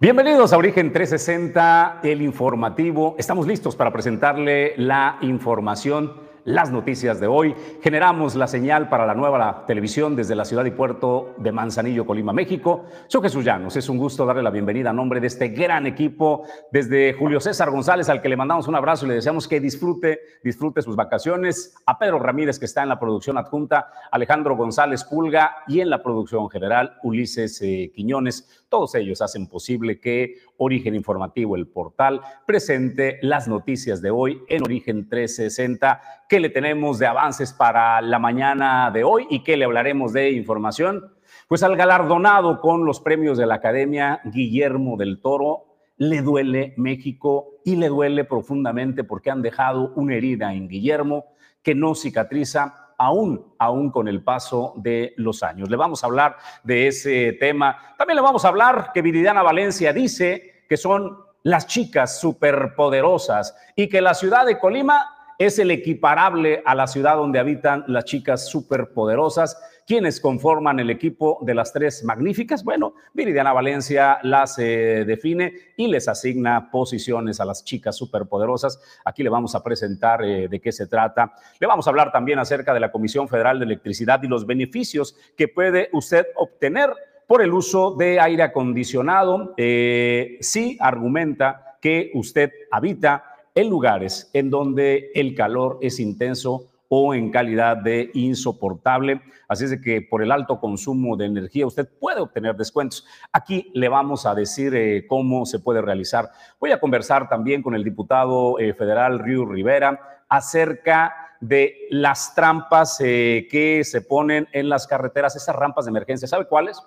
Bienvenidos 0.00 0.52
a 0.52 0.58
Origen 0.58 0.92
360, 0.92 2.02
el 2.04 2.22
informativo. 2.22 3.16
Estamos 3.18 3.48
listos 3.48 3.74
para 3.74 3.92
presentarle 3.92 4.74
la 4.76 5.18
información 5.22 6.12
las 6.48 6.70
noticias 6.70 7.20
de 7.20 7.26
hoy. 7.26 7.54
Generamos 7.82 8.34
la 8.34 8.46
señal 8.46 8.88
para 8.88 9.04
la 9.04 9.14
nueva 9.14 9.66
televisión 9.66 10.16
desde 10.16 10.34
la 10.34 10.46
ciudad 10.46 10.64
y 10.64 10.70
puerto 10.70 11.34
de 11.36 11.52
Manzanillo, 11.52 12.06
Colima, 12.06 12.32
México. 12.32 12.86
Soy 13.06 13.20
Jesús 13.20 13.44
Llanos. 13.44 13.76
Es 13.76 13.90
un 13.90 13.98
gusto 13.98 14.24
darle 14.24 14.42
la 14.42 14.48
bienvenida 14.50 14.88
a 14.88 14.92
nombre 14.94 15.20
de 15.20 15.26
este 15.26 15.48
gran 15.48 15.86
equipo, 15.86 16.44
desde 16.72 17.12
Julio 17.12 17.38
César 17.38 17.70
González, 17.70 18.08
al 18.08 18.22
que 18.22 18.30
le 18.30 18.36
mandamos 18.36 18.66
un 18.66 18.74
abrazo 18.74 19.04
y 19.04 19.10
le 19.10 19.16
deseamos 19.16 19.46
que 19.46 19.60
disfrute, 19.60 20.20
disfrute 20.42 20.80
sus 20.80 20.96
vacaciones, 20.96 21.74
a 21.84 21.98
Pedro 21.98 22.18
Ramírez, 22.18 22.58
que 22.58 22.64
está 22.64 22.82
en 22.82 22.88
la 22.88 22.98
producción 22.98 23.36
adjunta, 23.36 23.90
Alejandro 24.10 24.56
González 24.56 25.04
Pulga 25.04 25.64
y 25.66 25.80
en 25.80 25.90
la 25.90 26.02
producción 26.02 26.48
general, 26.48 26.96
Ulises 27.02 27.60
eh, 27.60 27.92
Quiñones. 27.94 28.64
Todos 28.70 28.94
ellos 28.94 29.20
hacen 29.20 29.48
posible 29.48 30.00
que 30.00 30.36
Origen 30.58 30.94
Informativo, 30.94 31.56
el 31.56 31.66
portal, 31.66 32.20
presente 32.46 33.18
las 33.22 33.48
noticias 33.48 34.02
de 34.02 34.10
hoy 34.10 34.42
en 34.48 34.62
Origen 34.62 35.08
360. 35.08 36.00
¿Qué 36.28 36.40
le 36.40 36.50
tenemos 36.50 36.98
de 36.98 37.06
avances 37.06 37.52
para 37.52 38.02
la 38.02 38.18
mañana 38.18 38.90
de 38.90 39.04
hoy 39.04 39.26
y 39.30 39.42
qué 39.42 39.56
le 39.56 39.64
hablaremos 39.64 40.12
de 40.12 40.32
información? 40.32 41.12
Pues 41.48 41.62
al 41.62 41.76
galardonado 41.76 42.60
con 42.60 42.84
los 42.84 43.00
premios 43.00 43.38
de 43.38 43.46
la 43.46 43.54
Academia, 43.54 44.20
Guillermo 44.24 44.96
del 44.96 45.20
Toro, 45.20 45.64
le 45.96 46.22
duele 46.22 46.74
México 46.76 47.60
y 47.64 47.76
le 47.76 47.88
duele 47.88 48.24
profundamente 48.24 49.04
porque 49.04 49.30
han 49.30 49.42
dejado 49.42 49.92
una 49.96 50.14
herida 50.14 50.54
en 50.54 50.68
Guillermo 50.68 51.26
que 51.62 51.74
no 51.74 51.94
cicatriza 51.94 52.87
aún, 52.98 53.54
aún 53.58 53.90
con 53.90 54.08
el 54.08 54.22
paso 54.22 54.74
de 54.76 55.14
los 55.16 55.42
años. 55.42 55.70
Le 55.70 55.76
vamos 55.76 56.02
a 56.02 56.08
hablar 56.08 56.36
de 56.64 56.88
ese 56.88 57.32
tema. 57.34 57.94
También 57.96 58.16
le 58.16 58.22
vamos 58.22 58.44
a 58.44 58.48
hablar 58.48 58.90
que 58.92 59.02
Viridiana 59.02 59.42
Valencia 59.42 59.92
dice 59.92 60.64
que 60.68 60.76
son 60.76 61.18
las 61.44 61.66
chicas 61.66 62.20
superpoderosas 62.20 63.56
y 63.76 63.88
que 63.88 64.00
la 64.00 64.14
ciudad 64.14 64.44
de 64.44 64.58
Colima 64.58 65.17
es 65.38 65.58
el 65.58 65.70
equiparable 65.70 66.62
a 66.66 66.74
la 66.74 66.86
ciudad 66.86 67.16
donde 67.16 67.38
habitan 67.38 67.84
las 67.86 68.04
chicas 68.04 68.48
superpoderosas 68.48 69.56
¿Quiénes 69.88 70.20
conforman 70.20 70.80
el 70.80 70.90
equipo 70.90 71.38
de 71.40 71.54
las 71.54 71.72
tres 71.72 72.04
magníficas? 72.04 72.62
Bueno, 72.62 72.92
Viridiana 73.14 73.54
Valencia 73.54 74.18
las 74.22 74.58
eh, 74.58 75.06
define 75.06 75.54
y 75.78 75.86
les 75.86 76.08
asigna 76.08 76.70
posiciones 76.70 77.40
a 77.40 77.46
las 77.46 77.64
chicas 77.64 77.96
superpoderosas. 77.96 78.82
Aquí 79.06 79.22
le 79.22 79.30
vamos 79.30 79.54
a 79.54 79.64
presentar 79.64 80.22
eh, 80.22 80.46
de 80.46 80.60
qué 80.60 80.72
se 80.72 80.88
trata. 80.88 81.32
Le 81.58 81.66
vamos 81.66 81.86
a 81.86 81.90
hablar 81.90 82.12
también 82.12 82.38
acerca 82.38 82.74
de 82.74 82.80
la 82.80 82.92
Comisión 82.92 83.28
Federal 83.28 83.58
de 83.58 83.64
Electricidad 83.64 84.22
y 84.22 84.28
los 84.28 84.44
beneficios 84.44 85.16
que 85.38 85.48
puede 85.48 85.88
usted 85.94 86.26
obtener 86.36 86.90
por 87.26 87.40
el 87.40 87.54
uso 87.54 87.92
de 87.92 88.20
aire 88.20 88.42
acondicionado. 88.42 89.54
Eh, 89.56 90.36
sí 90.42 90.76
argumenta 90.80 91.78
que 91.80 92.10
usted 92.12 92.52
habita 92.70 93.24
en 93.58 93.68
lugares 93.68 94.30
en 94.34 94.50
donde 94.50 95.10
el 95.16 95.34
calor 95.34 95.78
es 95.82 95.98
intenso 95.98 96.68
o 96.88 97.12
en 97.12 97.32
calidad 97.32 97.76
de 97.76 98.08
insoportable. 98.14 99.20
Así 99.48 99.64
es 99.64 99.70
de 99.70 99.80
que 99.80 100.00
por 100.00 100.22
el 100.22 100.30
alto 100.30 100.60
consumo 100.60 101.16
de 101.16 101.26
energía 101.26 101.66
usted 101.66 101.88
puede 101.98 102.20
obtener 102.20 102.54
descuentos. 102.54 103.04
Aquí 103.32 103.68
le 103.74 103.88
vamos 103.88 104.26
a 104.26 104.34
decir 104.36 104.76
eh, 104.76 105.06
cómo 105.08 105.44
se 105.44 105.58
puede 105.58 105.82
realizar. 105.82 106.30
Voy 106.60 106.70
a 106.70 106.78
conversar 106.78 107.28
también 107.28 107.60
con 107.60 107.74
el 107.74 107.82
diputado 107.82 108.60
eh, 108.60 108.74
federal 108.74 109.18
Río 109.18 109.44
Rivera 109.44 110.22
acerca 110.28 111.12
de 111.40 111.88
las 111.90 112.36
trampas 112.36 113.00
eh, 113.00 113.48
que 113.50 113.82
se 113.82 114.02
ponen 114.02 114.46
en 114.52 114.68
las 114.68 114.86
carreteras, 114.86 115.34
esas 115.34 115.56
rampas 115.56 115.84
de 115.84 115.90
emergencia. 115.90 116.28
¿Sabe 116.28 116.46
cuáles? 116.46 116.80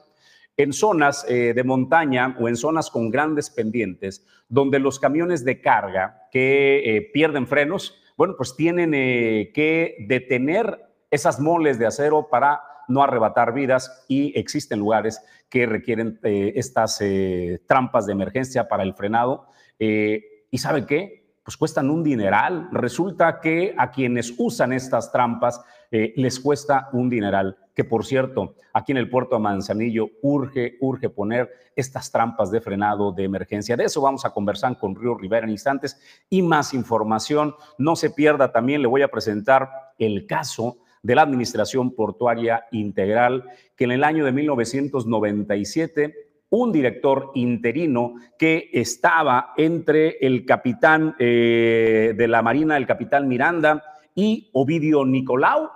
En 0.58 0.74
zonas 0.74 1.26
de 1.28 1.64
montaña 1.64 2.36
o 2.40 2.48
en 2.48 2.56
zonas 2.56 2.92
con 2.92 3.10
grandes 3.10 3.50
pendientes, 3.50 4.28
donde 4.48 4.80
los 4.80 5.00
camiones 5.00 5.44
de 5.46 5.62
carga 5.62 6.28
que 6.32 7.10
pierden 7.14 7.48
frenos, 7.48 8.02
bueno, 8.22 8.36
pues 8.38 8.56
tienen 8.56 8.94
eh, 8.94 9.52
que 9.52 9.96
detener 10.08 10.80
esas 11.10 11.40
moles 11.40 11.80
de 11.80 11.88
acero 11.88 12.28
para 12.30 12.62
no 12.88 13.02
arrebatar 13.02 13.52
vidas 13.52 14.06
y 14.08 14.38
existen 14.38 14.78
lugares 14.78 15.24
que 15.50 15.66
requieren 15.66 16.20
eh, 16.22 16.54
estas 16.56 17.02
eh, 17.02 17.64
trampas 17.66 18.06
de 18.06 18.14
emergencia 18.14 18.68
para 18.68 18.84
el 18.84 18.94
frenado. 18.94 19.48
¿Y 19.80 20.58
sabe 20.60 20.86
qué? 20.86 21.22
pues 21.44 21.58
cuestan 21.58 21.90
un 21.90 22.04
dineral. 22.04 22.70
Resulta 22.72 23.40
que 23.40 23.74
a 23.78 23.92
quienes 23.92 24.34
usan 24.38 24.74
estas 24.74 25.12
trampas 25.12 25.62
eh, 25.90 26.14
les 26.16 26.40
cuesta 26.40 26.90
un 26.94 27.10
dineral. 27.10 27.58
Que 27.74 27.84
por 27.84 28.06
cierto, 28.06 28.56
aquí 28.74 28.92
en 28.92 28.98
el 28.98 29.10
puerto 29.10 29.36
de 29.36 29.42
Manzanillo 29.42 30.10
urge, 30.22 30.78
urge 30.82 31.10
poner 31.10 31.50
estas 31.76 32.12
trampas 32.12 32.52
de 32.52 32.62
frenado 32.62 33.12
de 33.12 33.24
emergencia. 33.24 33.78
De 33.78 33.86
eso 33.86 34.02
vamos 34.02 34.26
a 34.26 34.32
conversar 34.32 34.78
con 34.78 34.96
Río 34.96 35.16
Rivera 35.16 35.46
en 35.46 35.52
instantes 35.52 36.00
y 36.30 36.42
más 36.42 36.74
información. 36.74 37.56
No 37.78 37.96
se 37.96 38.10
pierda, 38.10 38.52
también 38.52 38.82
le 38.82 38.88
voy 38.88 39.02
a 39.02 39.08
presentar 39.08 39.70
el 39.98 40.26
caso 40.26 40.78
de 41.02 41.16
la 41.16 41.24
Administración 41.24 41.92
Portuaria 41.92 42.66
Integral, 42.72 43.46
que 43.76 43.86
en 43.86 43.92
el 43.92 44.04
año 44.04 44.26
de 44.26 44.32
1997 44.32 46.32
un 46.52 46.72
director 46.72 47.32
interino 47.36 48.16
que 48.38 48.70
estaba 48.74 49.54
entre 49.56 50.18
el 50.20 50.46
capitán 50.46 51.16
eh, 51.18 52.14
de 52.16 52.28
la 52.28 52.42
Marina, 52.42 52.76
el 52.76 52.86
capitán 52.86 53.28
Miranda, 53.28 53.82
y 54.14 54.50
Ovidio 54.54 55.06
Nicolau. 55.06 55.70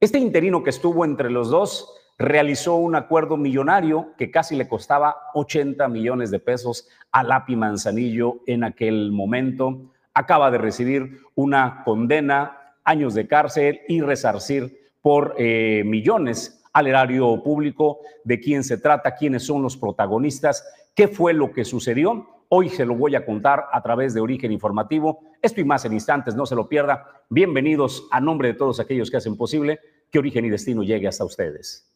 Este 0.00 0.20
interino 0.20 0.62
que 0.62 0.70
estuvo 0.70 1.04
entre 1.04 1.28
los 1.28 1.50
dos 1.50 1.92
realizó 2.18 2.76
un 2.76 2.94
acuerdo 2.94 3.36
millonario 3.36 4.12
que 4.16 4.30
casi 4.30 4.54
le 4.54 4.68
costaba 4.68 5.16
80 5.34 5.88
millones 5.88 6.30
de 6.30 6.38
pesos 6.38 6.88
a 7.10 7.24
Lapi 7.24 7.56
Manzanillo 7.56 8.40
en 8.46 8.62
aquel 8.62 9.10
momento. 9.10 9.90
Acaba 10.14 10.52
de 10.52 10.58
recibir 10.58 11.18
una 11.34 11.82
condena, 11.84 12.76
años 12.84 13.12
de 13.14 13.26
cárcel 13.26 13.80
y 13.88 14.00
resarcir 14.00 14.92
por 15.02 15.34
eh, 15.36 15.82
millones 15.84 16.62
al 16.72 16.86
erario 16.86 17.42
público 17.42 17.98
de 18.22 18.38
quién 18.38 18.62
se 18.62 18.78
trata, 18.78 19.16
quiénes 19.16 19.44
son 19.44 19.62
los 19.62 19.76
protagonistas, 19.76 20.64
qué 20.94 21.08
fue 21.08 21.32
lo 21.32 21.50
que 21.52 21.64
sucedió. 21.64 22.37
Hoy 22.50 22.70
se 22.70 22.86
lo 22.86 22.94
voy 22.94 23.14
a 23.14 23.26
contar 23.26 23.66
a 23.70 23.82
través 23.82 24.14
de 24.14 24.20
Origen 24.20 24.50
Informativo. 24.50 25.20
Esto 25.42 25.60
y 25.60 25.64
más 25.64 25.84
en 25.84 25.92
instantes, 25.92 26.34
no 26.34 26.46
se 26.46 26.54
lo 26.54 26.66
pierda. 26.66 27.06
Bienvenidos 27.28 28.08
a 28.10 28.20
nombre 28.20 28.48
de 28.48 28.54
todos 28.54 28.80
aquellos 28.80 29.10
que 29.10 29.18
hacen 29.18 29.36
posible 29.36 29.80
que 30.10 30.18
Origen 30.18 30.46
y 30.46 30.48
Destino 30.48 30.82
llegue 30.82 31.06
hasta 31.06 31.26
ustedes. 31.26 31.92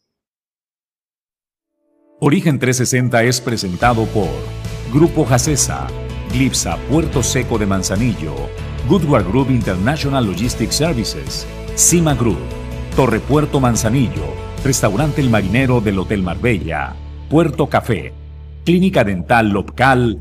Origen 2.19 2.59
360 2.59 3.23
es 3.23 3.41
presentado 3.41 4.05
por 4.05 4.29
Grupo 4.93 5.25
Jacesa, 5.25 5.87
Glipsa 6.31 6.77
Puerto 6.87 7.23
Seco 7.23 7.57
de 7.57 7.65
Manzanillo, 7.65 8.35
Goodward 8.87 9.27
Group 9.27 9.49
International 9.49 10.23
Logistics 10.23 10.75
Services, 10.75 11.47
Cima 11.73 12.13
Group, 12.13 12.37
Torre 12.95 13.19
Puerto 13.19 13.59
Manzanillo, 13.59 14.27
Restaurante 14.63 15.19
El 15.19 15.31
Marinero 15.31 15.81
del 15.81 15.97
Hotel 15.97 16.21
Marbella, 16.21 16.95
Puerto 17.27 17.67
Café, 17.67 18.13
Clínica 18.63 19.03
Dental 19.03 19.49
Local. 19.49 20.19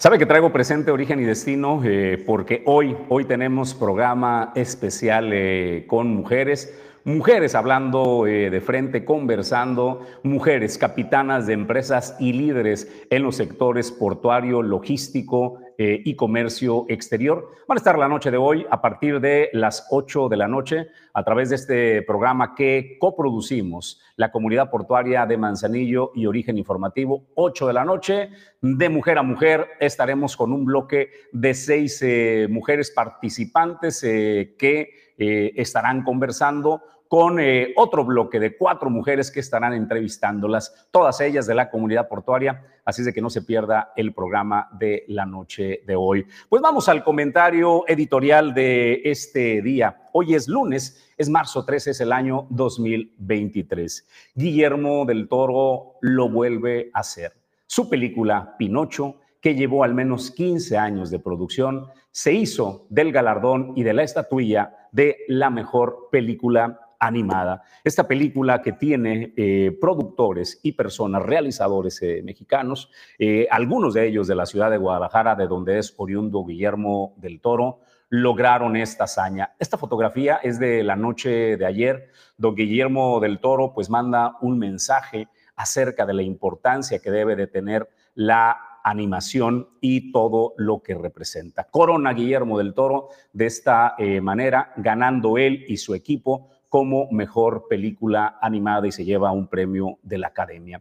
Sabe 0.00 0.18
que 0.18 0.24
traigo 0.24 0.50
presente 0.50 0.90
origen 0.90 1.20
y 1.20 1.24
destino 1.24 1.82
eh, 1.84 2.16
porque 2.24 2.62
hoy, 2.64 2.96
hoy 3.10 3.26
tenemos 3.26 3.74
programa 3.74 4.50
especial 4.54 5.30
eh, 5.30 5.84
con 5.86 6.06
mujeres. 6.06 6.74
Mujeres 7.04 7.54
hablando 7.54 8.26
eh, 8.26 8.48
de 8.48 8.62
frente, 8.62 9.04
conversando, 9.04 10.06
mujeres 10.22 10.78
capitanas 10.78 11.46
de 11.46 11.52
empresas 11.52 12.16
y 12.18 12.32
líderes 12.32 12.90
en 13.10 13.22
los 13.22 13.36
sectores 13.36 13.92
portuario, 13.92 14.62
logístico 14.62 15.59
eh, 15.82 16.02
y 16.04 16.14
comercio 16.14 16.84
exterior. 16.90 17.52
Van 17.66 17.78
a 17.78 17.80
estar 17.80 17.98
la 17.98 18.06
noche 18.06 18.30
de 18.30 18.36
hoy 18.36 18.66
a 18.70 18.82
partir 18.82 19.18
de 19.18 19.48
las 19.54 19.86
8 19.88 20.28
de 20.28 20.36
la 20.36 20.46
noche 20.46 20.88
a 21.14 21.24
través 21.24 21.48
de 21.48 21.56
este 21.56 22.02
programa 22.02 22.54
que 22.54 22.98
coproducimos 23.00 23.98
la 24.16 24.30
comunidad 24.30 24.68
portuaria 24.68 25.24
de 25.24 25.38
Manzanillo 25.38 26.12
y 26.14 26.26
Origen 26.26 26.58
Informativo, 26.58 27.28
8 27.34 27.66
de 27.66 27.72
la 27.72 27.86
noche, 27.86 28.28
de 28.60 28.88
mujer 28.90 29.16
a 29.16 29.22
mujer. 29.22 29.68
Estaremos 29.80 30.36
con 30.36 30.52
un 30.52 30.66
bloque 30.66 31.12
de 31.32 31.54
seis 31.54 32.02
eh, 32.02 32.46
mujeres 32.50 32.90
participantes 32.90 34.02
que 34.02 35.14
eh, 35.16 35.52
estarán 35.56 36.04
conversando 36.04 36.82
con 37.10 37.40
eh, 37.40 37.72
otro 37.74 38.04
bloque 38.04 38.38
de 38.38 38.56
cuatro 38.56 38.88
mujeres 38.88 39.32
que 39.32 39.40
estarán 39.40 39.72
entrevistándolas, 39.72 40.86
todas 40.92 41.20
ellas 41.20 41.44
de 41.44 41.56
la 41.56 41.68
comunidad 41.68 42.06
portuaria, 42.06 42.64
así 42.84 43.02
es 43.02 43.06
de 43.06 43.12
que 43.12 43.20
no 43.20 43.30
se 43.30 43.42
pierda 43.42 43.92
el 43.96 44.14
programa 44.14 44.68
de 44.78 45.06
la 45.08 45.26
noche 45.26 45.82
de 45.84 45.96
hoy. 45.96 46.24
Pues 46.48 46.62
vamos 46.62 46.88
al 46.88 47.02
comentario 47.02 47.82
editorial 47.88 48.54
de 48.54 49.02
este 49.04 49.60
día. 49.60 50.02
Hoy 50.12 50.36
es 50.36 50.46
lunes, 50.46 51.12
es 51.18 51.28
marzo 51.28 51.64
13, 51.64 51.90
es 51.90 52.00
el 52.00 52.12
año 52.12 52.46
2023. 52.50 54.08
Guillermo 54.36 55.04
del 55.04 55.26
Toro 55.26 55.96
lo 56.02 56.28
vuelve 56.28 56.92
a 56.94 57.00
hacer. 57.00 57.32
Su 57.66 57.90
película 57.90 58.54
Pinocho 58.56 59.16
que 59.40 59.56
llevó 59.56 59.82
al 59.82 59.94
menos 59.94 60.30
15 60.30 60.78
años 60.78 61.10
de 61.10 61.18
producción, 61.18 61.88
se 62.12 62.32
hizo 62.34 62.86
del 62.88 63.10
galardón 63.10 63.72
y 63.74 63.82
de 63.82 63.94
la 63.94 64.04
estatuilla 64.04 64.88
de 64.92 65.16
la 65.26 65.50
mejor 65.50 66.08
película 66.12 66.78
animada. 67.00 67.62
Esta 67.82 68.06
película 68.06 68.60
que 68.62 68.72
tiene 68.72 69.32
eh, 69.36 69.76
productores 69.80 70.60
y 70.62 70.72
personas, 70.72 71.22
realizadores 71.22 72.00
eh, 72.02 72.20
mexicanos, 72.22 72.90
eh, 73.18 73.48
algunos 73.50 73.94
de 73.94 74.06
ellos 74.06 74.28
de 74.28 74.34
la 74.34 74.46
ciudad 74.46 74.70
de 74.70 74.76
Guadalajara, 74.76 75.34
de 75.34 75.46
donde 75.46 75.78
es 75.78 75.94
oriundo 75.96 76.44
Guillermo 76.44 77.14
del 77.16 77.40
Toro, 77.40 77.80
lograron 78.10 78.76
esta 78.76 79.04
hazaña. 79.04 79.54
Esta 79.58 79.78
fotografía 79.78 80.40
es 80.42 80.60
de 80.60 80.84
la 80.84 80.94
noche 80.94 81.56
de 81.56 81.64
ayer, 81.64 82.10
don 82.36 82.54
Guillermo 82.54 83.18
del 83.18 83.38
Toro 83.40 83.72
pues 83.72 83.88
manda 83.88 84.36
un 84.42 84.58
mensaje 84.58 85.28
acerca 85.56 86.04
de 86.04 86.14
la 86.14 86.22
importancia 86.22 86.98
que 86.98 87.10
debe 87.10 87.34
de 87.34 87.46
tener 87.46 87.88
la 88.14 88.58
animación 88.82 89.68
y 89.80 90.10
todo 90.10 90.54
lo 90.56 90.82
que 90.82 90.94
representa. 90.94 91.64
Corona 91.64 92.12
Guillermo 92.12 92.58
del 92.58 92.74
Toro 92.74 93.08
de 93.32 93.46
esta 93.46 93.94
manera, 94.22 94.72
ganando 94.76 95.36
él 95.36 95.64
y 95.68 95.76
su 95.76 95.94
equipo 95.94 96.50
como 96.70 97.10
mejor 97.10 97.66
película 97.68 98.38
animada 98.40 98.86
y 98.86 98.92
se 98.92 99.04
lleva 99.04 99.32
un 99.32 99.48
premio 99.48 99.98
de 100.02 100.18
la 100.18 100.28
Academia. 100.28 100.80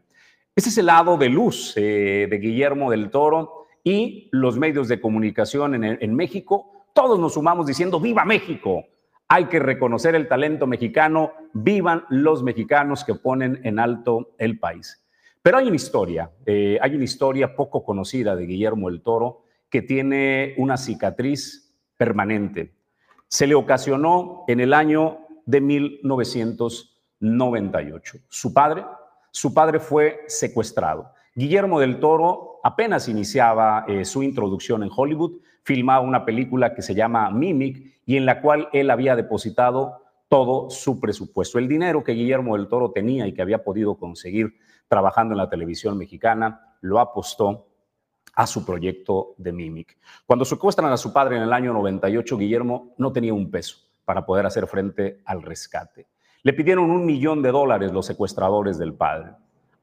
Ese 0.55 0.69
es 0.69 0.77
el 0.77 0.85
lado 0.85 1.17
de 1.17 1.29
luz 1.29 1.73
eh, 1.75 2.27
de 2.29 2.37
Guillermo 2.37 2.91
del 2.91 3.09
Toro 3.09 3.65
y 3.83 4.29
los 4.31 4.57
medios 4.57 4.87
de 4.87 5.01
comunicación 5.01 5.83
en, 5.83 6.15
México. 6.15 6.85
Todos 6.93 7.19
nos 7.19 7.33
sumamos 7.33 7.65
diciendo, 7.65 7.99
viva 7.99 8.23
México. 8.23 8.85
Hay 9.27 9.45
que 9.45 9.57
reconocer 9.57 10.15
el 10.15 10.27
talento 10.27 10.67
mexicano, 10.67 11.31
vivan 11.53 12.03
los 12.09 12.43
mexicanos 12.43 13.03
que 13.03 13.15
ponen 13.15 13.59
en 13.63 13.79
alto 13.79 14.35
el 14.37 14.59
país. 14.59 15.03
Pero 15.41 15.57
hay 15.57 15.67
una 15.67 15.75
historia, 15.75 16.29
eh, 16.45 16.77
hay 16.81 16.93
una 16.93 17.03
historia 17.05 17.55
poco 17.55 17.83
conocida 17.83 18.35
de 18.35 18.45
Guillermo 18.45 18.89
del 18.89 19.01
Toro 19.01 19.43
que 19.69 19.81
tiene 19.81 20.53
una 20.57 20.77
cicatriz 20.77 21.73
permanente. 21.97 22.73
Se 23.27 23.47
le 23.47 23.55
ocasionó 23.55 24.43
en 24.47 24.59
el 24.59 24.73
año 24.73 25.28
de 25.49 25.59
1998. 25.61 28.17
Su 28.29 28.53
padre, 28.53 28.85
su 29.31 29.51
padre 29.51 29.79
fue 29.79 30.19
secuestrado. 30.27 31.11
Guillermo 31.33 31.79
del 31.79 31.99
Toro 31.99 32.59
apenas 32.63 33.09
iniciaba 33.09 33.83
eh, 33.87 34.05
su 34.05 34.21
introducción 34.21 34.83
en 34.83 34.91
Hollywood, 34.95 35.39
filmaba 35.63 36.01
una 36.01 36.23
película 36.23 36.75
que 36.75 36.83
se 36.83 36.93
llama 36.93 37.31
Mimic 37.31 37.99
y 38.05 38.17
en 38.17 38.27
la 38.27 38.41
cual 38.41 38.69
él 38.73 38.91
había 38.91 39.15
depositado 39.15 40.03
todo 40.27 40.69
su 40.69 40.99
presupuesto. 40.99 41.57
El 41.57 41.67
dinero 41.67 42.03
que 42.03 42.11
Guillermo 42.11 42.55
del 42.55 42.67
Toro 42.67 42.91
tenía 42.91 43.25
y 43.25 43.33
que 43.33 43.41
había 43.41 43.63
podido 43.63 43.97
conseguir 43.97 44.53
trabajando 44.87 45.33
en 45.33 45.39
la 45.39 45.49
televisión 45.49 45.97
mexicana, 45.97 46.75
lo 46.81 46.99
apostó 46.99 47.69
a 48.35 48.45
su 48.45 48.63
proyecto 48.63 49.33
de 49.37 49.51
Mimic. 49.51 49.97
Cuando 50.27 50.45
secuestran 50.45 50.91
a 50.91 50.97
su 50.97 51.11
padre 51.11 51.37
en 51.37 51.43
el 51.43 51.53
año 51.53 51.73
98, 51.73 52.37
Guillermo 52.37 52.93
no 52.97 53.11
tenía 53.11 53.33
un 53.33 53.49
peso 53.49 53.88
para 54.09 54.25
poder 54.25 54.47
hacer 54.47 54.65
frente 54.65 55.21
al 55.23 55.43
rescate. 55.43 56.07
Le 56.41 56.53
pidieron 56.53 56.89
un 56.89 57.05
millón 57.05 57.43
de 57.43 57.51
dólares 57.51 57.91
los 57.91 58.07
secuestradores 58.07 58.79
del 58.79 58.95
padre. 58.95 59.33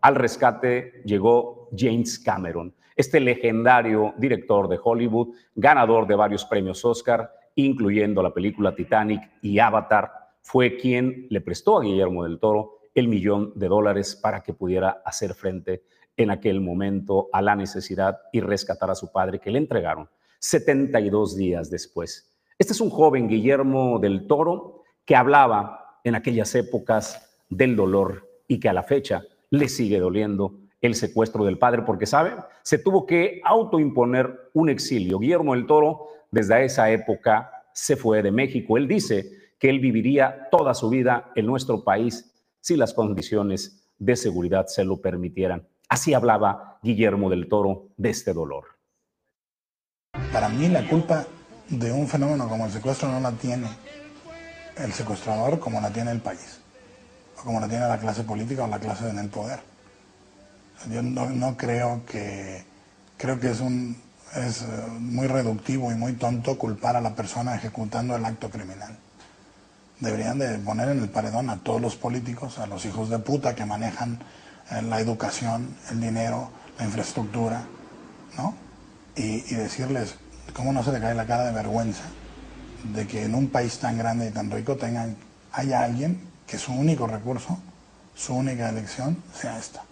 Al 0.00 0.16
rescate 0.16 1.00
llegó 1.04 1.68
James 1.78 2.18
Cameron, 2.18 2.74
este 2.96 3.20
legendario 3.20 4.14
director 4.18 4.66
de 4.66 4.80
Hollywood, 4.82 5.36
ganador 5.54 6.08
de 6.08 6.16
varios 6.16 6.44
premios 6.44 6.84
Oscar, 6.84 7.30
incluyendo 7.54 8.20
la 8.20 8.34
película 8.34 8.74
Titanic 8.74 9.30
y 9.42 9.60
Avatar, 9.60 10.10
fue 10.42 10.76
quien 10.76 11.28
le 11.30 11.40
prestó 11.40 11.78
a 11.78 11.82
Guillermo 11.82 12.24
del 12.24 12.40
Toro 12.40 12.80
el 12.96 13.06
millón 13.06 13.52
de 13.54 13.68
dólares 13.68 14.16
para 14.16 14.42
que 14.42 14.54
pudiera 14.54 15.02
hacer 15.04 15.34
frente 15.34 15.84
en 16.16 16.32
aquel 16.32 16.60
momento 16.60 17.28
a 17.32 17.40
la 17.42 17.54
necesidad 17.54 18.18
y 18.32 18.40
rescatar 18.40 18.90
a 18.90 18.96
su 18.96 19.12
padre 19.12 19.38
que 19.38 19.52
le 19.52 19.58
entregaron 19.58 20.08
72 20.40 21.36
días 21.36 21.70
después. 21.70 22.35
Este 22.58 22.72
es 22.72 22.80
un 22.80 22.88
joven, 22.88 23.28
Guillermo 23.28 23.98
del 23.98 24.26
Toro, 24.26 24.84
que 25.04 25.14
hablaba 25.14 26.00
en 26.04 26.14
aquellas 26.14 26.54
épocas 26.54 27.38
del 27.50 27.76
dolor 27.76 28.28
y 28.48 28.58
que 28.60 28.68
a 28.68 28.72
la 28.72 28.82
fecha 28.82 29.22
le 29.50 29.68
sigue 29.68 29.98
doliendo 29.98 30.58
el 30.80 30.94
secuestro 30.94 31.44
del 31.44 31.58
padre, 31.58 31.82
porque, 31.82 32.06
¿sabe? 32.06 32.34
Se 32.62 32.78
tuvo 32.78 33.04
que 33.04 33.40
autoimponer 33.44 34.50
un 34.54 34.70
exilio. 34.70 35.18
Guillermo 35.18 35.54
del 35.54 35.66
Toro, 35.66 36.08
desde 36.30 36.64
esa 36.64 36.90
época, 36.90 37.50
se 37.74 37.94
fue 37.96 38.22
de 38.22 38.30
México. 38.30 38.78
Él 38.78 38.88
dice 38.88 39.30
que 39.58 39.68
él 39.68 39.78
viviría 39.78 40.48
toda 40.50 40.72
su 40.72 40.88
vida 40.88 41.32
en 41.34 41.46
nuestro 41.46 41.84
país 41.84 42.32
si 42.60 42.76
las 42.76 42.94
condiciones 42.94 43.86
de 43.98 44.16
seguridad 44.16 44.66
se 44.66 44.84
lo 44.84 45.00
permitieran. 45.00 45.68
Así 45.88 46.14
hablaba 46.14 46.78
Guillermo 46.82 47.28
del 47.28 47.48
Toro 47.48 47.88
de 47.96 48.10
este 48.10 48.32
dolor. 48.32 48.64
Para 50.32 50.48
mí 50.48 50.68
la 50.68 50.86
culpa 50.88 51.26
de 51.68 51.92
un 51.92 52.08
fenómeno 52.08 52.48
como 52.48 52.66
el 52.66 52.72
secuestro 52.72 53.10
no 53.10 53.20
la 53.20 53.32
tiene 53.32 53.68
el 54.76 54.92
secuestrador 54.92 55.58
como 55.58 55.80
la 55.80 55.90
tiene 55.90 56.10
el 56.10 56.20
país, 56.20 56.60
o 57.38 57.44
como 57.44 57.60
la 57.60 57.68
tiene 57.68 57.88
la 57.88 57.98
clase 57.98 58.22
política 58.22 58.64
o 58.64 58.66
la 58.66 58.78
clase 58.78 59.08
en 59.08 59.18
el 59.18 59.28
poder. 59.28 59.60
Yo 60.90 61.02
no, 61.02 61.56
creo 61.56 62.02
que, 62.06 62.64
creo 63.16 63.40
que 63.40 63.50
es, 63.50 63.60
un, 63.60 63.96
es 64.34 64.62
eh, 64.62 64.66
muy 64.98 65.26
reductivo 65.26 65.90
y 65.90 65.94
muy 65.94 66.12
tonto 66.12 66.58
culpar 66.58 66.96
a 66.96 67.00
la 67.00 67.14
persona 67.14 67.56
ejecutando 67.56 68.14
el 68.14 68.24
acto 68.24 68.50
criminal. 68.50 68.96
Deberían 70.00 70.38
de 70.38 70.58
poner 70.58 70.90
en 70.90 71.00
el 71.00 71.08
paredón 71.08 71.48
a 71.48 71.56
todos 71.56 71.80
los 71.80 71.96
políticos, 71.96 72.58
a 72.58 72.66
los 72.66 72.84
hijos 72.84 73.08
de 73.08 73.18
puta 73.18 73.54
que 73.54 73.64
manejan 73.64 74.18
eh, 74.70 74.82
la 74.82 75.00
educación, 75.00 75.74
el 75.90 76.00
dinero, 76.00 76.50
la 76.78 76.84
infraestructura, 76.84 77.62
¿no? 78.36 78.54
y 79.18 79.40
decirles, 79.54 80.16
¿Cómo 80.52 80.72
no 80.72 80.82
se 80.82 80.92
le 80.92 81.00
cae 81.00 81.14
la 81.14 81.26
cara 81.26 81.44
de 81.44 81.52
vergüenza 81.52 82.04
de 82.94 83.06
que 83.06 83.24
en 83.24 83.34
un 83.34 83.48
país 83.48 83.78
tan 83.78 83.98
grande 83.98 84.28
y 84.28 84.30
tan 84.30 84.50
rico 84.50 84.76
tengan, 84.76 85.16
haya 85.52 85.82
alguien 85.82 86.20
que 86.46 86.58
su 86.58 86.72
único 86.72 87.06
recurso, 87.06 87.58
su 88.14 88.34
única 88.34 88.68
elección 88.68 89.22
sea 89.34 89.58
esta? 89.58 89.82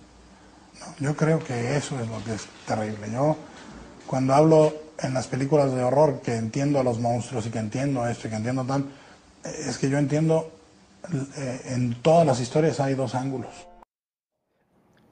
yo 1.00 1.16
creo 1.16 1.38
que 1.38 1.76
eso 1.76 1.98
es 2.00 2.08
lo 2.08 2.22
que 2.24 2.34
es 2.34 2.46
terrible. 2.66 3.10
Yo 3.10 3.36
cuando 4.06 4.34
hablo 4.34 4.74
en 5.00 5.14
las 5.14 5.26
películas 5.26 5.72
de 5.74 5.82
horror 5.82 6.20
que 6.20 6.36
entiendo 6.36 6.78
a 6.78 6.84
los 6.84 7.00
monstruos 7.00 7.46
y 7.46 7.50
que 7.50 7.58
entiendo 7.58 8.06
esto 8.06 8.28
y 8.28 8.30
que 8.30 8.36
entiendo 8.36 8.64
tal, 8.64 8.84
es 9.44 9.78
que 9.78 9.88
yo 9.88 9.98
entiendo 9.98 10.50
eh, 11.36 11.60
en 11.66 11.94
todas 12.02 12.26
las 12.26 12.40
historias 12.40 12.80
hay 12.80 12.94
dos 12.94 13.14
ángulos. 13.14 13.52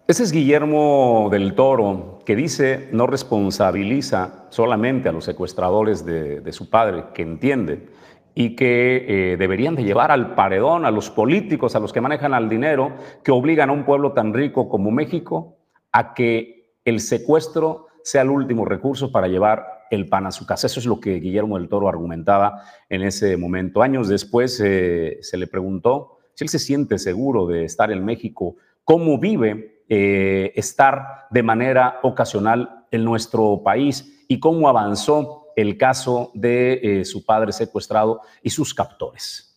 Ese 0.09 0.25
es 0.25 0.33
Guillermo 0.33 1.29
del 1.31 1.55
Toro, 1.55 2.19
que 2.27 2.35
dice 2.35 2.89
no 2.91 3.07
responsabiliza 3.07 4.47
solamente 4.51 5.09
a 5.09 5.13
los 5.13 5.25
secuestradores 5.25 6.05
de, 6.05 6.53
su 6.53 6.69
padre, 6.69 7.05
que 7.15 7.23
entiende, 7.23 7.87
y 8.35 8.57
que 8.57 9.05
eh, 9.07 9.37
deberían 9.37 9.77
de 9.77 9.85
llevar 9.85 10.11
al 10.11 10.35
paredón 10.35 10.87
a 10.87 10.91
los 10.91 11.09
políticos, 11.09 11.77
a 11.77 11.81
los 11.81 11.93
que 11.93 12.01
manejan 12.01 12.35
al 12.35 12.49
dinero, 12.49 12.93
que 13.23 13.31
obligan 13.31 13.71
a 13.71 13.73
un 13.73 13.85
pueblo 13.85 14.13
tan 14.13 14.35
rico 14.35 14.69
como 14.69 14.91
México 14.91 15.57
a 15.93 16.15
que 16.15 16.75
el 16.85 16.99
secuestro 16.99 17.87
sea 18.03 18.23
el 18.23 18.31
último 18.31 18.65
recurso 18.65 19.13
para 19.13 19.29
llevar 19.29 19.87
el 19.93 20.09
pan 20.09 20.27
a 20.27 20.33
su 20.33 20.47
casa. 20.47 20.67
Eso 20.67 20.81
es 20.81 20.87
lo 20.87 20.99
que 20.99 21.21
Guillermo 21.21 21.59
del 21.59 21.69
Toro 21.69 21.89
argumentaba 21.89 22.65
en 22.89 23.03
ese 23.03 23.37
momento. 23.37 23.83
Años 23.83 24.09
después 24.09 24.61
eh, 24.65 25.19
se 25.21 25.37
le 25.37 25.47
preguntó 25.47 26.19
si 26.35 26.45
él 26.45 26.49
se 26.49 26.59
siente 26.59 26.99
seguro 26.99 27.47
de 27.47 27.65
estar 27.65 27.93
en 27.93 28.05
México, 28.05 28.57
cómo 28.85 29.19
vive 29.19 29.72
eh, 29.95 30.55
estar 30.57 31.27
de 31.31 31.43
manera 31.43 32.01
ocasional 32.03 32.87
en 32.91 33.05
nuestro 33.05 33.61
país 33.63 34.25
y 34.27 34.41
cómo 34.41 34.67
avanzó 34.71 35.53
el 35.55 35.77
caso 35.77 36.31
de 36.33 36.81
eh, 36.83 37.05
su 37.05 37.27
padre 37.27 37.53
secuestrado 37.53 38.23
y 38.43 38.49
sus 38.49 38.73
captores. 38.73 39.55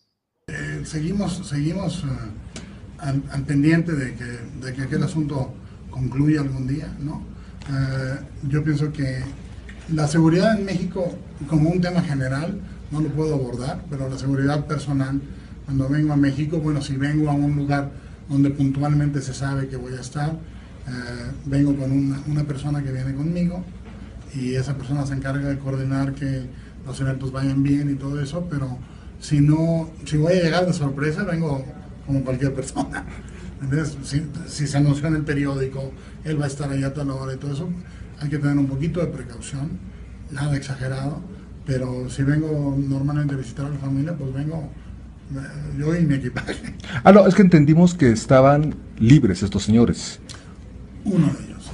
Eh, 0.48 0.82
seguimos 0.84 1.48
seguimos 1.48 2.04
al, 3.00 3.22
pendiente 3.48 3.94
de 3.94 4.14
que, 4.14 4.26
de 4.26 4.74
que, 4.74 4.82
aquel 4.82 5.04
asunto 5.04 5.54
concluya 5.90 6.42
algún 6.42 6.68
día. 6.68 6.94
¿no? 7.00 7.24
yo 8.44 8.62
pienso 8.62 8.92
que 8.92 9.24
la 9.94 10.06
seguridad 10.06 10.60
en 10.60 10.66
México 10.66 11.14
como 11.48 11.70
un 11.70 11.80
tema 11.80 12.02
general 12.02 12.60
no 12.92 13.00
lo 13.00 13.08
puedo 13.08 13.36
abordar, 13.36 13.86
pero 13.90 14.10
la 14.10 14.18
seguridad 14.18 14.66
personal, 14.66 15.22
cuando 15.64 15.88
vengo 15.88 16.12
a 16.12 16.18
México, 16.18 16.58
bueno, 16.58 16.82
si 16.82 16.98
vengo 16.98 17.30
a 17.30 17.34
un 17.34 17.56
lugar 17.56 17.90
donde 18.30 18.50
puntualmente 18.50 19.22
se 19.22 19.34
sabe 19.34 19.68
que 19.68 19.76
voy 19.76 19.94
a 19.94 20.02
estar. 20.02 20.32
Eh, 20.32 21.32
vengo 21.46 21.76
con 21.76 21.92
una, 21.92 22.44
persona 22.44 22.84
que 22.84 22.92
viene 22.92 23.16
conmigo 23.16 23.64
y 24.34 24.54
esa 24.54 24.76
persona 24.76 25.06
se 25.06 25.14
encarga 25.14 25.50
de 25.50 25.58
coordinar 25.58 26.14
que 26.14 26.48
los 26.86 27.00
eventos 27.02 27.32
vayan 27.32 27.64
bien 27.64 27.90
y 27.90 27.96
todo 27.96 28.22
eso, 28.22 28.48
pero 28.50 28.78
si 29.20 29.40
no, 29.40 29.90
si 30.06 30.18
voy 30.18 30.34
a 30.34 30.44
llegar 30.44 30.66
de 30.66 30.74
sorpresa, 30.74 31.24
vengo 31.24 31.66
como 32.06 32.24
cualquier 32.24 32.54
persona. 32.56 33.06
Si, 34.04 34.24
si, 34.48 34.68
se 34.68 34.78
anunció 34.78 35.08
en 35.08 35.16
el 35.16 35.24
periódico, 35.24 35.92
él 36.24 36.40
va 36.40 36.44
a 36.46 36.48
estar 36.48 36.70
allá 36.70 36.88
a 36.88 36.94
toda 36.94 37.06
la 37.06 37.14
hora 37.16 37.34
y 37.34 37.38
todo 37.38 37.54
eso, 37.54 37.70
hay 38.20 38.30
que 38.30 38.38
tener 38.38 38.58
un 38.58 38.68
poquito 38.68 39.00
de 39.00 39.08
precaución, 39.08 39.80
nada 40.32 40.56
exagerado, 40.56 41.22
pero 41.66 42.10
si 42.10 42.22
vengo 42.22 42.78
normalmente 42.78 43.34
a 43.34 43.38
visitar 43.38 43.66
a 43.66 43.70
la 43.70 43.78
familia, 43.78 44.16
pues 44.16 44.32
vengo 44.34 44.70
yo 45.78 45.96
y 45.96 46.06
mi 46.06 46.16
equipaje. 46.16 46.76
Ah, 47.04 47.12
no, 47.12 47.26
es 47.28 47.36
que 47.36 47.42
entendimos 47.42 47.94
que 47.94 48.12
estaban 48.12 48.76
libres 49.00 49.44
estos 49.44 49.64
señores. 49.64 50.20
Uno 51.04 51.28
de 51.28 51.46
ellos. 51.46 51.72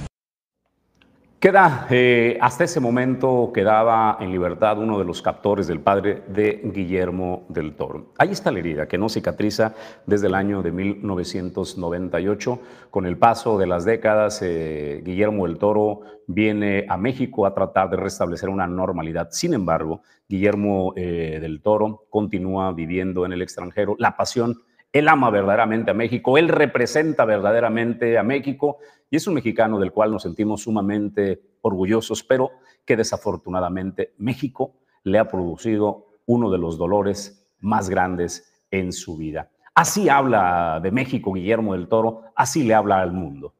Queda, 1.42 1.88
eh, 1.90 2.38
hasta 2.40 2.62
ese 2.62 2.78
momento 2.78 3.50
quedaba 3.52 4.16
en 4.20 4.30
libertad 4.30 4.78
uno 4.78 4.96
de 4.96 5.04
los 5.04 5.22
captores 5.22 5.66
del 5.66 5.80
padre 5.80 6.22
de 6.28 6.60
Guillermo 6.72 7.46
del 7.48 7.74
Toro. 7.74 8.12
Ahí 8.16 8.30
está 8.30 8.52
la 8.52 8.60
herida 8.60 8.86
que 8.86 8.96
no 8.96 9.08
cicatriza 9.08 9.74
desde 10.06 10.28
el 10.28 10.36
año 10.36 10.62
de 10.62 10.70
1998. 10.70 12.60
Con 12.90 13.06
el 13.06 13.18
paso 13.18 13.58
de 13.58 13.66
las 13.66 13.84
décadas, 13.84 14.40
eh, 14.40 15.02
Guillermo 15.04 15.48
del 15.48 15.58
Toro 15.58 16.02
viene 16.28 16.86
a 16.88 16.96
México 16.96 17.44
a 17.44 17.54
tratar 17.54 17.90
de 17.90 17.96
restablecer 17.96 18.48
una 18.48 18.68
normalidad. 18.68 19.30
Sin 19.32 19.52
embargo, 19.52 20.02
Guillermo 20.32 20.94
eh, 20.96 21.40
del 21.42 21.60
Toro 21.60 22.06
continúa 22.08 22.72
viviendo 22.72 23.26
en 23.26 23.34
el 23.34 23.42
extranjero. 23.42 23.96
La 23.98 24.16
pasión 24.16 24.62
él 24.90 25.06
ama 25.08 25.28
verdaderamente 25.28 25.90
a 25.90 25.94
México, 25.94 26.38
él 26.38 26.48
representa 26.48 27.26
verdaderamente 27.26 28.16
a 28.16 28.22
México 28.22 28.78
y 29.10 29.16
es 29.16 29.26
un 29.26 29.34
mexicano 29.34 29.78
del 29.78 29.92
cual 29.92 30.10
nos 30.10 30.22
sentimos 30.22 30.62
sumamente 30.62 31.42
orgullosos, 31.60 32.22
pero 32.22 32.50
que 32.86 32.96
desafortunadamente 32.96 34.14
México 34.16 34.74
le 35.04 35.18
ha 35.18 35.28
producido 35.28 36.06
uno 36.24 36.50
de 36.50 36.58
los 36.58 36.78
dolores 36.78 37.46
más 37.60 37.90
grandes 37.90 38.64
en 38.70 38.92
su 38.92 39.18
vida. 39.18 39.50
Así 39.74 40.08
habla 40.08 40.80
de 40.82 40.90
México 40.90 41.34
Guillermo 41.34 41.74
del 41.74 41.88
Toro, 41.88 42.22
así 42.34 42.62
le 42.62 42.72
habla 42.72 43.02
al 43.02 43.12
mundo. 43.12 43.52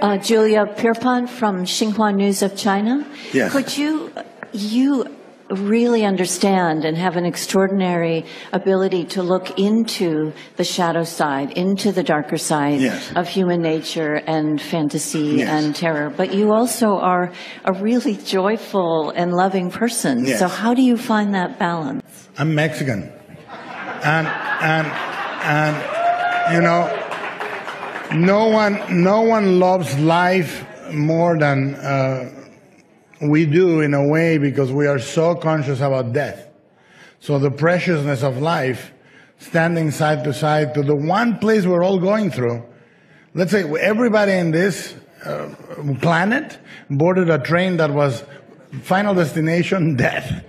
Uh, 0.00 0.18
Julia 0.20 0.72
Pierpont 0.72 1.28
from 1.28 1.64
Xinhua 1.64 2.12
News 2.12 2.42
of 2.42 2.54
China. 2.54 3.04
Yes. 3.32 3.52
Could 3.52 3.76
you, 3.76 4.10
you 4.52 5.06
really 5.54 6.04
understand 6.04 6.84
and 6.84 6.96
have 6.96 7.16
an 7.16 7.24
extraordinary 7.26 8.24
ability 8.52 9.04
to 9.04 9.22
look 9.22 9.58
into 9.58 10.32
the 10.56 10.64
shadow 10.64 11.04
side, 11.04 11.52
into 11.52 11.92
the 11.92 12.02
darker 12.02 12.38
side 12.38 12.80
Yes. 12.80 13.12
of 13.14 13.28
human 13.28 13.60
nature 13.62 14.14
and 14.26 14.60
fantasy 14.60 15.36
Yes. 15.38 15.48
and 15.50 15.74
terror. 15.76 16.10
But 16.16 16.32
you 16.34 16.52
also 16.52 16.98
are 16.98 17.30
a 17.64 17.72
really 17.72 18.16
joyful 18.16 19.10
and 19.10 19.32
loving 19.32 19.70
person. 19.70 20.24
Yes. 20.26 20.38
So 20.38 20.48
how 20.48 20.74
do 20.74 20.82
you 20.82 20.96
find 20.96 21.34
that 21.34 21.58
balance? 21.58 22.02
I'm 22.38 22.54
Mexican. 22.54 23.10
And, 24.04 24.26
and, 24.26 24.86
and, 25.44 26.54
you 26.54 26.60
know, 26.60 26.88
no 28.14 28.48
one, 28.48 28.80
no 28.90 29.22
one 29.22 29.58
loves 29.60 29.96
life 29.98 30.64
more 30.92 31.38
than 31.38 31.74
uh, 31.76 32.28
we 33.22 33.46
do 33.46 33.80
in 33.80 33.94
a 33.94 34.06
way 34.06 34.38
because 34.38 34.72
we 34.72 34.86
are 34.86 34.98
so 34.98 35.34
conscious 35.34 35.80
about 35.80 36.12
death. 36.12 36.48
So 37.20 37.38
the 37.38 37.50
preciousness 37.50 38.22
of 38.22 38.38
life, 38.38 38.92
standing 39.38 39.90
side 39.90 40.24
to 40.24 40.32
side 40.32 40.74
to 40.74 40.82
the 40.82 40.96
one 40.96 41.38
place 41.38 41.64
we're 41.64 41.84
all 41.84 41.98
going 41.98 42.30
through. 42.30 42.64
Let's 43.34 43.52
say 43.52 43.62
everybody 43.80 44.32
in 44.32 44.50
this 44.50 44.94
uh, 45.24 45.54
planet 46.00 46.58
boarded 46.90 47.30
a 47.30 47.38
train 47.38 47.76
that 47.76 47.92
was 47.92 48.24
final 48.82 49.14
destination 49.14 49.96
death. 49.96 50.44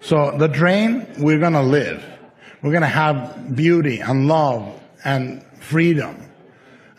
So 0.00 0.36
the 0.36 0.48
train, 0.48 1.06
we're 1.18 1.38
gonna 1.38 1.62
live. 1.62 2.04
We're 2.62 2.72
gonna 2.72 2.86
have 2.86 3.54
beauty 3.54 4.00
and 4.00 4.26
love 4.26 4.80
and 5.04 5.44
freedom. 5.60 6.30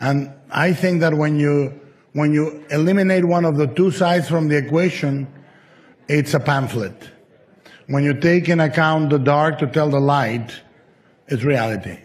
And 0.00 0.32
I 0.50 0.72
think 0.72 1.00
that 1.00 1.14
when 1.14 1.38
you 1.38 1.81
when 2.12 2.32
you 2.32 2.64
eliminate 2.70 3.24
one 3.24 3.44
of 3.44 3.56
the 3.56 3.66
two 3.66 3.90
sides 3.90 4.28
from 4.28 4.48
the 4.48 4.56
equation, 4.56 5.26
it's 6.08 6.34
a 6.34 6.40
pamphlet. 6.40 7.10
When 7.86 8.04
you 8.04 8.14
take 8.14 8.48
in 8.48 8.60
account 8.60 9.10
the 9.10 9.18
dark 9.18 9.58
to 9.58 9.66
tell 9.66 9.90
the 9.90 10.00
light, 10.00 10.52
it's 11.28 11.42
reality. 11.42 11.98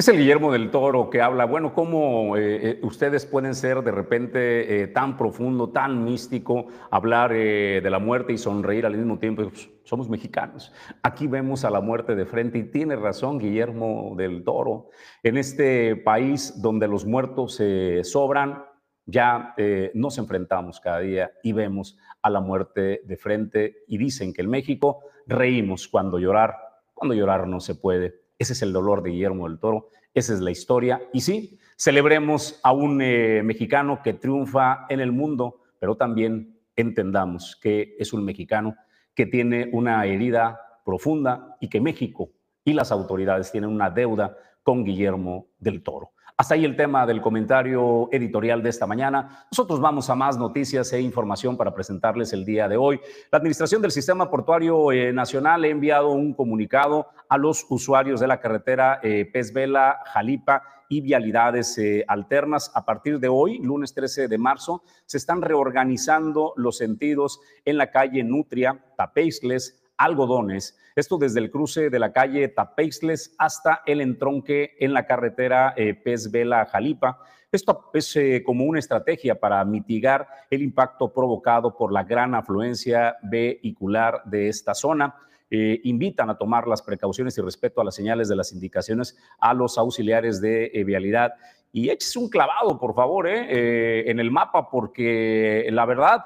Es 0.00 0.08
el 0.08 0.16
Guillermo 0.16 0.50
del 0.50 0.70
Toro 0.70 1.10
que 1.10 1.20
habla, 1.20 1.44
bueno, 1.44 1.74
cómo 1.74 2.38
eh, 2.38 2.70
eh, 2.70 2.80
ustedes 2.82 3.26
pueden 3.26 3.54
ser 3.54 3.82
de 3.82 3.90
repente 3.90 4.80
eh, 4.80 4.86
tan 4.86 5.18
profundo, 5.18 5.68
tan 5.68 6.02
místico, 6.06 6.68
hablar 6.90 7.34
de 7.34 7.86
la 7.90 7.98
muerte 7.98 8.32
y 8.32 8.38
sonreír 8.38 8.86
al 8.86 8.96
mismo 8.96 9.18
tiempo. 9.18 9.42
Pues, 9.42 9.68
somos 9.84 10.08
mexicanos. 10.08 10.72
Aquí 11.02 11.26
vemos 11.26 11.66
a 11.66 11.70
la 11.70 11.82
muerte 11.82 12.14
de 12.14 12.24
frente 12.24 12.56
y 12.56 12.62
tiene 12.70 12.96
razón 12.96 13.38
Guillermo 13.38 14.14
del 14.16 14.42
Toro. 14.42 14.88
En 15.22 15.36
este 15.36 15.96
país 15.96 16.62
donde 16.62 16.88
los 16.88 17.04
muertos 17.04 17.62
sobran, 18.04 18.64
ya 19.04 19.54
nos 19.92 20.16
enfrentamos 20.16 20.80
cada 20.80 21.00
día 21.00 21.30
y 21.42 21.52
vemos 21.52 21.98
a 22.22 22.30
la 22.30 22.40
muerte 22.40 23.02
de 23.04 23.16
frente 23.18 23.84
y 23.86 23.98
dicen 23.98 24.32
que 24.32 24.40
en 24.40 24.48
México 24.48 25.00
reímos 25.26 25.88
cuando 25.88 26.18
llorar, 26.18 26.56
cuando 26.94 27.14
llorar 27.14 27.46
no 27.46 27.60
se 27.60 27.74
puede. 27.74 28.29
Ese 28.40 28.54
es 28.54 28.62
el 28.62 28.72
dolor 28.72 29.02
de 29.02 29.10
Guillermo 29.10 29.46
del 29.46 29.58
Toro, 29.58 29.88
esa 30.14 30.32
es 30.32 30.40
la 30.40 30.50
historia. 30.50 31.02
Y 31.12 31.20
sí, 31.20 31.58
celebremos 31.76 32.58
a 32.62 32.72
un 32.72 33.02
eh, 33.02 33.42
mexicano 33.44 34.00
que 34.02 34.14
triunfa 34.14 34.86
en 34.88 35.00
el 35.00 35.12
mundo, 35.12 35.60
pero 35.78 35.94
también 35.94 36.58
entendamos 36.74 37.58
que 37.60 37.94
es 37.98 38.14
un 38.14 38.24
mexicano 38.24 38.76
que 39.14 39.26
tiene 39.26 39.68
una 39.74 40.06
herida 40.06 40.58
profunda 40.86 41.58
y 41.60 41.68
que 41.68 41.82
México 41.82 42.30
y 42.64 42.72
las 42.72 42.90
autoridades 42.90 43.52
tienen 43.52 43.68
una 43.68 43.90
deuda 43.90 44.34
con 44.62 44.84
Guillermo 44.84 45.48
del 45.58 45.82
Toro. 45.82 46.12
Hasta 46.40 46.54
ahí 46.54 46.64
el 46.64 46.74
tema 46.74 47.04
del 47.04 47.20
comentario 47.20 48.08
editorial 48.10 48.62
de 48.62 48.70
esta 48.70 48.86
mañana. 48.86 49.44
Nosotros 49.52 49.78
vamos 49.78 50.08
a 50.08 50.14
más 50.14 50.38
noticias 50.38 50.90
e 50.94 50.98
información 51.02 51.54
para 51.54 51.74
presentarles 51.74 52.32
el 52.32 52.46
día 52.46 52.66
de 52.66 52.78
hoy. 52.78 52.98
La 53.30 53.36
Administración 53.36 53.82
del 53.82 53.90
Sistema 53.90 54.30
Portuario 54.30 54.90
eh, 54.90 55.12
Nacional 55.12 55.64
ha 55.64 55.66
enviado 55.66 56.08
un 56.12 56.32
comunicado 56.32 57.08
a 57.28 57.36
los 57.36 57.66
usuarios 57.68 58.20
de 58.20 58.26
la 58.26 58.40
carretera 58.40 59.00
eh, 59.02 59.28
Pez 59.30 59.52
Vela, 59.52 60.00
Jalipa 60.06 60.62
y 60.88 61.02
vialidades 61.02 61.76
eh, 61.76 62.06
alternas. 62.08 62.72
A 62.74 62.86
partir 62.86 63.20
de 63.20 63.28
hoy, 63.28 63.58
lunes 63.58 63.92
13 63.92 64.26
de 64.26 64.38
marzo, 64.38 64.82
se 65.04 65.18
están 65.18 65.42
reorganizando 65.42 66.54
los 66.56 66.78
sentidos 66.78 67.38
en 67.66 67.76
la 67.76 67.90
calle 67.90 68.24
Nutria, 68.24 68.82
Tapeixles, 68.96 69.78
Algodones, 69.98 70.79
esto 70.96 71.18
desde 71.18 71.40
el 71.40 71.50
cruce 71.50 71.90
de 71.90 71.98
la 71.98 72.12
calle 72.12 72.48
Tapeixles 72.48 73.34
hasta 73.38 73.82
el 73.86 74.00
entronque 74.00 74.76
en 74.78 74.92
la 74.92 75.06
carretera 75.06 75.74
eh, 75.76 75.94
Pez 75.94 76.30
Vela 76.30 76.66
Jalipa. 76.66 77.18
Esto 77.52 77.90
es 77.94 78.14
eh, 78.14 78.42
como 78.44 78.64
una 78.64 78.78
estrategia 78.78 79.38
para 79.38 79.64
mitigar 79.64 80.28
el 80.50 80.62
impacto 80.62 81.12
provocado 81.12 81.76
por 81.76 81.92
la 81.92 82.04
gran 82.04 82.34
afluencia 82.36 83.16
vehicular 83.22 84.22
de 84.24 84.48
esta 84.48 84.72
zona. 84.72 85.16
Eh, 85.50 85.80
invitan 85.82 86.30
a 86.30 86.38
tomar 86.38 86.68
las 86.68 86.80
precauciones 86.80 87.36
y 87.36 87.40
respeto 87.40 87.80
a 87.80 87.84
las 87.84 87.96
señales 87.96 88.28
de 88.28 88.36
las 88.36 88.52
indicaciones 88.52 89.18
a 89.40 89.52
los 89.52 89.78
auxiliares 89.78 90.40
de 90.40 90.84
vialidad. 90.86 91.32
Y 91.72 91.88
échese 91.90 92.20
un 92.20 92.28
clavado, 92.28 92.78
por 92.78 92.94
favor, 92.94 93.26
eh, 93.28 94.08
en 94.08 94.20
el 94.20 94.30
mapa, 94.30 94.70
porque 94.70 95.66
la 95.70 95.86
verdad, 95.86 96.24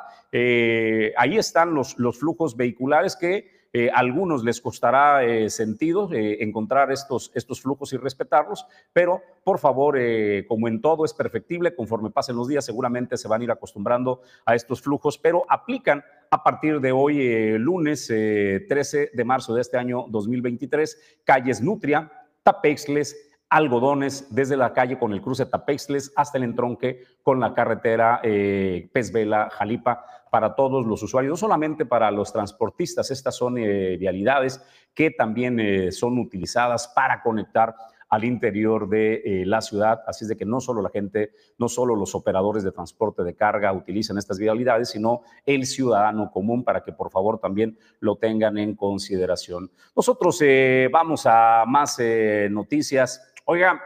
ahí 1.16 1.38
están 1.38 1.75
los, 1.75 1.99
los 1.99 2.18
flujos 2.18 2.54
vehiculares 2.54 3.16
que 3.16 3.53
eh, 3.76 3.90
algunos 3.93 4.45
les 4.45 4.61
costará 4.61 5.25
eh, 5.25 5.50
sentido 5.50 6.09
eh, 6.12 6.45
encontrar 6.45 6.93
estos, 6.93 7.33
estos 7.35 7.61
flujos 7.61 7.93
y 7.93 7.97
respetarlos, 7.97 8.64
pero 8.93 9.21
por 9.43 9.59
favor, 9.59 9.99
como 10.47 10.69
en 10.69 10.81
todo 10.81 11.04
es 11.04 11.12
perfectible, 11.12 11.75
conforme 11.75 12.11
pasen 12.11 12.37
los 12.37 12.47
días 12.47 12.64
seguramente 12.64 13.16
se 13.16 13.26
van 13.26 13.40
a 13.40 13.45
ir 13.45 13.50
acostumbrando 13.50 14.23
a 14.47 14.54
estos 14.54 14.81
flujos, 14.81 15.19
pero 15.19 15.45
aplican 15.49 16.04
a 16.31 16.43
partir 16.43 16.81
de 16.81 16.93
hoy, 16.93 17.59
lunes 17.59 18.09
eh, 18.11 18.64
13 18.69 19.11
de 19.12 19.25
marzo 19.25 19.54
de 19.54 19.61
este 19.61 19.76
año 19.76 20.07
2023, 20.09 21.21
calles 21.25 21.61
Nutria, 21.61 22.11
Tapexles, 22.45 23.31
Algodones, 23.54 24.34
desde 24.34 24.56
la 24.56 24.73
calle 24.73 24.99
con 24.99 25.12
el 25.12 25.23
cruce 25.23 25.46
Tapexles 25.46 26.12
hasta 26.16 26.38
el 26.38 26.42
entronque 26.42 27.04
con 27.23 27.38
la 27.38 27.54
carretera 27.54 28.18
eh, 28.25 28.90
Pez 28.92 29.12
Vela, 29.12 29.49
Jalipa, 29.49 30.04
para 30.28 30.56
todos 30.56 30.84
los 30.84 31.00
usuarios, 31.04 31.30
no 31.30 31.37
solamente 31.37 31.87
para 31.87 32.11
los 32.11 32.32
transportistas, 32.32 33.12
estas 33.12 33.37
son 33.37 33.56
eh, 33.56 33.96
vialidades 33.96 34.61
que 34.92 35.12
también 35.12 35.61
eh, 35.61 35.92
son 35.92 36.18
utilizadas 36.18 36.88
para 36.96 37.23
conectar 37.23 37.76
al 38.14 38.25
interior 38.25 38.88
de 38.88 39.23
eh, 39.25 39.44
la 39.44 39.61
ciudad, 39.61 40.02
así 40.06 40.25
es 40.25 40.28
de 40.28 40.37
que 40.37 40.44
no 40.44 40.61
solo 40.61 40.82
la 40.82 40.90
gente, 40.90 41.32
no 41.58 41.68
solo 41.68 41.96
los 41.96 42.14
operadores 42.14 42.62
de 42.62 42.70
transporte 42.70 43.25
de 43.25 43.34
carga 43.34 43.73
utilizan 43.73 44.18
estas 44.18 44.38
vialidades, 44.38 44.90
sino 44.90 45.23
el 45.44 45.66
ciudadano 45.66 46.30
común 46.30 46.62
para 46.62 46.84
que 46.84 46.92
por 46.92 47.11
favor 47.11 47.38
también 47.38 47.76
lo 47.99 48.16
tengan 48.16 48.56
en 48.58 48.76
consideración. 48.76 49.70
Nosotros 49.96 50.40
eh, 50.42 50.88
vamos 50.92 51.26
a 51.26 51.64
más 51.66 51.99
eh, 51.99 52.49
noticias. 52.52 53.33
Oiga, 53.46 53.80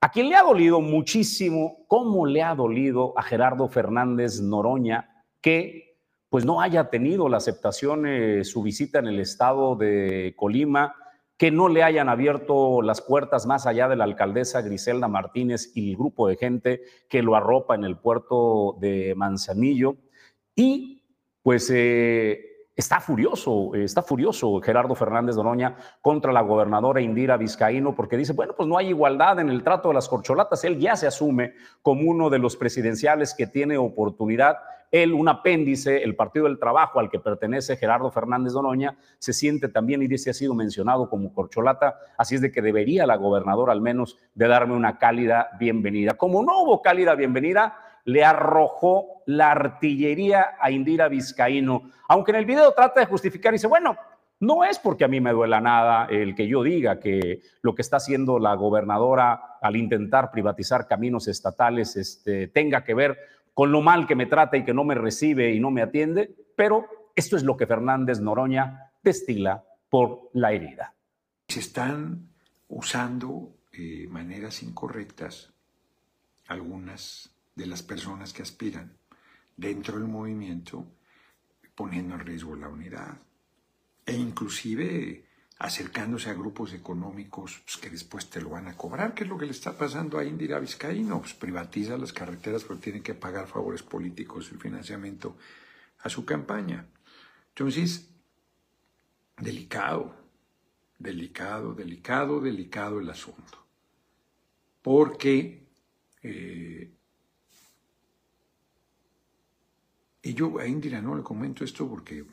a 0.00 0.10
quien 0.10 0.28
le 0.28 0.36
ha 0.36 0.42
dolido 0.42 0.80
muchísimo, 0.80 1.84
cómo 1.86 2.26
le 2.26 2.42
ha 2.42 2.54
dolido 2.54 3.18
a 3.18 3.22
Gerardo 3.22 3.68
Fernández 3.68 4.40
Noroña 4.40 5.24
que 5.40 5.98
pues 6.28 6.44
no 6.44 6.60
haya 6.60 6.90
tenido 6.90 7.28
la 7.28 7.38
aceptación 7.38 8.06
eh, 8.06 8.44
su 8.44 8.62
visita 8.62 8.98
en 8.98 9.06
el 9.06 9.18
estado 9.18 9.74
de 9.74 10.34
Colima, 10.36 10.94
que 11.36 11.50
no 11.50 11.68
le 11.68 11.82
hayan 11.82 12.08
abierto 12.08 12.82
las 12.82 13.00
puertas 13.00 13.46
más 13.46 13.66
allá 13.66 13.88
de 13.88 13.96
la 13.96 14.04
alcaldesa 14.04 14.60
Griselda 14.60 15.08
Martínez 15.08 15.72
y 15.74 15.90
el 15.90 15.96
grupo 15.96 16.28
de 16.28 16.36
gente 16.36 16.82
que 17.08 17.22
lo 17.22 17.34
arropa 17.34 17.74
en 17.74 17.84
el 17.84 17.96
puerto 17.96 18.76
de 18.80 19.14
Manzanillo. 19.16 19.96
Y 20.54 21.02
pues 21.42 21.70
eh, 21.74 22.49
está 22.76 23.00
furioso, 23.00 23.74
está 23.74 24.02
furioso 24.02 24.60
Gerardo 24.60 24.94
Fernández 24.94 25.36
Noroña 25.36 25.76
contra 26.00 26.32
la 26.32 26.40
gobernadora 26.40 27.00
Indira 27.00 27.36
Vizcaíno 27.36 27.94
porque 27.94 28.16
dice, 28.16 28.32
bueno, 28.32 28.54
pues 28.56 28.68
no 28.68 28.78
hay 28.78 28.88
igualdad 28.88 29.38
en 29.40 29.50
el 29.50 29.62
trato 29.62 29.88
de 29.88 29.94
las 29.94 30.08
corcholatas. 30.08 30.64
Él 30.64 30.78
ya 30.78 30.96
se 30.96 31.06
asume 31.06 31.54
como 31.82 32.10
uno 32.10 32.30
de 32.30 32.38
los 32.38 32.56
presidenciales 32.56 33.34
que 33.34 33.46
tiene 33.46 33.76
oportunidad. 33.76 34.56
Él, 34.90 35.12
un 35.12 35.28
apéndice, 35.28 36.02
el 36.02 36.16
Partido 36.16 36.46
del 36.46 36.58
Trabajo 36.58 36.98
al 36.98 37.10
que 37.10 37.20
pertenece 37.20 37.76
Gerardo 37.76 38.10
Fernández 38.10 38.54
Noroña, 38.54 38.96
se 39.18 39.32
siente 39.32 39.68
también 39.68 40.02
y 40.02 40.08
dice 40.08 40.30
ha 40.30 40.34
sido 40.34 40.54
mencionado 40.54 41.08
como 41.08 41.32
corcholata, 41.32 41.96
así 42.18 42.34
es 42.34 42.40
de 42.40 42.50
que 42.50 42.60
debería 42.60 43.06
la 43.06 43.16
gobernadora 43.16 43.72
al 43.72 43.80
menos 43.80 44.18
de 44.34 44.48
darme 44.48 44.74
una 44.74 44.98
cálida 44.98 45.50
bienvenida. 45.60 46.14
Como 46.14 46.42
no 46.42 46.62
hubo 46.62 46.82
cálida 46.82 47.14
bienvenida, 47.14 47.76
le 48.04 48.24
arrojó 48.24 49.22
la 49.26 49.52
artillería 49.52 50.56
a 50.60 50.70
Indira 50.70 51.08
Vizcaíno, 51.08 51.90
aunque 52.08 52.32
en 52.32 52.38
el 52.38 52.46
video 52.46 52.72
trata 52.72 53.00
de 53.00 53.06
justificar 53.06 53.52
y 53.52 53.56
dice, 53.56 53.66
bueno, 53.66 53.96
no 54.40 54.64
es 54.64 54.78
porque 54.78 55.04
a 55.04 55.08
mí 55.08 55.20
me 55.20 55.32
duela 55.32 55.60
nada 55.60 56.06
el 56.06 56.34
que 56.34 56.48
yo 56.48 56.62
diga 56.62 56.98
que 56.98 57.42
lo 57.60 57.74
que 57.74 57.82
está 57.82 57.98
haciendo 57.98 58.38
la 58.38 58.54
gobernadora 58.54 59.58
al 59.60 59.76
intentar 59.76 60.30
privatizar 60.30 60.86
caminos 60.88 61.28
estatales 61.28 61.96
este, 61.96 62.48
tenga 62.48 62.82
que 62.82 62.94
ver 62.94 63.18
con 63.52 63.70
lo 63.70 63.82
mal 63.82 64.06
que 64.06 64.16
me 64.16 64.26
trata 64.26 64.56
y 64.56 64.64
que 64.64 64.72
no 64.72 64.84
me 64.84 64.94
recibe 64.94 65.52
y 65.52 65.60
no 65.60 65.70
me 65.70 65.82
atiende, 65.82 66.34
pero 66.56 66.86
esto 67.14 67.36
es 67.36 67.42
lo 67.42 67.56
que 67.56 67.66
Fernández 67.66 68.20
Noroña 68.20 68.92
destila 69.02 69.62
por 69.90 70.30
la 70.32 70.52
herida. 70.52 70.94
Se 71.48 71.60
están 71.60 72.30
usando 72.68 73.56
eh, 73.72 74.06
maneras 74.08 74.62
incorrectas 74.62 75.52
algunas 76.48 77.30
de 77.60 77.66
las 77.66 77.82
personas 77.82 78.32
que 78.32 78.42
aspiran 78.42 78.96
dentro 79.56 79.98
del 79.98 80.08
movimiento, 80.08 80.86
poniendo 81.74 82.14
en 82.14 82.20
riesgo 82.20 82.56
la 82.56 82.68
unidad 82.68 83.18
e 84.06 84.14
inclusive 84.14 85.26
acercándose 85.58 86.30
a 86.30 86.34
grupos 86.34 86.72
económicos 86.72 87.60
pues, 87.64 87.76
que 87.76 87.90
después 87.90 88.30
te 88.30 88.40
lo 88.40 88.50
van 88.50 88.66
a 88.68 88.76
cobrar, 88.76 89.12
¿Qué 89.14 89.24
es 89.24 89.30
lo 89.30 89.36
que 89.36 89.44
le 89.44 89.52
está 89.52 89.76
pasando 89.76 90.18
a 90.18 90.24
Indira 90.24 90.58
Vizcaíno, 90.58 91.20
pues 91.20 91.34
privatiza 91.34 91.98
las 91.98 92.14
carreteras 92.14 92.64
pero 92.64 92.80
tiene 92.80 93.02
que 93.02 93.14
pagar 93.14 93.46
favores 93.46 93.82
políticos, 93.82 94.50
el 94.50 94.58
financiamiento 94.58 95.36
a 95.98 96.08
su 96.08 96.24
campaña. 96.24 96.86
Entonces, 97.48 98.08
delicado, 99.36 100.14
delicado, 100.98 101.74
delicado, 101.74 102.40
delicado 102.40 103.00
el 103.00 103.10
asunto. 103.10 103.66
Porque 104.80 105.68
eh, 106.22 106.90
Y 110.22 110.34
yo 110.34 110.58
a 110.58 110.66
Indira 110.66 111.00
no 111.00 111.14
le 111.14 111.22
comento 111.22 111.64
esto 111.64 111.88
porque 111.88 112.24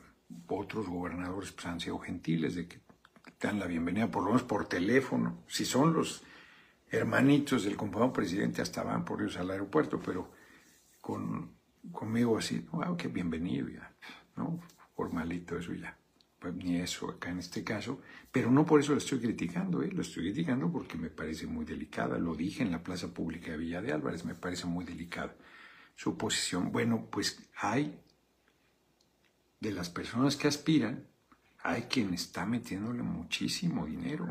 otros 0.48 0.88
gobernadores 0.88 1.52
pues, 1.52 1.66
han 1.66 1.80
sido 1.80 1.98
gentiles 1.98 2.54
de 2.54 2.68
que 2.68 2.80
dan 3.40 3.58
la 3.58 3.66
bienvenida, 3.66 4.10
por 4.10 4.24
lo 4.24 4.30
menos 4.30 4.42
por 4.42 4.66
teléfono. 4.66 5.44
Si 5.46 5.64
son 5.64 5.94
los 5.94 6.22
hermanitos 6.90 7.64
del 7.64 7.76
compañero 7.76 8.12
presidente, 8.12 8.60
hasta 8.60 8.82
van 8.82 9.04
por 9.04 9.20
ellos 9.22 9.36
al 9.36 9.50
aeropuerto, 9.50 10.00
pero 10.04 10.32
con, 11.00 11.56
conmigo 11.92 12.36
así, 12.36 12.66
wow, 12.72 12.96
qué 12.96 13.08
bienvenido 13.08 13.68
ya, 13.68 13.94
¿no? 14.36 14.60
Formalito 14.94 15.56
eso 15.56 15.72
ya. 15.72 15.96
Pues 16.38 16.54
ni 16.54 16.76
eso 16.76 17.10
acá 17.10 17.30
en 17.30 17.38
este 17.38 17.64
caso, 17.64 18.00
pero 18.30 18.50
no 18.50 18.64
por 18.64 18.80
eso 18.80 18.92
lo 18.92 18.98
estoy 18.98 19.18
criticando, 19.18 19.82
¿eh? 19.82 19.90
lo 19.90 20.02
estoy 20.02 20.24
criticando 20.24 20.70
porque 20.70 20.96
me 20.96 21.10
parece 21.10 21.46
muy 21.48 21.64
delicada, 21.64 22.16
lo 22.18 22.34
dije 22.34 22.62
en 22.62 22.70
la 22.70 22.82
plaza 22.82 23.12
pública 23.12 23.50
de 23.50 23.56
Villa 23.56 23.82
de 23.82 23.92
Álvarez, 23.92 24.24
me 24.24 24.36
parece 24.36 24.66
muy 24.66 24.84
delicada 24.84 25.34
su 25.98 26.16
posición. 26.16 26.70
Bueno, 26.70 27.08
pues 27.10 27.42
hay 27.56 28.00
de 29.58 29.72
las 29.72 29.90
personas 29.90 30.36
que 30.36 30.46
aspiran, 30.46 31.04
hay 31.60 31.82
quien 31.82 32.14
está 32.14 32.46
metiéndole 32.46 33.02
muchísimo 33.02 33.84
dinero 33.84 34.28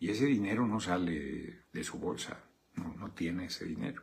y 0.00 0.10
ese 0.10 0.26
dinero 0.26 0.66
no 0.66 0.80
sale 0.80 1.62
de, 1.72 1.84
su 1.84 1.98
bolsa, 2.00 2.40
no, 2.74 2.92
no, 2.94 3.12
tiene 3.12 3.46
ese 3.46 3.64
dinero. 3.64 4.02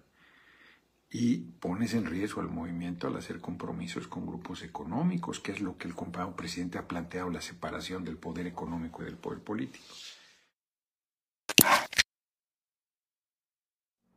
Y 1.12 1.40
pones 1.60 1.94
en 1.94 2.06
riesgo 2.06 2.40
al 2.40 2.50
movimiento 2.50 3.08
al 3.08 3.18
hacer 3.18 3.42
compromisos 3.42 4.08
con 4.08 4.26
grupos 4.26 4.64
económicos, 4.64 5.42
que 5.42 5.52
es 5.52 5.60
lo 5.60 5.78
que 5.78 5.90
el 5.90 5.96
compañero 5.96 6.38
presidente 6.38 6.78
ha 6.78 6.88
planteado, 6.88 7.30
la 7.30 7.42
separación 7.42 8.06
del 8.06 8.18
poder 8.18 8.48
económico 8.48 9.02
y 9.02 9.06
del 9.06 9.18
poder 9.18 9.40
político. 9.42 9.86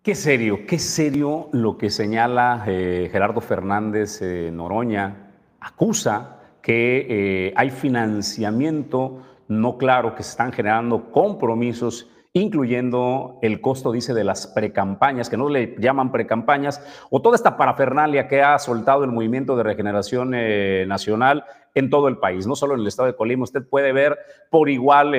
Qué 0.07 0.15
serio, 0.15 0.61
qué 0.69 0.79
serio 0.79 1.49
lo 1.51 1.77
que 1.77 1.91
señala 1.91 2.63
eh, 2.69 3.09
Gerardo 3.11 3.41
Fernández 3.41 4.23
eh, 4.23 4.53
Noroña. 4.53 5.33
Acusa 5.59 6.37
que 6.63 7.07
eh, 7.11 7.53
hay 7.57 7.71
financiamiento 7.71 9.25
no 9.49 9.77
claro, 9.79 10.15
que 10.15 10.23
se 10.23 10.31
están 10.31 10.53
generando 10.53 11.11
compromisos 11.11 12.09
incluyendo 12.35 13.41
el 13.43 13.61
costo, 13.61 13.91
dice, 13.91 14.15
de 14.15 14.23
las 14.23 14.47
precampañas, 14.47 15.29
que 15.29 15.37
no 15.37 15.49
le 15.49 15.75
llaman 15.77 16.13
precampañas, 16.13 16.81
o 17.11 17.21
toda 17.21 17.35
esta 17.35 17.57
parafernalia 17.57 18.29
que 18.29 18.43
ha 18.43 18.57
soltado 18.61 19.03
el 19.03 19.11
Movimiento 19.11 19.57
de 19.57 19.65
Regeneración 19.65 20.33
Nacional 20.87 21.47
en 21.75 21.91
todo 21.91 22.07
el 22.07 22.19
país, 22.19 22.47
no 22.47 22.55
solo 22.55 22.75
en 22.75 22.81
el 22.83 22.87
estado 22.87 23.09
de 23.09 23.17
Colima. 23.17 23.43
Usted 23.43 23.67
puede 23.67 23.93
ver 23.93 24.19
por 24.51 24.69
igual 24.69 25.15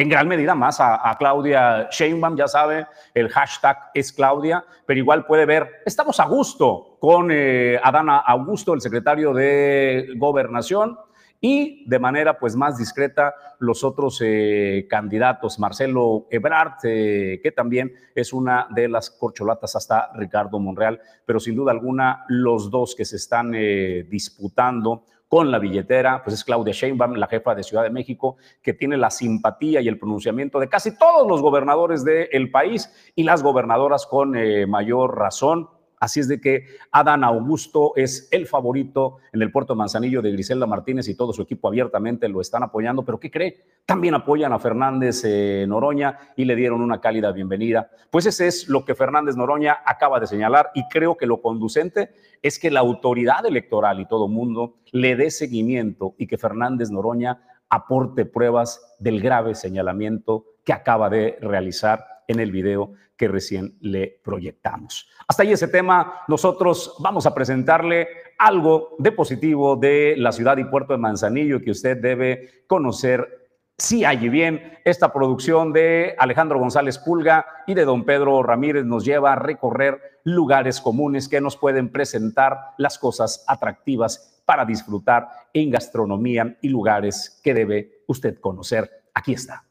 en 0.00 0.08
gran 0.08 0.28
medida 0.28 0.54
más 0.54 0.78
a, 0.80 1.16
Claudia 1.18 1.88
Sheinbaum, 1.90 2.36
ya 2.36 2.46
sabe, 2.46 2.86
el 3.14 3.28
hashtag 3.30 3.90
es 3.92 4.12
Claudia, 4.12 4.64
pero 4.86 5.00
igual 5.00 5.26
puede 5.26 5.44
ver, 5.44 5.82
estamos 5.84 6.20
a 6.20 6.26
gusto 6.26 6.98
con 7.00 7.30
eh, 7.32 7.80
Adana 7.82 8.18
Augusto, 8.18 8.74
el 8.74 8.80
secretario 8.80 9.34
de 9.34 10.10
Gobernación, 10.16 10.96
y 11.40 11.84
de 11.88 11.98
manera 11.98 12.38
pues 12.38 12.54
más 12.54 12.78
discreta 12.78 13.34
los 13.58 13.82
otros 13.82 14.20
eh, 14.24 14.86
candidatos, 14.88 15.58
Marcelo 15.58 16.26
Ebrard, 16.30 16.74
eh, 16.84 17.40
que 17.42 17.50
también 17.50 17.92
es 18.14 18.32
una 18.32 18.68
de 18.70 18.88
las 18.88 19.10
corcholatas 19.10 19.74
hasta 19.74 20.12
Ricardo 20.14 20.60
Monreal, 20.60 21.00
pero 21.26 21.40
sin 21.40 21.56
duda 21.56 21.72
alguna 21.72 22.24
los 22.28 22.70
dos 22.70 22.94
que 22.94 23.04
se 23.04 23.16
están 23.16 23.50
disputando 23.50 25.06
con 25.28 25.50
la 25.50 25.58
billetera, 25.58 26.22
pues 26.24 26.34
es 26.34 26.44
Claudia 26.44 26.72
Sheinbaum, 26.72 27.14
la 27.14 27.26
jefa 27.26 27.54
de 27.54 27.62
Ciudad 27.62 27.82
de 27.82 27.90
México, 27.90 28.36
que 28.62 28.72
tiene 28.72 28.96
la 28.96 29.10
simpatía 29.10 29.80
y 29.80 29.88
el 29.88 29.98
pronunciamiento 29.98 30.58
de 30.58 30.68
casi 30.68 30.96
todos 30.96 31.28
los 31.28 31.42
gobernadores 31.42 32.04
del 32.04 32.50
país 32.50 32.90
y 33.14 33.24
las 33.24 33.42
gobernadoras 33.42 34.06
con 34.06 34.36
eh, 34.36 34.66
mayor 34.66 35.16
razón. 35.16 35.68
Así 36.00 36.20
es 36.20 36.28
de 36.28 36.40
que 36.40 36.66
Adán 36.92 37.24
Augusto 37.24 37.92
es 37.96 38.28
el 38.30 38.46
favorito 38.46 39.16
en 39.32 39.42
el 39.42 39.50
puerto 39.50 39.74
Manzanillo 39.74 40.22
de 40.22 40.32
Griselda 40.32 40.66
Martínez 40.66 41.08
y 41.08 41.14
todo 41.14 41.32
su 41.32 41.42
equipo 41.42 41.68
abiertamente 41.68 42.28
lo 42.28 42.40
están 42.40 42.62
apoyando. 42.62 43.04
Pero 43.04 43.18
¿qué 43.18 43.30
cree? 43.30 43.64
También 43.84 44.14
apoyan 44.14 44.52
a 44.52 44.58
Fernández 44.58 45.22
eh, 45.24 45.64
Noroña 45.68 46.18
y 46.36 46.44
le 46.44 46.56
dieron 46.56 46.80
una 46.80 47.00
cálida 47.00 47.32
bienvenida. 47.32 47.90
Pues 48.10 48.26
ese 48.26 48.46
es 48.46 48.68
lo 48.68 48.84
que 48.84 48.94
Fernández 48.94 49.36
Noroña 49.36 49.78
acaba 49.84 50.20
de 50.20 50.26
señalar 50.26 50.70
y 50.74 50.86
creo 50.88 51.16
que 51.16 51.26
lo 51.26 51.42
conducente 51.42 52.10
es 52.42 52.58
que 52.58 52.70
la 52.70 52.80
autoridad 52.80 53.44
electoral 53.46 54.00
y 54.00 54.06
todo 54.06 54.28
mundo 54.28 54.76
le 54.92 55.16
dé 55.16 55.30
seguimiento 55.30 56.14
y 56.18 56.26
que 56.26 56.38
Fernández 56.38 56.90
Noroña 56.90 57.42
aporte 57.68 58.24
pruebas 58.24 58.94
del 58.98 59.20
grave 59.20 59.54
señalamiento 59.54 60.44
que 60.64 60.72
acaba 60.72 61.10
de 61.10 61.36
realizar 61.40 62.04
en 62.28 62.40
el 62.40 62.52
video 62.52 62.92
que 63.18 63.28
recién 63.28 63.76
le 63.80 64.20
proyectamos. 64.24 65.10
Hasta 65.26 65.42
ahí 65.42 65.52
ese 65.52 65.68
tema. 65.68 66.22
Nosotros 66.28 66.94
vamos 67.00 67.26
a 67.26 67.34
presentarle 67.34 68.08
algo 68.38 68.94
de 68.98 69.12
positivo 69.12 69.76
de 69.76 70.14
la 70.16 70.32
ciudad 70.32 70.56
y 70.56 70.64
puerto 70.64 70.94
de 70.94 70.98
Manzanillo 70.98 71.60
que 71.60 71.72
usted 71.72 71.98
debe 71.98 72.64
conocer 72.66 73.50
si 73.76 74.04
allí 74.04 74.28
bien. 74.28 74.78
Esta 74.84 75.12
producción 75.12 75.72
de 75.72 76.14
Alejandro 76.18 76.58
González 76.58 76.98
Pulga 76.98 77.46
y 77.66 77.74
de 77.74 77.84
don 77.84 78.04
Pedro 78.04 78.42
Ramírez 78.42 78.84
nos 78.84 79.04
lleva 79.04 79.32
a 79.32 79.36
recorrer 79.36 80.20
lugares 80.24 80.80
comunes 80.80 81.28
que 81.28 81.40
nos 81.40 81.56
pueden 81.56 81.90
presentar 81.90 82.58
las 82.78 82.98
cosas 82.98 83.44
atractivas 83.46 84.42
para 84.44 84.64
disfrutar 84.64 85.28
en 85.52 85.70
gastronomía 85.70 86.56
y 86.62 86.68
lugares 86.68 87.40
que 87.44 87.54
debe 87.54 88.02
usted 88.06 88.40
conocer. 88.40 88.90
Aquí 89.14 89.34
está. 89.34 89.67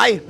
Ay, 0.00 0.22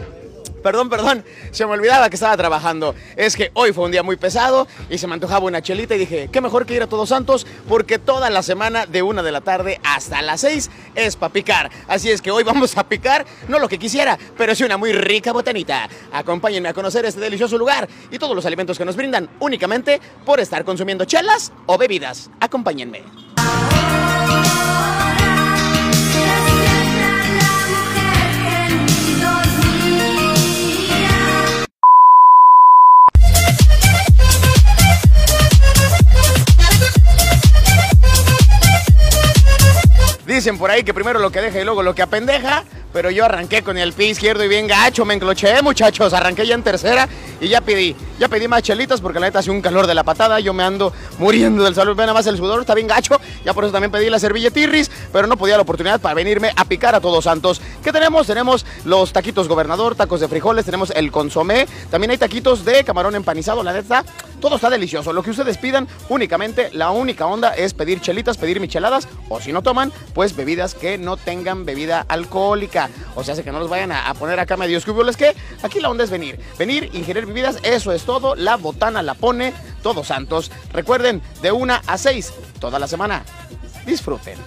perdón, 0.62 0.88
perdón, 0.88 1.22
se 1.50 1.66
me 1.66 1.72
olvidaba 1.72 2.08
que 2.08 2.16
estaba 2.16 2.34
trabajando. 2.38 2.94
Es 3.16 3.36
que 3.36 3.50
hoy 3.52 3.74
fue 3.74 3.84
un 3.84 3.90
día 3.90 4.02
muy 4.02 4.16
pesado 4.16 4.66
y 4.88 4.96
se 4.96 5.06
me 5.06 5.12
antojaba 5.12 5.44
una 5.44 5.60
chelita 5.60 5.94
y 5.94 5.98
dije, 5.98 6.30
qué 6.32 6.40
mejor 6.40 6.64
que 6.64 6.72
ir 6.72 6.82
a 6.82 6.86
Todos 6.86 7.10
Santos 7.10 7.46
porque 7.68 7.98
toda 7.98 8.30
la 8.30 8.42
semana 8.42 8.86
de 8.86 9.02
una 9.02 9.22
de 9.22 9.30
la 9.30 9.42
tarde 9.42 9.78
hasta 9.84 10.22
las 10.22 10.40
seis 10.40 10.70
es 10.94 11.16
para 11.16 11.34
picar. 11.34 11.70
Así 11.86 12.10
es 12.10 12.22
que 12.22 12.30
hoy 12.30 12.44
vamos 12.44 12.78
a 12.78 12.88
picar, 12.88 13.26
no 13.46 13.58
lo 13.58 13.68
que 13.68 13.78
quisiera, 13.78 14.18
pero 14.38 14.54
sí 14.54 14.64
una 14.64 14.78
muy 14.78 14.94
rica 14.94 15.34
botanita. 15.34 15.86
Acompáñenme 16.12 16.70
a 16.70 16.74
conocer 16.74 17.04
este 17.04 17.20
delicioso 17.20 17.58
lugar 17.58 17.86
y 18.10 18.18
todos 18.18 18.34
los 18.34 18.46
alimentos 18.46 18.78
que 18.78 18.86
nos 18.86 18.96
brindan 18.96 19.28
únicamente 19.40 20.00
por 20.24 20.40
estar 20.40 20.64
consumiendo 20.64 21.04
chelas 21.04 21.52
o 21.66 21.76
bebidas. 21.76 22.30
Acompáñenme. 22.40 23.27
Dicen 40.38 40.56
por 40.56 40.70
ahí 40.70 40.84
que 40.84 40.94
primero 40.94 41.18
lo 41.18 41.32
que 41.32 41.40
deja 41.40 41.60
y 41.60 41.64
luego 41.64 41.82
lo 41.82 41.96
que 41.96 42.02
apendeja, 42.02 42.62
pero 42.92 43.10
yo 43.10 43.24
arranqué 43.24 43.64
con 43.64 43.76
el 43.76 43.92
pie 43.92 44.10
izquierdo 44.10 44.44
y 44.44 44.48
bien 44.48 44.68
gacho, 44.68 45.04
me 45.04 45.14
encloché, 45.14 45.60
muchachos, 45.62 46.12
arranqué 46.12 46.46
ya 46.46 46.54
en 46.54 46.62
tercera 46.62 47.08
y 47.40 47.48
ya 47.48 47.60
pedí, 47.60 47.96
ya 48.18 48.28
pedí 48.28 48.48
más 48.48 48.62
chelitas 48.62 49.00
porque 49.00 49.20
la 49.20 49.26
neta 49.26 49.38
hace 49.38 49.50
un 49.50 49.60
calor 49.60 49.86
de 49.86 49.94
la 49.94 50.04
patada, 50.04 50.40
yo 50.40 50.52
me 50.52 50.62
ando 50.62 50.92
muriendo 51.18 51.64
del 51.64 51.74
salud, 51.74 51.96
ven 51.96 52.06
nada 52.06 52.14
más 52.14 52.26
el 52.26 52.36
sudor 52.36 52.60
está 52.60 52.74
bien 52.74 52.86
gacho, 52.86 53.20
ya 53.44 53.54
por 53.54 53.64
eso 53.64 53.72
también 53.72 53.90
pedí 53.90 54.10
la 54.10 54.18
servilletirris, 54.18 54.90
pero 55.12 55.26
no 55.26 55.36
podía 55.36 55.56
la 55.56 55.62
oportunidad 55.62 56.00
para 56.00 56.14
venirme 56.14 56.50
a 56.56 56.64
picar 56.64 56.94
a 56.94 57.00
Todos 57.00 57.24
Santos. 57.24 57.60
¿Qué 57.82 57.92
tenemos? 57.92 58.26
Tenemos 58.26 58.66
los 58.84 59.12
taquitos 59.12 59.48
gobernador, 59.48 59.94
tacos 59.94 60.20
de 60.20 60.28
frijoles, 60.28 60.64
tenemos 60.64 60.90
el 60.90 61.10
consomé, 61.12 61.66
también 61.90 62.10
hay 62.10 62.18
taquitos 62.18 62.64
de 62.64 62.84
camarón 62.84 63.14
empanizado, 63.14 63.62
la 63.62 63.72
neta, 63.72 64.04
todo 64.40 64.56
está 64.56 64.70
delicioso. 64.70 65.12
Lo 65.12 65.22
que 65.22 65.30
ustedes 65.30 65.58
pidan, 65.58 65.88
únicamente 66.08 66.70
la 66.72 66.90
única 66.90 67.26
onda 67.26 67.54
es 67.54 67.74
pedir 67.74 68.00
chelitas, 68.00 68.36
pedir 68.36 68.60
micheladas 68.60 69.08
o 69.28 69.40
si 69.40 69.52
no 69.52 69.62
toman, 69.62 69.92
pues 70.14 70.34
bebidas 70.34 70.74
que 70.74 70.98
no 70.98 71.16
tengan 71.16 71.64
bebida 71.64 72.04
alcohólica. 72.08 72.90
O 73.14 73.24
sea, 73.24 73.34
que 73.42 73.52
no 73.52 73.60
los 73.60 73.68
vayan 73.68 73.92
a, 73.92 74.12
poner 74.14 74.40
acá 74.40 74.56
medio 74.56 74.78
que 75.16 75.34
aquí 75.62 75.80
la 75.80 75.90
onda 75.90 76.04
es 76.04 76.10
venir. 76.10 76.38
Venir, 76.58 76.90
ingerir 76.92 77.26
bebidas, 77.26 77.58
eso 77.62 77.92
es 77.92 78.04
todo. 78.08 78.34
La 78.34 78.56
botana 78.56 79.02
la 79.02 79.12
pone 79.12 79.52
Todos 79.82 80.06
Santos. 80.06 80.50
Recuerden, 80.72 81.20
de 81.42 81.52
una 81.52 81.82
a 81.86 81.98
seis, 81.98 82.32
toda 82.58 82.78
la 82.78 82.88
semana. 82.88 83.22
Disfruten. 83.84 84.38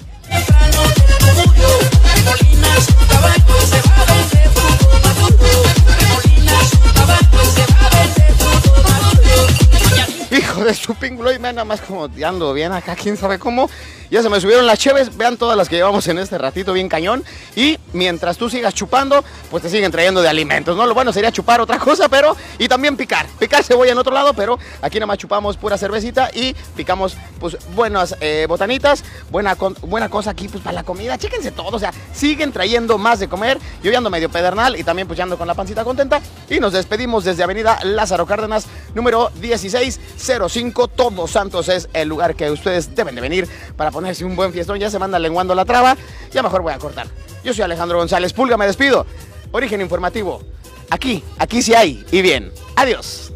Hijo 10.31 10.63
de 10.65 10.73
su 10.73 10.95
pingulo 10.95 11.31
y 11.31 11.37
me 11.37 11.53
nada 11.53 11.63
más 11.63 11.81
como 11.81 12.09
ando 12.25 12.53
bien 12.53 12.71
acá, 12.71 12.95
quién 12.95 13.15
sabe 13.15 13.37
cómo. 13.37 13.69
Ya 14.11 14.21
se 14.21 14.27
me 14.27 14.41
subieron 14.41 14.67
las 14.67 14.77
cheves, 14.77 15.15
vean 15.15 15.37
todas 15.37 15.55
las 15.55 15.69
que 15.69 15.77
llevamos 15.77 16.05
en 16.09 16.17
este 16.17 16.37
ratito 16.37 16.73
bien 16.73 16.89
cañón. 16.89 17.23
Y 17.55 17.79
mientras 17.93 18.37
tú 18.37 18.49
sigas 18.49 18.73
chupando, 18.73 19.23
pues 19.49 19.63
te 19.63 19.69
siguen 19.69 19.89
trayendo 19.89 20.21
de 20.21 20.27
alimentos, 20.27 20.75
¿no? 20.75 20.85
Lo 20.85 20.93
bueno 20.93 21.13
sería 21.13 21.31
chupar 21.31 21.61
otra 21.61 21.79
cosa, 21.79 22.09
pero... 22.09 22.35
Y 22.59 22.67
también 22.67 22.97
picar. 22.97 23.25
Picar 23.39 23.63
cebolla 23.63 23.93
en 23.93 23.97
otro 23.97 24.13
lado, 24.13 24.33
pero 24.33 24.59
aquí 24.81 24.97
nada 24.97 25.05
más 25.07 25.17
chupamos 25.17 25.55
pura 25.55 25.77
cervecita 25.77 26.29
y 26.33 26.53
picamos, 26.75 27.15
pues, 27.39 27.55
buenas 27.73 28.17
eh, 28.19 28.47
botanitas. 28.49 29.01
Buena, 29.29 29.55
buena 29.55 30.09
cosa 30.09 30.31
aquí, 30.31 30.49
pues, 30.49 30.61
para 30.61 30.73
la 30.73 30.83
comida. 30.83 31.17
Chéquense 31.17 31.51
todo, 31.51 31.77
o 31.77 31.79
sea, 31.79 31.93
siguen 32.13 32.51
trayendo 32.51 32.97
más 32.97 33.21
de 33.21 33.29
comer. 33.29 33.59
Yo 33.81 33.91
ya 33.91 33.99
ando 33.99 34.09
medio 34.09 34.27
pedernal 34.27 34.77
y 34.77 34.83
también 34.83 35.07
pues 35.07 35.17
ya 35.17 35.25
con 35.25 35.47
la 35.47 35.53
pancita 35.53 35.85
contenta. 35.85 36.19
Y 36.49 36.59
nos 36.59 36.73
despedimos 36.73 37.23
desde 37.23 37.43
Avenida 37.43 37.79
Lázaro 37.83 38.25
Cárdenas, 38.25 38.67
número 38.93 39.31
1605. 39.39 40.89
Todos 40.89 41.31
Santos 41.31 41.69
es 41.69 41.87
el 41.93 42.09
lugar 42.09 42.35
que 42.35 42.51
ustedes 42.51 42.93
deben 42.93 43.15
de 43.15 43.21
venir 43.21 43.47
para 43.77 43.89
poner 43.89 44.00
ponerse 44.01 44.25
un 44.25 44.35
buen 44.35 44.51
fiestón, 44.51 44.79
ya 44.79 44.89
se 44.89 44.97
manda 44.97 45.19
lenguando 45.19 45.53
la 45.53 45.63
traba, 45.63 45.95
ya 46.31 46.41
mejor 46.41 46.63
voy 46.63 46.73
a 46.73 46.79
cortar. 46.79 47.05
Yo 47.43 47.53
soy 47.53 47.63
Alejandro 47.63 47.99
González 47.99 48.33
Pulga, 48.33 48.57
me 48.57 48.65
despido. 48.65 49.05
Origen 49.51 49.79
informativo. 49.79 50.41
Aquí, 50.89 51.23
aquí 51.37 51.61
sí 51.61 51.75
hay. 51.75 52.03
Y 52.11 52.23
bien, 52.23 52.51
adiós. 52.75 53.31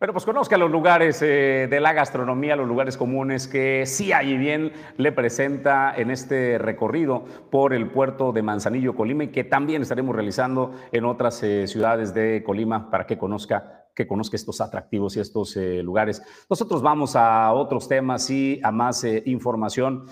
Pero 0.00 0.12
pues 0.12 0.24
conozca 0.24 0.58
los 0.58 0.68
lugares 0.68 1.22
eh, 1.22 1.68
de 1.70 1.78
la 1.78 1.92
gastronomía, 1.92 2.56
los 2.56 2.66
lugares 2.66 2.96
comunes 2.96 3.46
que 3.46 3.86
sí 3.86 4.12
hay 4.12 4.32
y 4.32 4.36
bien 4.36 4.72
le 4.96 5.12
presenta 5.12 5.94
en 5.96 6.10
este 6.10 6.58
recorrido 6.58 7.24
por 7.52 7.72
el 7.72 7.88
puerto 7.88 8.32
de 8.32 8.42
Manzanillo, 8.42 8.96
Colima, 8.96 9.22
y 9.22 9.28
que 9.28 9.44
también 9.44 9.80
estaremos 9.80 10.16
realizando 10.16 10.74
en 10.90 11.04
otras 11.04 11.40
eh, 11.44 11.68
ciudades 11.68 12.12
de 12.14 12.42
Colima 12.44 12.90
para 12.90 13.06
que 13.06 13.16
conozca 13.16 13.81
que 13.94 14.06
conozca 14.06 14.36
estos 14.36 14.60
atractivos 14.60 15.16
y 15.16 15.20
estos 15.20 15.56
eh, 15.56 15.82
lugares. 15.82 16.22
Nosotros 16.48 16.82
vamos 16.82 17.16
a 17.16 17.52
otros 17.52 17.88
temas 17.88 18.28
y 18.30 18.60
a 18.62 18.70
más 18.70 19.04
eh, 19.04 19.22
información. 19.26 20.06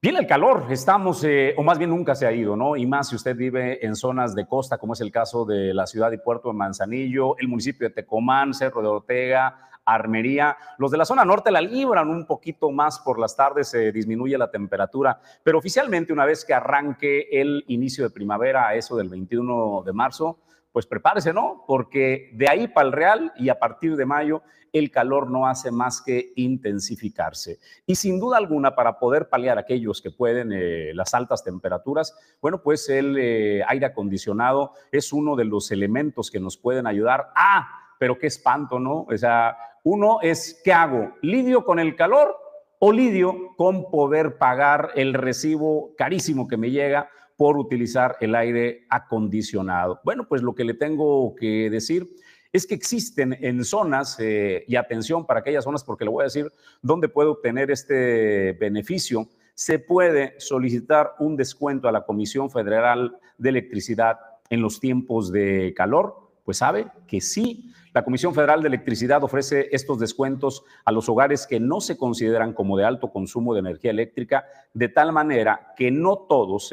Viene 0.00 0.18
el 0.18 0.26
calor, 0.26 0.66
estamos, 0.70 1.24
eh, 1.24 1.54
o 1.56 1.62
más 1.62 1.78
bien 1.78 1.90
nunca 1.90 2.14
se 2.14 2.26
ha 2.26 2.32
ido, 2.32 2.54
¿no? 2.54 2.76
Y 2.76 2.86
más 2.86 3.08
si 3.08 3.16
usted 3.16 3.34
vive 3.34 3.84
en 3.84 3.96
zonas 3.96 4.34
de 4.34 4.46
costa, 4.46 4.78
como 4.78 4.92
es 4.92 5.00
el 5.00 5.10
caso 5.10 5.44
de 5.44 5.72
la 5.72 5.86
ciudad 5.86 6.12
y 6.12 6.18
puerto 6.18 6.48
de 6.48 6.54
Manzanillo, 6.54 7.36
el 7.38 7.48
municipio 7.48 7.88
de 7.88 7.94
Tecomán, 7.94 8.52
Cerro 8.52 8.82
de 8.82 8.88
Ortega, 8.88 9.70
Armería. 9.86 10.56
Los 10.78 10.90
de 10.90 10.98
la 10.98 11.04
zona 11.04 11.24
norte 11.24 11.50
la 11.50 11.60
libran 11.60 12.08
un 12.08 12.26
poquito 12.26 12.70
más 12.70 12.98
por 12.98 13.18
las 13.18 13.34
tardes, 13.36 13.68
se 13.68 13.90
disminuye 13.92 14.36
la 14.36 14.50
temperatura, 14.50 15.18
pero 15.42 15.58
oficialmente 15.58 16.12
una 16.12 16.26
vez 16.26 16.44
que 16.44 16.52
arranque 16.52 17.28
el 17.32 17.64
inicio 17.68 18.04
de 18.04 18.10
primavera, 18.10 18.74
eso 18.74 18.96
del 18.96 19.08
21 19.08 19.82
de 19.84 19.92
marzo, 19.92 20.40
pues 20.76 20.86
prepárese, 20.86 21.32
¿no? 21.32 21.64
Porque 21.66 22.28
de 22.34 22.50
ahí 22.50 22.68
para 22.68 22.88
el 22.88 22.92
Real 22.92 23.32
y 23.38 23.48
a 23.48 23.58
partir 23.58 23.96
de 23.96 24.04
mayo 24.04 24.42
el 24.74 24.90
calor 24.90 25.30
no 25.30 25.46
hace 25.46 25.70
más 25.70 26.02
que 26.02 26.34
intensificarse. 26.36 27.60
Y 27.86 27.94
sin 27.94 28.20
duda 28.20 28.36
alguna, 28.36 28.74
para 28.74 28.98
poder 28.98 29.30
paliar 29.30 29.56
aquellos 29.56 30.02
que 30.02 30.10
pueden 30.10 30.52
eh, 30.52 30.92
las 30.92 31.14
altas 31.14 31.42
temperaturas, 31.42 32.14
bueno, 32.42 32.60
pues 32.62 32.90
el 32.90 33.16
eh, 33.18 33.62
aire 33.66 33.86
acondicionado 33.86 34.72
es 34.92 35.14
uno 35.14 35.34
de 35.34 35.46
los 35.46 35.70
elementos 35.70 36.30
que 36.30 36.40
nos 36.40 36.58
pueden 36.58 36.86
ayudar. 36.86 37.28
Ah, 37.34 37.94
pero 37.98 38.18
qué 38.18 38.26
espanto, 38.26 38.78
¿no? 38.78 39.06
O 39.08 39.16
sea, 39.16 39.56
uno 39.82 40.18
es, 40.20 40.60
¿qué 40.62 40.74
hago? 40.74 41.14
¿Lidio 41.22 41.64
con 41.64 41.78
el 41.78 41.96
calor 41.96 42.36
o 42.80 42.92
lidio 42.92 43.54
con 43.56 43.90
poder 43.90 44.36
pagar 44.36 44.90
el 44.94 45.14
recibo 45.14 45.94
carísimo 45.96 46.46
que 46.46 46.58
me 46.58 46.70
llega 46.70 47.08
por 47.36 47.58
utilizar 47.58 48.16
el 48.20 48.34
aire 48.34 48.86
acondicionado. 48.88 50.00
Bueno, 50.04 50.26
pues 50.28 50.42
lo 50.42 50.54
que 50.54 50.64
le 50.64 50.74
tengo 50.74 51.34
que 51.34 51.68
decir 51.70 52.08
es 52.52 52.66
que 52.66 52.74
existen 52.74 53.36
en 53.40 53.64
zonas, 53.64 54.16
eh, 54.18 54.64
y 54.66 54.76
atención 54.76 55.26
para 55.26 55.40
aquellas 55.40 55.64
zonas, 55.64 55.84
porque 55.84 56.04
le 56.04 56.10
voy 56.10 56.22
a 56.22 56.24
decir 56.24 56.50
dónde 56.80 57.08
puede 57.08 57.28
obtener 57.28 57.70
este 57.70 58.52
beneficio, 58.52 59.28
se 59.54 59.78
puede 59.78 60.34
solicitar 60.38 61.14
un 61.18 61.36
descuento 61.36 61.88
a 61.88 61.92
la 61.92 62.04
Comisión 62.04 62.50
Federal 62.50 63.18
de 63.38 63.48
Electricidad 63.48 64.18
en 64.50 64.62
los 64.62 64.80
tiempos 64.80 65.32
de 65.32 65.74
calor. 65.74 66.30
Pues 66.44 66.58
sabe 66.58 66.86
que 67.06 67.20
sí, 67.20 67.72
la 67.96 68.04
Comisión 68.04 68.34
Federal 68.34 68.60
de 68.60 68.68
Electricidad 68.68 69.24
ofrece 69.24 69.70
estos 69.72 69.98
descuentos 69.98 70.64
a 70.84 70.92
los 70.92 71.08
hogares 71.08 71.46
que 71.46 71.58
no 71.58 71.80
se 71.80 71.96
consideran 71.96 72.52
como 72.52 72.76
de 72.76 72.84
alto 72.84 73.10
consumo 73.10 73.54
de 73.54 73.60
energía 73.60 73.90
eléctrica, 73.90 74.44
de 74.74 74.90
tal 74.90 75.12
manera 75.12 75.72
que 75.78 75.90
no 75.90 76.18
todos, 76.28 76.70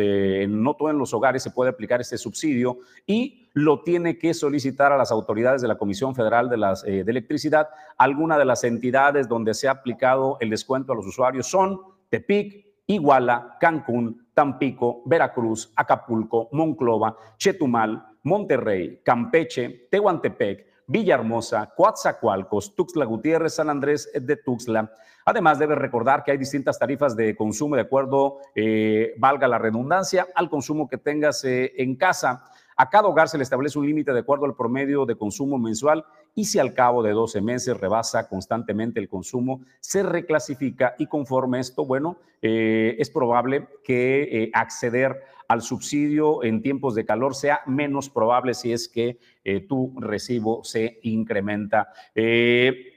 no 0.49 0.73
todos 0.73 0.91
en 0.91 0.97
los 0.97 1.13
hogares 1.13 1.41
se 1.41 1.51
puede 1.51 1.69
aplicar 1.69 2.01
este 2.01 2.17
subsidio 2.17 2.79
y 3.07 3.47
lo 3.53 3.83
tiene 3.83 4.17
que 4.17 4.33
solicitar 4.33 4.91
a 4.91 4.97
las 4.97 5.13
autoridades 5.13 5.61
de 5.61 5.69
la 5.69 5.77
Comisión 5.77 6.13
Federal 6.13 6.49
de, 6.49 6.57
las, 6.57 6.83
eh, 6.83 7.05
de 7.05 7.11
Electricidad. 7.11 7.69
Algunas 7.97 8.37
de 8.37 8.43
las 8.43 8.65
entidades 8.65 9.29
donde 9.29 9.53
se 9.53 9.69
ha 9.69 9.71
aplicado 9.71 10.35
el 10.41 10.49
descuento 10.49 10.91
a 10.91 10.95
los 10.97 11.07
usuarios 11.07 11.47
son 11.47 11.79
Tepic, 12.09 12.65
Iguala, 12.85 13.55
Cancún, 13.61 14.27
Tampico, 14.33 15.03
Veracruz, 15.05 15.71
Acapulco, 15.77 16.49
Monclova, 16.51 17.15
Chetumal, 17.37 18.07
Monterrey, 18.23 18.99
Campeche, 19.05 19.87
Tehuantepec, 19.89 20.72
Villahermosa, 20.87 21.73
Coatzacoalcos, 21.75 22.75
Tuxtla 22.75 23.05
Gutiérrez, 23.05 23.55
San 23.55 23.69
Andrés 23.69 24.09
de 24.13 24.35
Tuxtla. 24.35 24.91
Además, 25.25 25.59
debe 25.59 25.75
recordar 25.75 26.23
que 26.23 26.31
hay 26.31 26.37
distintas 26.37 26.77
tarifas 26.77 27.15
de 27.15 27.35
consumo 27.35 27.75
de 27.75 27.81
acuerdo, 27.81 28.39
eh, 28.55 29.13
valga 29.17 29.47
la 29.47 29.57
redundancia, 29.57 30.27
al 30.35 30.49
consumo 30.49 30.89
que 30.89 30.97
tengas 30.97 31.43
eh, 31.45 31.73
en 31.77 31.95
casa. 31.95 32.43
A 32.77 32.89
cada 32.89 33.07
hogar 33.07 33.29
se 33.29 33.37
le 33.37 33.43
establece 33.43 33.79
un 33.79 33.85
límite 33.85 34.13
de 34.13 34.19
acuerdo 34.19 34.45
al 34.45 34.55
promedio 34.55 35.05
de 35.05 35.15
consumo 35.15 35.57
mensual 35.57 36.05
y 36.35 36.45
si 36.45 36.59
al 36.59 36.73
cabo 36.73 37.03
de 37.03 37.11
12 37.11 37.41
meses 37.41 37.79
rebasa 37.79 38.27
constantemente 38.27 38.99
el 38.99 39.09
consumo, 39.09 39.61
se 39.79 40.03
reclasifica 40.03 40.95
y 40.97 41.07
conforme 41.07 41.59
esto, 41.59 41.85
bueno, 41.85 42.17
eh, 42.41 42.95
es 42.99 43.09
probable 43.09 43.67
que 43.83 44.49
acceder 44.53 45.21
al 45.47 45.61
subsidio 45.61 46.43
en 46.43 46.61
tiempos 46.61 46.95
de 46.95 47.05
calor 47.05 47.35
sea 47.35 47.61
menos 47.65 48.09
probable 48.09 48.53
si 48.53 48.73
es 48.73 48.87
que 48.87 49.19
eh, 49.43 49.61
tu 49.61 49.93
recibo 49.99 50.63
se 50.63 50.99
incrementa. 51.03 51.89
Eh, 52.15 52.89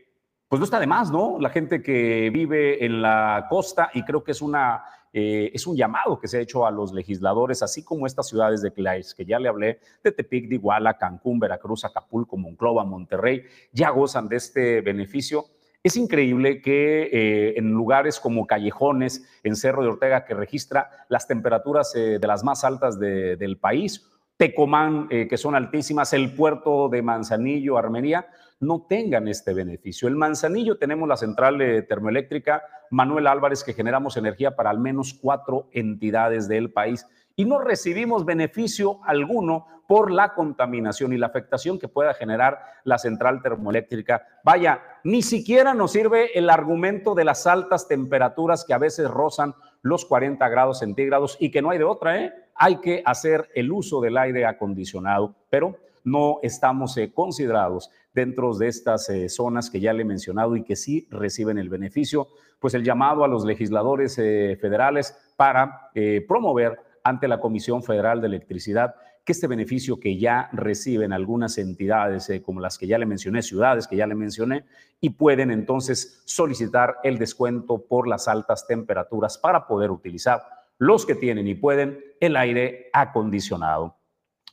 pues 0.49 0.61
no 0.61 0.65
está 0.65 0.79
de 0.79 0.87
más, 0.87 1.11
¿no? 1.11 1.39
La 1.41 1.51
gente 1.51 1.83
que 1.83 2.31
vive 2.31 2.85
en 2.85 3.03
la 3.03 3.47
costa 3.49 3.91
y 3.95 4.05
creo 4.05 4.23
que 4.23 4.31
es 4.33 4.41
una 4.41 4.85
eh, 5.13 5.51
es 5.55 5.67
un 5.67 5.77
llamado 5.77 6.19
que 6.19 6.29
se 6.29 6.39
ha 6.39 6.41
hecho 6.41 6.67
a 6.67 6.71
los 6.71 6.93
legisladores, 6.93 7.63
así 7.63 7.83
como 7.83 8.07
estas 8.07 8.29
ciudades 8.29 8.63
de 8.63 8.73
Clays, 8.73 9.15
que 9.15 9.25
ya 9.25 9.39
le 9.39 9.49
hablé, 9.49 9.81
de 10.03 10.13
Tepic, 10.13 10.49
de 10.49 10.57
Iguala, 10.57 10.99
Cancún, 10.99 11.39
Veracruz, 11.39 11.85
Acapulco, 11.85 12.37
Monclova, 12.37 12.85
Monterrey, 12.85 13.45
ya 13.73 13.91
gozan 13.91 14.29
de 14.29 14.37
este 14.37 14.81
beneficio. 14.81 15.47
Es 15.83 15.97
increíble 15.97 16.61
que 16.61 17.05
eh, 17.13 17.55
en 17.57 17.71
lugares 17.71 18.19
como 18.19 18.47
Callejones, 18.47 19.25
en 19.45 19.55
Cerro 19.55 19.83
de 19.83 19.89
Ortega, 19.89 20.25
que 20.25 20.35
registra 20.35 20.91
las 21.09 21.29
temperaturas 21.29 21.95
eh, 21.95 22.19
de 22.19 22.27
las 22.27 22.43
más 22.43 22.65
altas 22.65 22.99
del 22.99 23.57
país, 23.59 24.05
Tecomán, 24.37 25.09
eh, 25.11 25.27
que 25.29 25.37
son 25.37 25.55
altísimas, 25.55 26.13
el 26.13 26.35
puerto 26.35 26.89
de 26.89 27.03
Manzanillo, 27.03 27.79
Armenia, 27.79 28.27
no 28.61 28.87
tengan 28.89 29.29
este 29.29 29.55
beneficio. 29.55 30.09
El 30.09 30.17
Manzanillo 30.17 30.79
tenemos 30.79 31.09
la 31.09 31.17
central 31.17 31.59
termoeléctrica 31.89 32.63
Manuel 32.91 33.27
Álvarez, 33.27 33.65
que 33.65 33.75
generamos 33.75 34.17
energía 34.17 34.57
para 34.57 34.71
al 34.71 34.79
menos 34.79 35.15
cuatro 35.21 35.69
entidades 35.73 36.49
del 36.49 36.73
país 36.73 37.07
y 37.37 37.45
no 37.45 37.59
recibimos 37.59 38.25
beneficio 38.25 39.01
alguno 39.05 39.67
por 39.87 40.11
la 40.11 40.35
contaminación 40.35 41.13
y 41.13 41.19
la 41.19 41.27
afectación 41.27 41.79
que 41.79 41.87
pueda 41.87 42.15
generar 42.15 42.59
la 42.85 42.99
central 42.99 43.41
termoeléctrica. 43.43 44.27
Vaya, 44.43 44.83
ni 45.05 45.23
siquiera 45.23 45.75
nos 45.75 45.93
sirve 45.93 46.37
el 46.37 46.51
argumento 46.51 47.15
de 47.15 47.25
las 47.25 47.47
altas 47.47 47.87
temperaturas 47.87 48.65
que 48.65 48.75
a 48.75 48.79
veces 48.79 49.09
rozan 49.09 49.55
los 49.83 50.05
40 50.05 50.49
grados 50.49 50.81
centígrados 50.81 51.37
y 51.39 51.51
que 51.51 51.63
no 51.63 51.71
hay 51.71 51.79
de 51.79 51.85
otra, 51.85 52.21
¿eh? 52.21 52.33
Hay 52.59 52.77
que 52.81 53.03
hacer 53.05 53.49
el 53.55 53.71
uso 53.71 54.01
del 54.01 54.17
aire 54.17 54.47
acondicionado, 54.47 55.35
pero 55.51 55.77
no 56.07 56.39
estamos 56.43 56.97
eh, 56.97 57.13
considerados 57.13 57.91
dentro 58.15 58.57
de 58.57 58.69
estas 58.69 59.11
eh, 59.11 59.29
zonas 59.29 59.69
que 59.69 59.81
ya 59.81 59.93
le 59.93 60.03
he 60.03 60.07
mencionado 60.07 60.57
y 60.57 60.63
que 60.63 60.77
sí 60.77 61.07
reciben 61.11 61.59
el 61.59 61.69
beneficio, 61.69 62.29
pues 62.61 62.75
el 62.75 62.85
llamado 62.85 63.25
a 63.25 63.29
los 63.29 63.45
legisladores 63.45 64.17
eh, 64.19 64.57
federales 64.59 65.15
para 65.37 65.91
promover 66.27 66.79
ante 67.05 67.29
la 67.29 67.41
Comisión 67.41 67.83
Federal 67.83 68.21
de 68.23 68.29
Electricidad 68.29 68.95
que 69.25 69.33
este 69.33 69.49
beneficio 69.49 69.99
que 69.99 70.17
ya 70.19 70.49
reciben 70.53 71.13
algunas 71.13 71.59
entidades, 71.59 72.31
como 72.43 72.61
las 72.61 72.79
que 72.79 72.87
ya 72.87 72.97
le 72.97 73.07
mencioné, 73.07 73.43
ciudades 73.43 73.89
que 73.89 73.97
ya 73.97 74.07
le 74.07 74.15
mencioné, 74.15 74.65
y 75.01 75.11
pueden 75.11 75.51
entonces 75.51 76.23
solicitar 76.25 76.97
el 77.03 77.19
descuento 77.19 77.85
por 77.87 78.07
las 78.07 78.29
altas 78.29 78.67
temperaturas 78.67 79.37
para 79.37 79.67
poder 79.67 79.91
utilizar 79.91 80.43
los 80.79 81.07
que 81.07 81.15
tienen 81.15 81.47
y 81.47 81.55
pueden 81.55 82.01
el 82.21 82.37
aire 82.37 82.91
acondicionado. 82.93 83.97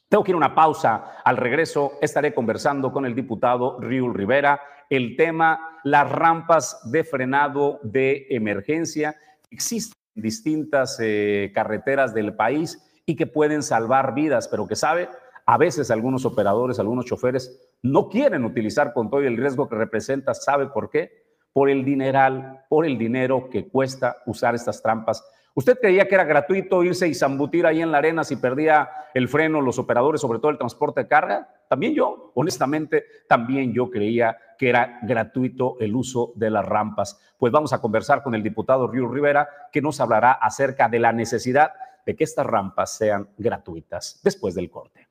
Tengo 0.09 0.23
que 0.23 0.31
ir 0.31 0.35
a 0.35 0.37
una 0.37 0.55
pausa. 0.55 1.21
Al 1.23 1.37
regreso 1.37 1.93
estaré 2.01 2.33
conversando 2.33 2.91
con 2.91 3.05
el 3.05 3.15
diputado 3.15 3.79
Riul 3.79 4.13
Rivera 4.13 4.61
el 4.89 5.15
tema 5.17 5.79
las 5.83 6.11
rampas 6.11 6.79
de 6.91 7.03
frenado 7.03 7.79
de 7.81 8.27
emergencia. 8.29 9.15
Existen 9.49 9.97
distintas 10.13 10.99
eh, 11.01 11.51
carreteras 11.53 12.13
del 12.13 12.35
país 12.35 13.01
y 13.05 13.15
que 13.15 13.25
pueden 13.25 13.63
salvar 13.63 14.13
vidas, 14.13 14.47
pero 14.47 14.67
que 14.67 14.75
sabe, 14.75 15.09
a 15.45 15.57
veces 15.57 15.91
algunos 15.91 16.25
operadores, 16.25 16.79
algunos 16.79 17.05
choferes 17.05 17.59
no 17.81 18.07
quieren 18.07 18.45
utilizar 18.45 18.93
con 18.93 19.09
todo 19.09 19.21
el 19.21 19.35
riesgo 19.35 19.67
que 19.67 19.75
representa. 19.75 20.33
¿Sabe 20.33 20.67
por 20.67 20.89
qué? 20.89 21.23
Por 21.51 21.69
el 21.69 21.83
dineral, 21.83 22.65
por 22.69 22.85
el 22.85 22.97
dinero 22.97 23.49
que 23.49 23.67
cuesta 23.67 24.17
usar 24.25 24.55
estas 24.55 24.81
trampas 24.81 25.23
¿Usted 25.55 25.77
creía 25.79 26.07
que 26.07 26.15
era 26.15 26.23
gratuito 26.23 26.83
irse 26.83 27.07
y 27.07 27.13
zambutir 27.13 27.67
ahí 27.67 27.81
en 27.81 27.91
la 27.91 27.99
arena 27.99 28.23
si 28.23 28.37
perdía 28.37 28.89
el 29.13 29.27
freno 29.27 29.61
los 29.61 29.77
operadores, 29.77 30.19
sobre 30.19 30.39
todo 30.39 30.49
el 30.49 30.57
transporte 30.57 31.01
de 31.01 31.07
carga? 31.07 31.47
También 31.69 31.93
yo, 31.93 32.31
honestamente, 32.33 33.05
también 33.29 33.71
yo 33.71 33.91
creía 33.91 34.35
que 34.57 34.69
era 34.69 34.99
gratuito 35.03 35.77
el 35.79 35.95
uso 35.95 36.33
de 36.35 36.49
las 36.49 36.65
rampas. 36.65 37.19
Pues 37.37 37.53
vamos 37.53 37.71
a 37.71 37.79
conversar 37.79 38.23
con 38.23 38.33
el 38.33 38.41
diputado 38.41 38.87
Río 38.87 39.07
Rivera, 39.07 39.47
que 39.71 39.81
nos 39.81 39.99
hablará 39.99 40.31
acerca 40.31 40.89
de 40.89 40.99
la 40.99 41.13
necesidad 41.13 41.73
de 42.03 42.15
que 42.15 42.23
estas 42.23 42.47
rampas 42.47 42.97
sean 42.97 43.29
gratuitas 43.37 44.21
después 44.23 44.55
del 44.55 44.71
corte. 44.71 45.07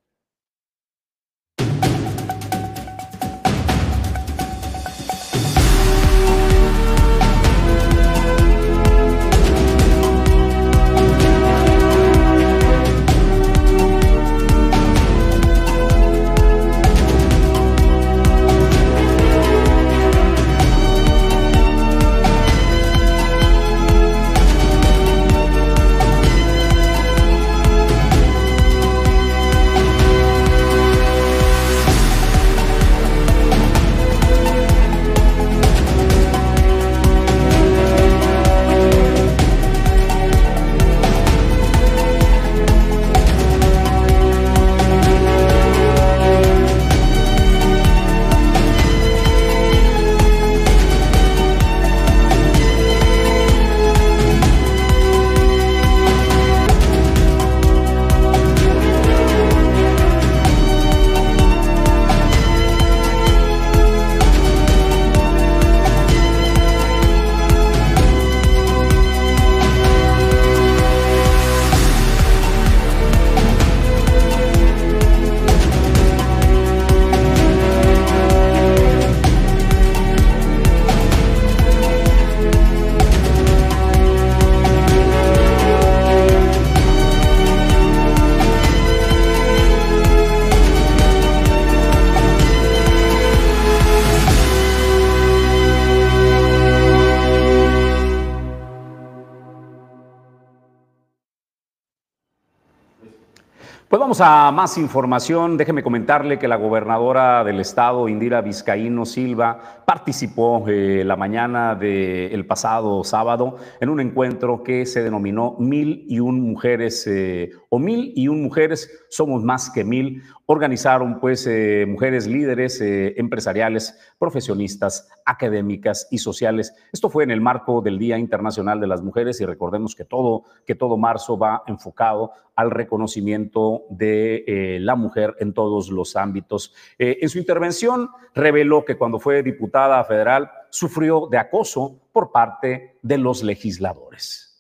A 104.23 104.53
más 104.53 104.79
información. 104.79 105.57
Déjeme 105.57 105.83
comentarle 105.83 106.39
que 106.39 106.47
la 106.47 106.57
gobernadora 106.57 107.43
del 107.43 107.59
estado, 107.59 108.09
Indira 108.09 108.41
Vizcaíno 108.41 109.05
Silva, 109.05 109.83
participó 109.85 110.65
eh, 110.69 111.03
la 111.05 111.17
mañana 111.17 111.75
del 111.75 112.47
pasado 112.47 113.03
sábado 113.03 113.57
en 113.81 113.89
un 113.89 114.01
encuentro 114.01 114.63
que 114.63 114.87
se 114.87 115.03
denominó 115.03 115.57
Mil 115.59 116.05
y 116.09 116.21
un 116.21 116.41
mujeres 116.41 117.07
eh, 117.07 117.51
o 117.75 117.79
Mil 117.79 118.13
y 118.15 118.29
un 118.29 118.43
mujeres 118.43 119.07
somos 119.09 119.43
más 119.43 119.71
que 119.71 119.83
mil. 119.83 120.23
Organizaron 120.45 121.19
pues 121.21 121.47
eh, 121.47 121.87
mujeres 121.89 122.27
líderes 122.27 122.79
empresariales, 122.83 123.99
profesionistas, 124.19 125.09
académicas 125.25 126.07
y 126.11 126.19
sociales. 126.19 126.75
Esto 126.93 127.09
fue 127.09 127.25
en 127.25 127.31
el 127.31 127.41
marco 127.41 127.81
del 127.81 127.99
Día 127.99 128.19
Internacional 128.19 128.79
de 128.79 128.89
las 128.89 129.01
Mujeres 129.01 129.41
y 129.41 129.47
recordemos 129.47 129.97
que 129.97 130.05
todo, 130.05 130.45
que 130.67 130.75
todo 130.75 130.99
marzo 130.99 131.39
va 131.39 131.63
enfocado 131.67 132.33
al 132.57 132.71
reconocimiento 132.71 133.85
de 133.89 134.45
eh, 134.47 134.79
la 134.79 134.95
mujer 134.95 135.35
en 135.41 135.55
todos 135.55 135.91
los 135.91 136.15
ámbitos. 136.15 136.75
Eh, 136.99 137.21
en 137.23 137.29
su 137.31 137.39
intervención 137.39 138.11
reveló 138.35 138.85
que 138.85 138.99
cuando 138.99 139.19
fue 139.19 139.43
diputada 139.43 140.05
federal 140.05 140.51
sufrió 140.69 141.27
de 141.31 141.39
acoso 141.39 142.03
por 142.13 142.33
parte 142.33 142.99
de 143.01 143.17
los 143.17 143.43
legisladores. 143.43 144.52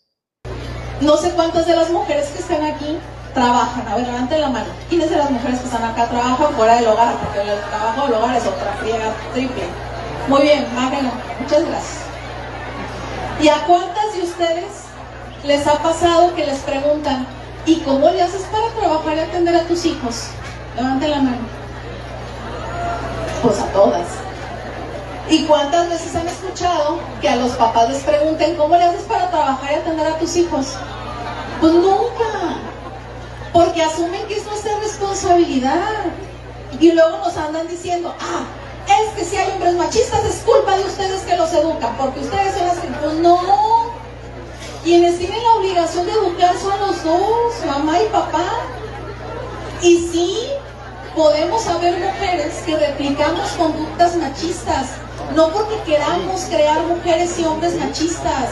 No 1.02 1.16
sé 1.16 1.30
cuántas 1.30 1.66
de 1.66 1.76
las 1.76 1.90
mujeres 1.90 2.28
que 2.28 2.38
están 2.38 2.64
aquí 2.64 2.98
trabajan. 3.34 3.86
A 3.88 3.96
ver, 3.96 4.06
levanten 4.06 4.40
la 4.40 4.48
mano. 4.48 4.66
¿Quiénes 4.88 5.10
de 5.10 5.16
las 5.16 5.30
mujeres 5.30 5.60
que 5.60 5.66
están 5.66 5.84
acá 5.84 6.06
trabajan 6.06 6.54
fuera 6.54 6.76
del 6.76 6.86
hogar? 6.86 7.14
Porque 7.16 7.40
el 7.40 7.60
trabajo 7.60 8.06
del 8.06 8.14
hogar 8.14 8.36
es 8.36 8.46
otra 8.46 8.72
friega 8.80 9.12
triple. 9.34 9.64
Muy 10.28 10.42
bien, 10.42 10.66
Magna, 10.74 11.12
muchas 11.40 11.64
gracias. 11.66 12.02
¿Y 13.40 13.48
a 13.48 13.64
cuántas 13.66 14.14
de 14.14 14.22
ustedes 14.22 14.84
les 15.44 15.66
ha 15.66 15.82
pasado 15.82 16.34
que 16.34 16.46
les 16.46 16.58
preguntan, 16.60 17.26
¿Y 17.64 17.76
cómo 17.76 18.10
le 18.10 18.20
haces 18.20 18.42
para 18.50 18.68
trabajar 18.70 19.16
y 19.16 19.20
atender 19.20 19.54
a 19.54 19.62
tus 19.62 19.84
hijos? 19.84 20.26
Levante 20.74 21.06
la 21.06 21.18
mano. 21.18 21.46
Pues 23.40 23.60
a 23.60 23.66
todas. 23.66 24.06
¿Y 25.30 25.44
cuántas 25.44 25.88
veces 25.88 26.14
han 26.16 26.26
escuchado 26.26 26.98
que 27.20 27.28
a 27.28 27.36
los 27.36 27.52
papás 27.52 27.88
les 27.88 28.02
pregunten 28.02 28.56
cómo 28.56 28.76
le 28.76 28.82
haces 28.82 29.02
para 29.02 29.30
trabajar 29.30 29.70
y 29.70 29.74
atender 29.76 30.06
a 30.08 30.18
tus 30.18 30.34
hijos? 30.36 30.74
Pues 31.62 31.74
nunca. 31.74 32.56
Porque 33.52 33.84
asumen 33.84 34.26
que 34.26 34.36
es 34.36 34.44
nuestra 34.46 34.80
responsabilidad. 34.80 36.06
Y 36.80 36.90
luego 36.90 37.18
nos 37.18 37.36
andan 37.36 37.68
diciendo, 37.68 38.12
ah, 38.18 38.42
es 38.88 39.14
que 39.14 39.24
si 39.24 39.36
hay 39.36 39.48
hombres 39.52 39.76
machistas 39.76 40.24
es 40.24 40.42
culpa 40.44 40.76
de 40.76 40.84
ustedes 40.84 41.20
que 41.20 41.36
los 41.36 41.52
educan, 41.52 41.96
porque 41.96 42.18
ustedes 42.18 42.54
son 42.56 42.66
las 42.66 42.78
que... 42.78 42.88
Pues 42.88 43.14
no, 43.14 43.38
quienes 44.82 45.18
tienen 45.18 45.40
la 45.40 45.52
obligación 45.52 46.04
de 46.06 46.12
educar 46.12 46.56
son 46.58 46.80
los 46.80 47.04
dos, 47.04 47.64
mamá 47.64 48.02
y 48.02 48.08
papá. 48.08 48.44
Y 49.82 49.98
sí, 50.10 50.48
podemos 51.14 51.64
haber 51.68 51.96
mujeres 52.00 52.54
que 52.66 52.76
replicamos 52.76 53.50
conductas 53.52 54.16
machistas, 54.16 54.88
no 55.36 55.52
porque 55.52 55.80
queramos 55.86 56.40
crear 56.46 56.80
mujeres 56.80 57.38
y 57.38 57.44
hombres 57.44 57.78
machistas, 57.78 58.48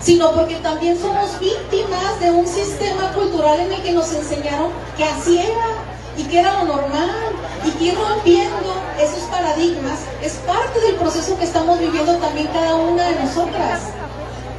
sino 0.00 0.32
porque 0.32 0.56
también 0.56 0.98
somos 0.98 1.38
víctimas 1.40 2.20
de 2.20 2.30
un 2.30 2.46
sistema 2.46 3.12
cultural 3.12 3.60
en 3.60 3.72
el 3.72 3.82
que 3.82 3.92
nos 3.92 4.12
enseñaron 4.12 4.70
que 4.96 5.04
así 5.04 5.38
era 5.38 5.94
y 6.16 6.24
que 6.24 6.40
era 6.40 6.62
lo 6.62 6.76
normal 6.76 7.32
y 7.64 7.70
que 7.72 7.84
ir 7.84 7.98
rompiendo 7.98 8.74
esos 9.00 9.22
paradigmas 9.24 10.00
es 10.22 10.34
parte 10.46 10.80
del 10.80 10.96
proceso 10.96 11.36
que 11.38 11.44
estamos 11.44 11.78
viviendo 11.78 12.16
también 12.16 12.46
cada 12.48 12.74
una 12.76 13.08
de 13.08 13.24
nosotras. 13.24 13.80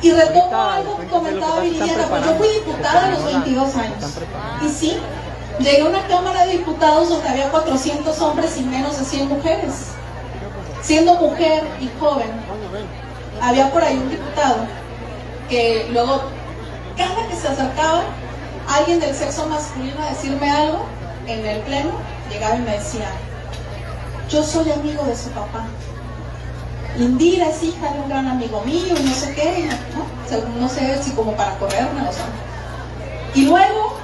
Y 0.02 0.12
retomo 0.12 0.62
algo 0.62 0.98
que 0.98 1.08
comentaba 1.08 1.62
Viridiana, 1.62 2.08
pues 2.08 2.26
yo 2.26 2.36
fui 2.36 2.48
diputada 2.50 3.08
a 3.08 3.12
los 3.12 3.26
22 3.26 3.76
años. 3.76 4.04
Y 4.62 4.69
sí, 4.69 4.98
llegué 5.60 5.82
a 5.82 5.86
una 5.86 6.06
Cámara 6.08 6.45
de 6.45 6.52
Diputados 6.54 7.10
donde 7.10 7.28
había 7.28 7.50
400 7.50 8.21
hombres 8.21 8.58
y 8.58 8.63
menos 8.63 9.00
de 9.00 9.06
100 9.06 9.30
mujeres. 9.30 9.74
Siendo 10.82 11.15
mujer 11.15 11.63
y 11.80 11.89
joven, 12.00 12.30
había 13.41 13.71
por 13.71 13.84
ahí 13.84 13.95
un 13.95 14.10
diputado 14.10 14.58
que 15.49 15.88
luego, 15.91 16.21
cada 16.97 17.27
que 17.27 17.36
se 17.36 17.47
acercaba 17.47 18.03
alguien 18.67 18.99
del 18.99 19.15
sexo 19.15 19.47
masculino 19.47 20.01
a 20.01 20.10
decirme 20.10 20.49
algo 20.49 20.86
en 21.27 21.45
el 21.45 21.60
pleno, 21.62 21.91
llegaba 22.31 22.55
y 22.55 22.62
me 22.62 22.71
decía, 22.71 23.08
yo 24.29 24.43
soy 24.43 24.71
amigo 24.71 25.03
de 25.03 25.15
su 25.15 25.29
papá. 25.29 25.65
Indira 26.97 27.49
es 27.49 27.62
hija 27.62 27.91
de 27.91 27.99
un 27.99 28.10
gran 28.10 28.27
amigo 28.27 28.62
mío 28.62 28.95
y 28.97 29.03
no 29.03 29.13
sé 29.13 29.34
qué, 29.34 29.69
¿no? 29.93 30.60
no 30.60 30.69
sé 30.69 31.03
si 31.03 31.12
como 31.12 31.34
para 31.34 31.58
correrme 31.58 32.08
o 32.08 32.13
sea. 32.13 32.25
Y 33.34 33.45
luego 33.45 33.95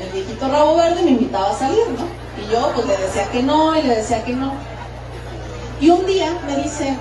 el 0.00 0.08
viejito 0.08 0.48
rabo 0.48 0.76
verde 0.76 1.02
me 1.02 1.10
invitaba 1.10 1.50
a 1.50 1.54
salir, 1.54 1.86
¿no? 1.98 2.06
Y 2.42 2.50
yo 2.50 2.72
pues 2.74 2.86
le 2.86 2.96
decía 2.96 3.30
que 3.30 3.42
no 3.42 3.76
y 3.76 3.82
le 3.82 3.96
decía 3.96 4.24
que 4.24 4.32
no. 4.32 4.54
Y 5.80 5.90
un 5.90 6.06
día 6.06 6.32
me 6.46 6.56
dice, 6.56 6.96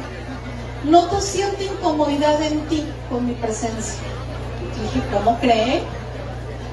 noto 0.86 1.20
cierta 1.22 1.64
incomodidad 1.64 2.42
en 2.42 2.62
ti 2.68 2.86
con 3.10 3.26
mi 3.26 3.34
presencia. 3.34 4.00
Y 4.76 4.82
dije, 4.82 5.08
¿cómo 5.14 5.38
cree? 5.40 5.84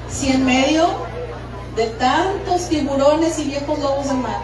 Si 0.09 0.29
en 0.29 0.45
medio 0.45 0.87
de 1.75 1.87
tantos 1.87 2.69
tiburones 2.69 3.37
y 3.39 3.45
viejos 3.45 3.79
lobos 3.79 4.07
de 4.07 4.13
mar 4.15 4.41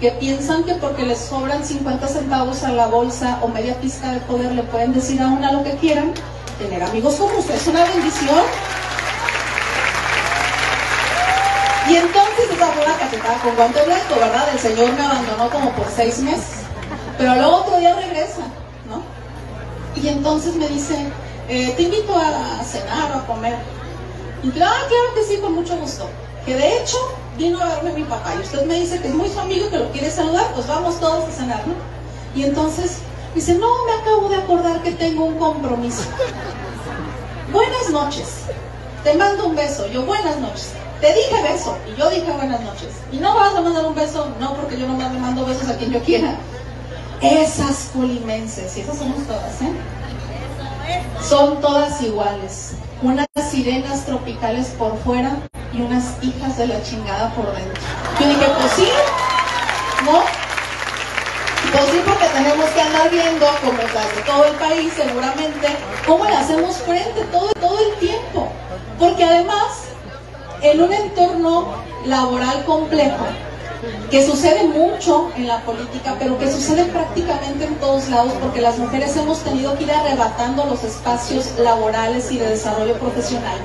que 0.00 0.10
piensan 0.12 0.64
que 0.64 0.74
porque 0.74 1.04
les 1.04 1.18
sobran 1.18 1.62
50 1.62 2.08
centavos 2.08 2.62
a 2.64 2.70
la 2.70 2.86
bolsa 2.86 3.38
o 3.42 3.48
media 3.48 3.78
pista 3.80 4.12
de 4.12 4.20
poder 4.20 4.52
le 4.52 4.62
pueden 4.62 4.94
decir 4.94 5.20
a 5.20 5.26
una 5.26 5.52
lo 5.52 5.62
que 5.62 5.72
quieran, 5.76 6.14
tener 6.58 6.82
amigos 6.82 7.16
como 7.16 7.38
usted 7.38 7.54
es 7.54 7.66
una 7.66 7.84
bendición. 7.84 8.40
Y 11.86 11.96
entonces 11.96 12.50
esa 12.50 12.66
fue 12.68 12.86
la 12.86 12.94
cachetada 12.94 13.38
con 13.42 13.56
guante 13.56 13.82
blanco, 13.84 14.14
¿verdad? 14.14 14.48
El 14.52 14.58
Señor 14.58 14.92
me 14.92 15.04
abandonó 15.04 15.50
como 15.50 15.70
por 15.72 15.86
seis 15.94 16.20
meses. 16.20 16.60
Pero 17.18 17.34
luego 17.34 17.56
otro 17.56 17.78
día 17.78 17.94
regresa, 17.94 18.38
¿no? 18.38 18.59
Y 20.02 20.08
entonces 20.08 20.54
me 20.54 20.68
dice, 20.68 20.96
eh, 21.48 21.74
te 21.76 21.82
invito 21.82 22.16
a 22.16 22.62
cenar 22.64 23.12
o 23.12 23.18
a 23.18 23.26
comer. 23.26 23.56
Y 24.42 24.52
yo, 24.52 24.64
ah, 24.64 24.86
claro 24.88 25.14
que 25.14 25.24
sí, 25.24 25.38
con 25.40 25.54
mucho 25.54 25.76
gusto. 25.76 26.08
Que 26.46 26.54
de 26.56 26.78
hecho 26.78 26.96
vino 27.36 27.60
a 27.60 27.66
verme 27.66 27.92
mi 27.92 28.04
papá 28.04 28.34
y 28.36 28.40
usted 28.40 28.64
me 28.66 28.74
dice 28.74 29.00
que 29.00 29.08
es 29.08 29.14
muy 29.14 29.28
su 29.28 29.38
amigo 29.38 29.66
y 29.66 29.70
que 29.70 29.78
lo 29.78 29.90
quiere 29.92 30.10
saludar, 30.10 30.52
pues 30.54 30.66
vamos 30.66 30.98
todos 31.00 31.28
a 31.28 31.30
cenar, 31.30 31.66
¿no? 31.66 31.74
Y 32.34 32.44
entonces 32.44 32.98
dice, 33.34 33.54
no, 33.54 33.84
me 33.84 33.92
acabo 33.92 34.28
de 34.28 34.36
acordar 34.36 34.82
que 34.82 34.92
tengo 34.92 35.24
un 35.24 35.38
compromiso. 35.38 36.02
Buenas 37.52 37.90
noches, 37.90 38.28
te 39.04 39.14
mando 39.14 39.46
un 39.46 39.56
beso. 39.56 39.86
Yo, 39.88 40.04
buenas 40.04 40.38
noches. 40.38 40.72
Te 41.00 41.12
dije 41.14 41.42
beso 41.42 41.76
y 41.90 41.98
yo 41.98 42.10
dije 42.10 42.30
buenas 42.30 42.60
noches. 42.60 42.88
Y 43.10 43.16
no 43.16 43.34
vas 43.34 43.54
a 43.56 43.60
mandar 43.62 43.86
un 43.86 43.94
beso, 43.94 44.28
no, 44.38 44.54
porque 44.54 44.78
yo 44.78 44.86
no 44.86 44.94
mando 44.94 45.46
besos 45.46 45.68
a 45.68 45.76
quien 45.76 45.90
yo 45.90 46.00
quiera. 46.00 46.36
Esas 47.22 47.90
polimenses, 47.94 48.76
y 48.78 48.80
esas 48.80 48.96
somos 48.96 49.26
todas, 49.26 49.60
¿eh? 49.60 49.72
Son 51.22 51.60
todas 51.60 52.00
iguales. 52.00 52.72
Unas 53.02 53.26
sirenas 53.50 54.06
tropicales 54.06 54.68
por 54.78 54.96
fuera 55.00 55.36
y 55.72 55.82
unas 55.82 56.14
hijas 56.22 56.56
de 56.56 56.68
la 56.68 56.82
chingada 56.82 57.30
por 57.34 57.54
dentro. 57.54 57.82
Yo 58.18 58.26
dije, 58.26 58.46
pues 58.58 58.72
sí, 58.72 58.88
¿no? 60.06 60.22
Pues 61.72 61.84
sí, 61.90 62.00
porque 62.06 62.26
tenemos 62.26 62.70
que 62.70 62.80
andar 62.80 63.10
viendo, 63.10 63.46
como 63.64 63.82
las 63.82 64.16
de 64.16 64.22
todo 64.22 64.44
el 64.46 64.54
país 64.54 64.92
seguramente, 64.96 65.68
cómo 66.06 66.24
le 66.24 66.36
hacemos 66.36 66.76
frente 66.78 67.22
todo, 67.30 67.52
todo 67.60 67.78
el 67.78 67.98
tiempo. 67.98 68.48
Porque 68.98 69.24
además, 69.24 69.84
en 70.62 70.82
un 70.82 70.92
entorno 70.92 71.68
laboral 72.06 72.64
complejo, 72.64 73.26
que 74.10 74.26
sucede 74.26 74.64
mucho 74.64 75.30
en 75.36 75.46
la 75.46 75.60
política, 75.62 76.16
pero 76.18 76.38
que 76.38 76.50
sucede 76.50 76.84
prácticamente 76.86 77.64
en 77.64 77.74
todos 77.76 78.08
lados, 78.08 78.32
porque 78.40 78.60
las 78.60 78.78
mujeres 78.78 79.16
hemos 79.16 79.38
tenido 79.40 79.76
que 79.76 79.84
ir 79.84 79.92
arrebatando 79.92 80.64
los 80.64 80.84
espacios 80.84 81.52
laborales 81.58 82.30
y 82.30 82.38
de 82.38 82.48
desarrollo 82.48 82.94
profesional. 82.98 83.58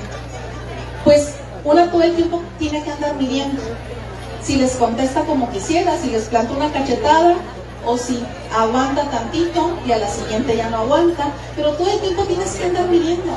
Pues 1.04 1.34
una 1.63 1.89
todo 1.91 2.04
el 2.04 2.15
tiempo 2.15 2.41
tiene 2.60 2.84
que 2.84 2.91
andar 2.91 3.15
midiendo 3.15 3.62
si 4.45 4.58
les 4.58 4.73
contesta 4.73 5.21
como 5.21 5.49
quisiera, 5.49 5.97
si 5.97 6.12
les 6.12 6.25
planta 6.25 6.54
una 6.54 6.71
cachetada 6.71 7.36
o 7.84 7.97
si 7.97 8.23
aguanta 8.56 9.10
tantito 9.10 9.78
y 9.88 9.91
a 9.91 9.97
la 9.97 10.08
siguiente 10.08 10.56
ya 10.56 10.69
no 10.69 10.78
aguanta, 10.78 11.30
pero 11.56 11.71
todo 11.71 11.91
el 11.91 11.99
tiempo 11.99 12.23
tienes 12.23 12.51
que 12.54 12.65
andar 12.65 12.88
midiendo. 12.88 13.34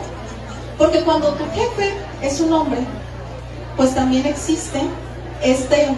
Porque 0.76 1.02
cuando 1.02 1.32
tu 1.32 1.44
jefe 1.46 1.94
es 2.22 2.40
un 2.40 2.52
hombre, 2.52 2.80
pues 3.76 3.94
también 3.94 4.26
existe 4.26 4.82
este 5.42 5.88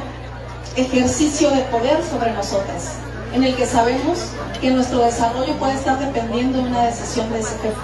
ejercicio 0.80 1.50
de 1.50 1.62
poder 1.64 2.02
sobre 2.02 2.32
nosotras, 2.32 2.98
en 3.34 3.44
el 3.44 3.54
que 3.54 3.66
sabemos 3.66 4.32
que 4.60 4.70
nuestro 4.70 5.04
desarrollo 5.04 5.54
puede 5.58 5.74
estar 5.74 5.98
dependiendo 5.98 6.58
de 6.58 6.68
una 6.68 6.86
decisión 6.86 7.30
de 7.32 7.40
ese 7.40 7.58
jefe. 7.58 7.76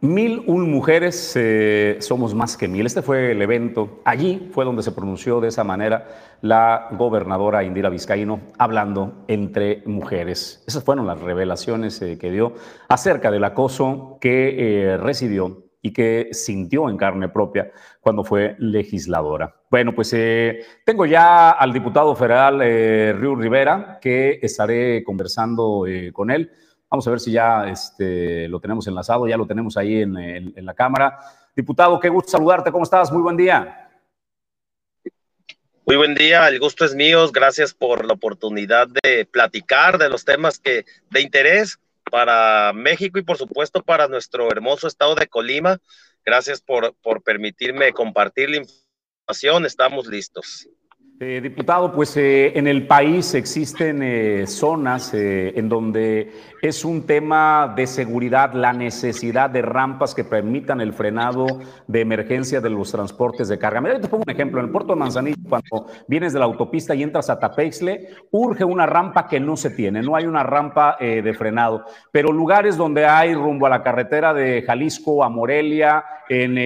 Mil 0.00 0.42
mujeres 0.46 1.32
eh, 1.34 1.96
somos 2.00 2.34
más 2.34 2.58
que 2.58 2.68
mil. 2.68 2.84
Este 2.84 3.00
fue 3.00 3.32
el 3.32 3.40
evento. 3.40 4.02
Allí 4.04 4.50
fue 4.52 4.66
donde 4.66 4.82
se 4.82 4.92
pronunció 4.92 5.40
de 5.40 5.48
esa 5.48 5.64
manera 5.64 6.08
la 6.42 6.88
gobernadora 6.92 7.64
Indira 7.64 7.88
Vizcaíno 7.88 8.40
hablando 8.58 9.24
entre 9.28 9.82
mujeres. 9.86 10.62
Esas 10.66 10.84
fueron 10.84 11.06
las 11.06 11.20
revelaciones 11.22 12.02
eh, 12.02 12.18
que 12.18 12.30
dio 12.30 12.52
acerca 12.86 13.30
del 13.30 13.44
acoso 13.44 14.18
que 14.20 14.92
eh, 14.92 14.96
recibió 14.98 15.63
y 15.84 15.92
que 15.92 16.30
sintió 16.32 16.88
en 16.88 16.96
carne 16.96 17.28
propia 17.28 17.70
cuando 18.00 18.24
fue 18.24 18.56
legisladora. 18.58 19.54
Bueno, 19.70 19.94
pues 19.94 20.14
eh, 20.14 20.64
tengo 20.82 21.04
ya 21.04 21.50
al 21.50 21.74
diputado 21.74 22.16
federal 22.16 22.62
eh, 22.62 23.12
Riu 23.12 23.36
Rivera, 23.36 23.98
que 24.00 24.38
estaré 24.40 25.04
conversando 25.04 25.86
eh, 25.86 26.10
con 26.10 26.30
él. 26.30 26.50
Vamos 26.88 27.06
a 27.06 27.10
ver 27.10 27.20
si 27.20 27.32
ya 27.32 27.68
este, 27.68 28.48
lo 28.48 28.60
tenemos 28.60 28.86
enlazado, 28.86 29.28
ya 29.28 29.36
lo 29.36 29.46
tenemos 29.46 29.76
ahí 29.76 30.00
en, 30.00 30.16
en 30.16 30.64
la 30.64 30.72
cámara. 30.72 31.18
Diputado, 31.54 32.00
qué 32.00 32.08
gusto 32.08 32.30
saludarte, 32.30 32.72
¿cómo 32.72 32.84
estás? 32.84 33.12
Muy 33.12 33.20
buen 33.20 33.36
día. 33.36 33.90
Muy 35.84 35.96
buen 35.96 36.14
día, 36.14 36.48
el 36.48 36.58
gusto 36.60 36.86
es 36.86 36.94
mío. 36.94 37.30
Gracias 37.30 37.74
por 37.74 38.06
la 38.06 38.14
oportunidad 38.14 38.88
de 39.02 39.26
platicar 39.26 39.98
de 39.98 40.08
los 40.08 40.24
temas 40.24 40.58
que 40.58 40.86
de 41.10 41.20
interés 41.20 41.78
para 42.14 42.72
México 42.72 43.18
y 43.18 43.22
por 43.22 43.36
supuesto 43.36 43.82
para 43.82 44.06
nuestro 44.06 44.48
hermoso 44.48 44.86
estado 44.86 45.16
de 45.16 45.26
Colima. 45.26 45.80
Gracias 46.24 46.60
por, 46.60 46.94
por 47.02 47.24
permitirme 47.24 47.92
compartir 47.92 48.50
la 48.50 48.58
información. 48.58 49.66
Estamos 49.66 50.06
listos. 50.06 50.68
Eh, 51.20 51.40
diputado, 51.40 51.92
pues 51.92 52.16
eh, 52.16 52.58
en 52.58 52.66
el 52.66 52.88
país 52.88 53.34
existen 53.34 54.02
eh, 54.02 54.48
zonas 54.48 55.14
en 55.14 55.68
donde 55.68 56.32
es 56.60 56.84
un 56.84 57.06
tema 57.06 57.72
de 57.76 57.86
seguridad 57.86 58.52
la 58.52 58.72
necesidad 58.72 59.48
de 59.48 59.62
rampas 59.62 60.12
que 60.12 60.24
permitan 60.24 60.80
el 60.80 60.92
frenado 60.92 61.46
de 61.86 62.00
emergencia 62.00 62.60
de 62.60 62.68
los 62.68 62.90
transportes 62.90 63.46
de 63.46 63.56
carga. 63.58 63.80
Mira, 63.80 64.00
te 64.00 64.08
pongo 64.08 64.24
un 64.26 64.32
ejemplo. 64.32 64.58
En 64.58 64.66
el 64.66 64.72
puerto 64.72 64.94
de 64.94 64.98
Manzanillo, 64.98 65.36
cuando 65.48 65.86
vienes 66.08 66.32
de 66.32 66.40
la 66.40 66.46
autopista 66.46 66.96
y 66.96 67.04
entras 67.04 67.30
a 67.30 67.38
Tapexle, 67.38 68.08
urge 68.32 68.64
una 68.64 68.84
rampa 68.84 69.28
que 69.28 69.38
no 69.38 69.56
se 69.56 69.70
tiene, 69.70 70.02
no 70.02 70.16
hay 70.16 70.26
una 70.26 70.42
rampa 70.42 70.96
de 70.98 71.34
frenado. 71.34 71.84
Pero 72.10 72.32
lugares 72.32 72.76
donde 72.76 73.06
hay 73.06 73.34
rumbo 73.34 73.66
a 73.66 73.70
la 73.70 73.84
carretera 73.84 74.34
de 74.34 74.62
Jalisco, 74.62 75.22
a 75.22 75.28
Morelia, 75.28 76.04
en 76.28 76.58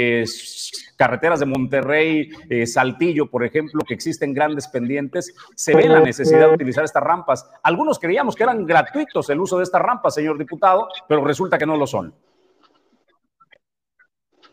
carreteras 0.98 1.38
de 1.40 1.46
Monterrey, 1.46 2.30
eh, 2.50 2.66
Saltillo, 2.66 3.30
por 3.30 3.44
ejemplo, 3.44 3.80
que 3.86 3.94
existen 3.94 4.34
grandes 4.34 4.66
pendientes, 4.66 5.32
se 5.54 5.74
ve 5.74 5.88
la 5.88 6.00
necesidad 6.00 6.48
de 6.48 6.54
utilizar 6.54 6.84
estas 6.84 7.02
rampas. 7.02 7.48
Algunos 7.62 8.00
creíamos 8.00 8.34
que 8.34 8.42
eran 8.42 8.66
gratuitos 8.66 9.30
el 9.30 9.40
uso 9.40 9.56
de 9.56 9.64
estas 9.64 9.80
rampas, 9.80 10.14
señor 10.14 10.36
diputado, 10.36 10.88
pero 11.08 11.24
resulta 11.24 11.56
que 11.56 11.66
no 11.66 11.76
lo 11.76 11.86
son. 11.86 12.12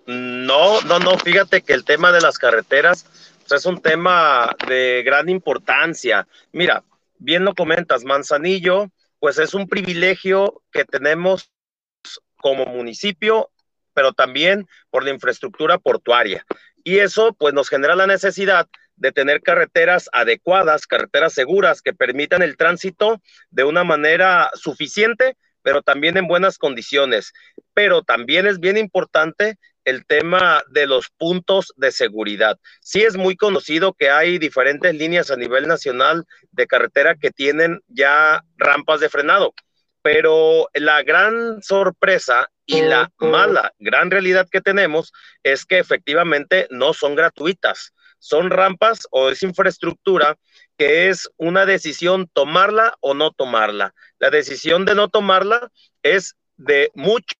No, 0.05 0.81
no, 0.81 0.99
no, 0.99 1.17
fíjate 1.17 1.63
que 1.63 1.73
el 1.73 1.83
tema 1.83 2.11
de 2.11 2.21
las 2.21 2.37
carreteras 2.37 3.07
pues, 3.39 3.59
es 3.59 3.65
un 3.65 3.81
tema 3.81 4.55
de 4.67 5.01
gran 5.03 5.29
importancia. 5.29 6.27
Mira, 6.51 6.83
bien 7.17 7.43
lo 7.43 7.55
comentas, 7.55 8.05
Manzanillo, 8.05 8.91
pues 9.19 9.39
es 9.39 9.55
un 9.55 9.67
privilegio 9.67 10.61
que 10.71 10.85
tenemos 10.85 11.49
como 12.37 12.67
municipio 12.67 13.49
pero 13.95 14.13
también 14.13 14.67
por 14.91 15.03
la 15.03 15.09
infraestructura 15.09 15.79
portuaria. 15.79 16.45
Y 16.83 16.99
eso 16.99 17.33
pues 17.33 17.55
nos 17.55 17.69
genera 17.69 17.95
la 17.95 18.05
necesidad 18.05 18.67
de 18.97 19.11
tener 19.11 19.41
carreteras 19.41 20.09
adecuadas, 20.13 20.85
carreteras 20.85 21.33
seguras 21.33 21.81
que 21.81 21.93
permitan 21.93 22.43
el 22.43 22.57
tránsito 22.57 23.21
de 23.49 23.63
una 23.63 23.83
manera 23.83 24.51
suficiente, 24.53 25.35
pero 25.63 25.81
también 25.81 26.17
en 26.17 26.27
buenas 26.27 26.59
condiciones. 26.59 27.33
Pero 27.73 28.03
también 28.03 28.45
es 28.45 28.59
bien 28.59 28.77
importante 28.77 29.57
el 29.85 30.05
tema 30.05 30.63
de 30.69 30.87
los 30.87 31.09
puntos 31.09 31.73
de 31.77 31.91
seguridad. 31.91 32.59
Sí 32.81 33.03
es 33.03 33.15
muy 33.15 33.35
conocido 33.35 33.93
que 33.93 34.09
hay 34.09 34.37
diferentes 34.39 34.93
líneas 34.93 35.31
a 35.31 35.37
nivel 35.37 35.67
nacional 35.67 36.25
de 36.51 36.67
carretera 36.67 37.15
que 37.15 37.31
tienen 37.31 37.81
ya 37.87 38.43
rampas 38.57 38.99
de 38.99 39.09
frenado, 39.09 39.53
pero 40.05 40.69
la 40.75 41.01
gran 41.01 41.63
sorpresa 41.63 42.51
y 42.67 42.83
la 42.83 43.11
mala 43.17 43.73
gran 43.79 44.11
realidad 44.11 44.47
que 44.47 44.61
tenemos 44.61 45.11
es 45.41 45.65
que 45.65 45.79
efectivamente 45.79 46.67
no 46.69 46.93
son 46.93 47.15
gratuitas. 47.15 47.91
Son 48.19 48.51
rampas 48.51 49.07
o 49.09 49.29
es 49.31 49.41
infraestructura 49.41 50.37
que 50.77 51.09
es 51.09 51.27
una 51.37 51.65
decisión 51.65 52.29
tomarla 52.31 52.93
o 52.99 53.15
no 53.15 53.31
tomarla. 53.31 53.95
La 54.19 54.29
decisión 54.29 54.85
de 54.85 54.93
no 54.93 55.07
tomarla 55.09 55.71
es 56.03 56.35
de 56.55 56.91
mucho 56.93 57.33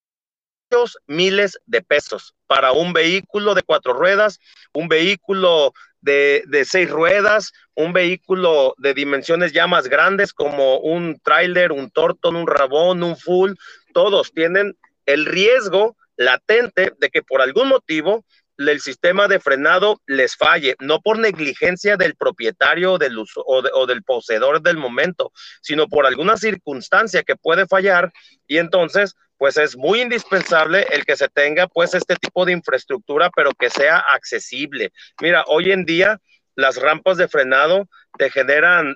miles 1.06 1.60
de 1.68 1.84
pesos 1.84 2.34
para 2.48 2.72
un 2.72 2.94
vehículo 2.94 3.54
de 3.54 3.62
cuatro 3.62 3.94
ruedas, 3.94 4.40
un 4.74 4.88
vehículo 4.88 5.72
de, 6.06 6.66
seis 6.66 6.90
ruedas, 6.90 7.52
un 7.74 7.92
vehículo 7.92 8.76
de 8.78 8.94
dimensiones 8.94 9.52
ya 9.52 9.68
más 9.68 9.88
grandes 9.88 10.34
como 10.34 10.78
un 10.78 11.20
tráiler, 11.22 11.72
un 11.72 11.90
tortón, 11.90 12.36
un 12.36 12.48
rabón, 12.48 13.04
un 13.04 13.18
full, 13.18 13.54
todos 13.94 14.32
tienen 14.32 14.78
el 15.06 15.26
riesgo 15.26 15.98
latente 16.16 16.94
de 17.00 17.10
que 17.10 17.24
por 17.24 17.42
algún 17.42 17.70
motivo 17.70 18.24
el 18.58 18.80
sistema 18.80 19.28
de 19.28 19.42
frenado 19.42 20.02
les 20.06 20.38
falle, 20.38 20.76
no 20.80 21.02
por 21.02 21.20
negligencia 21.20 21.98
del 21.98 22.16
propietario 22.16 22.98
del 22.98 23.18
uso, 23.18 23.42
o, 23.42 23.62
o, 23.74 23.86
del 23.86 24.02
poseedor 24.02 24.62
del 24.62 24.78
momento, 24.78 25.34
sino 25.62 25.90
por 25.90 26.06
alguna 26.06 26.38
circunstancia 26.38 27.24
que 27.24 27.36
puede 27.36 27.68
fallar 27.68 28.14
y 28.48 28.60
entonces 28.60 29.16
pues 29.38 29.58
es 29.58 29.76
muy 29.76 30.02
indispensable 30.02 30.86
el 30.92 31.06
que 31.06 31.18
se 31.18 31.28
tenga 31.28 31.68
pues 31.68 31.94
este 31.94 32.16
tipo 32.16 32.46
de 32.46 32.54
infraestructura, 32.54 33.30
pero 33.36 33.52
que 33.54 33.70
sea 33.70 33.98
accesible. 33.98 34.92
Mira, 35.22 35.44
hoy 35.48 35.72
en 35.72 35.86
día 35.86 36.20
las 36.56 36.78
rampas 36.78 37.18
de 37.18 37.28
frenado 37.28 37.88
te 38.18 38.30
generan 38.30 38.96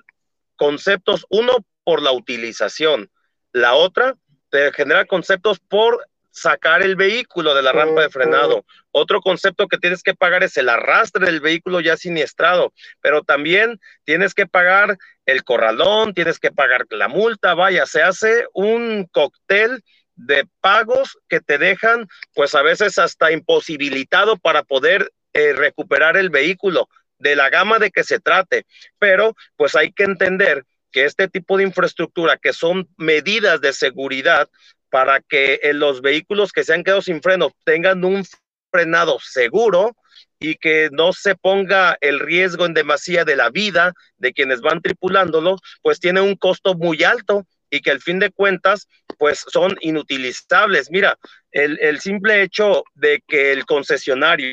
conceptos, 0.56 1.26
uno 1.28 1.64
por 1.84 2.02
la 2.02 2.12
utilización, 2.12 3.10
la 3.52 3.74
otra 3.74 4.14
te 4.50 4.72
genera 4.72 5.04
conceptos 5.04 5.58
por 5.60 6.06
sacar 6.30 6.82
el 6.82 6.96
vehículo 6.96 7.54
de 7.54 7.62
la 7.62 7.72
rampa 7.72 8.02
de 8.02 8.10
frenado. 8.10 8.64
Otro 8.92 9.20
concepto 9.20 9.68
que 9.68 9.78
tienes 9.78 10.02
que 10.02 10.14
pagar 10.14 10.42
es 10.42 10.56
el 10.56 10.68
arrastre 10.68 11.26
del 11.26 11.40
vehículo 11.40 11.80
ya 11.80 11.96
siniestrado, 11.96 12.72
pero 13.00 13.22
también 13.22 13.80
tienes 14.04 14.34
que 14.34 14.46
pagar 14.46 14.96
el 15.26 15.44
corralón, 15.44 16.14
tienes 16.14 16.38
que 16.38 16.50
pagar 16.50 16.86
la 16.90 17.08
multa, 17.08 17.54
vaya, 17.54 17.86
se 17.86 18.02
hace 18.02 18.46
un 18.52 19.08
cóctel 19.10 19.82
de 20.26 20.46
pagos 20.60 21.18
que 21.28 21.40
te 21.40 21.58
dejan, 21.58 22.06
pues 22.34 22.54
a 22.54 22.62
veces 22.62 22.98
hasta 22.98 23.32
imposibilitado 23.32 24.36
para 24.36 24.62
poder 24.62 25.12
eh, 25.32 25.52
recuperar 25.52 26.16
el 26.16 26.30
vehículo 26.30 26.88
de 27.18 27.36
la 27.36 27.50
gama 27.50 27.78
de 27.78 27.90
que 27.90 28.04
se 28.04 28.20
trate. 28.20 28.66
Pero 28.98 29.34
pues 29.56 29.74
hay 29.76 29.92
que 29.92 30.04
entender 30.04 30.64
que 30.92 31.04
este 31.04 31.28
tipo 31.28 31.56
de 31.56 31.64
infraestructura, 31.64 32.36
que 32.36 32.52
son 32.52 32.88
medidas 32.96 33.60
de 33.60 33.72
seguridad 33.72 34.48
para 34.90 35.20
que 35.20 35.60
eh, 35.62 35.72
los 35.72 36.02
vehículos 36.02 36.52
que 36.52 36.64
se 36.64 36.74
han 36.74 36.84
quedado 36.84 37.02
sin 37.02 37.22
freno 37.22 37.52
tengan 37.64 38.04
un 38.04 38.24
frenado 38.70 39.18
seguro 39.20 39.96
y 40.38 40.56
que 40.56 40.88
no 40.92 41.12
se 41.12 41.34
ponga 41.34 41.96
el 42.00 42.18
riesgo 42.18 42.66
en 42.66 42.74
demasía 42.74 43.24
de 43.24 43.36
la 43.36 43.50
vida 43.50 43.92
de 44.16 44.32
quienes 44.32 44.60
van 44.60 44.80
tripulándolo, 44.80 45.58
pues 45.82 46.00
tiene 46.00 46.20
un 46.20 46.34
costo 46.34 46.74
muy 46.74 47.04
alto 47.04 47.46
y 47.70 47.80
que 47.80 47.90
al 47.90 48.00
fin 48.00 48.18
de 48.18 48.30
cuentas, 48.30 48.88
pues 49.18 49.44
son 49.48 49.76
inutilizables. 49.80 50.90
Mira, 50.90 51.16
el, 51.52 52.00
simple 52.00 52.42
hecho 52.42 52.84
de 52.94 53.22
que 53.26 53.52
el 53.52 53.64
concesionario 53.64 54.46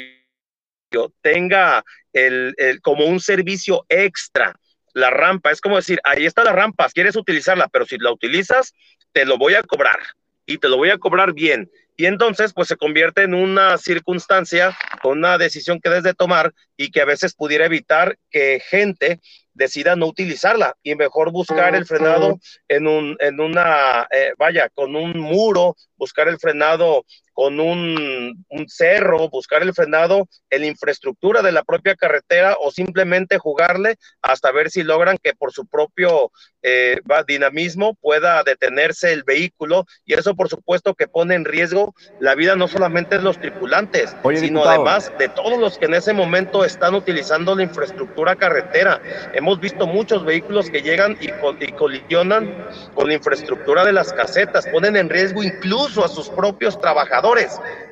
tenga 1.22 1.84
el, 2.13 2.55
como 2.82 3.05
un 3.05 3.20
servicio 3.20 3.86
extra 3.89 4.55
la 4.93 5.11
rampa, 5.11 5.51
es 5.51 5.61
como 5.61 5.76
decir, 5.76 5.99
ahí 6.03 6.26
está 6.26 6.43
la 6.43 6.53
rampa, 6.53 6.89
quieres 6.89 7.15
utilizarla, 7.15 7.68
pero 7.68 7.86
si 7.86 7.99
la 7.99 8.11
utilizas, 8.11 8.74
te 9.11 9.26
lo 9.26 9.38
voy 9.38 9.53
a 9.53 9.61
cobrar 9.61 9.99
y 10.47 10.57
te 10.57 10.70
lo 10.70 10.78
voy 10.78 10.89
a 10.89 10.97
cobrar 10.97 11.34
bien. 11.34 11.70
Y 11.97 12.05
entonces, 12.05 12.53
pues 12.53 12.68
se 12.68 12.78
convierte 12.78 13.24
en 13.24 13.34
una 13.34 13.78
circunstancia, 13.78 14.78
una 15.03 15.38
decisión 15.38 15.80
que 15.80 15.89
debes 15.89 16.03
de 16.03 16.13
tomar 16.13 16.53
y 16.78 16.89
que 16.89 17.01
a 17.01 17.05
veces 17.05 17.36
pudiera 17.36 17.65
evitar 17.65 18.18
que 18.32 18.59
gente 18.68 19.20
decida 19.58 19.95
no 19.95 20.05
utilizarla 20.05 20.76
y 20.84 20.95
mejor 20.95 21.32
buscar 21.32 21.76
el 21.76 21.86
frenado 21.86 22.39
en 22.68 22.88
un, 22.88 23.18
en 23.20 23.39
una, 23.39 24.08
eh, 24.12 24.34
vaya, 24.38 24.70
con 24.70 24.95
un 24.95 25.20
muro, 25.20 25.76
buscar 25.97 26.28
el 26.28 26.39
frenado 26.39 27.05
con 27.38 27.60
un, 27.60 28.44
cerro, 28.66 29.30
buscar 29.30 29.62
el 29.62 29.72
frenado 29.72 30.28
en 30.50 30.62
la 30.62 30.68
infraestructura 30.68 31.44
de 31.44 31.52
la 31.52 31.64
propia 31.64 31.94
carretera 31.94 32.58
o 32.60 32.72
simplemente 32.72 33.38
jugarle 33.38 33.98
hasta 34.24 34.52
ver 34.52 34.72
si 34.72 34.82
logran 34.82 35.20
que 35.22 35.36
por 35.36 35.54
su 35.54 35.68
propio 35.68 36.32
eh, 36.64 37.00
dinamismo 37.28 37.94
pueda 38.02 38.42
detenerse 38.42 39.14
el 39.14 39.22
vehículo. 39.22 39.86
Y 40.04 40.16
eso 40.16 40.34
por 40.34 40.50
supuesto 40.50 40.96
que 40.96 41.08
pone 41.08 41.36
en 41.36 41.46
riesgo 41.46 41.94
la 42.20 42.34
vida 42.34 42.56
no 42.56 42.68
solamente 42.68 43.18
de 43.18 43.24
los 43.24 43.40
tripulantes, 43.40 44.16
sino 44.36 44.66
además 44.66 45.12
de 45.20 45.30
todos 45.30 45.60
los 45.60 45.78
que 45.78 45.86
en 45.86 45.94
ese 45.94 46.14
momento 46.14 46.66
están 46.66 46.96
utilizando 46.96 47.54
la 47.54 47.62
infraestructura 47.62 48.36
carretera. 48.36 49.00
Hemos 49.36 49.60
visto 49.60 49.86
muchos 49.86 50.26
vehículos 50.26 50.72
que 50.72 50.82
llegan 50.82 51.16
y, 51.22 51.28
y 51.28 51.72
colisionan 51.74 52.68
con 52.96 53.08
la 53.08 53.14
infraestructura 53.14 53.86
de 53.86 53.94
las 53.94 54.12
casetas, 54.12 54.66
ponen 54.70 54.96
en 54.96 55.08
riesgo 55.08 55.44
incluso 55.44 56.04
a 56.04 56.08
sus 56.08 56.30
propios 56.30 56.82
trabajadores 56.82 57.26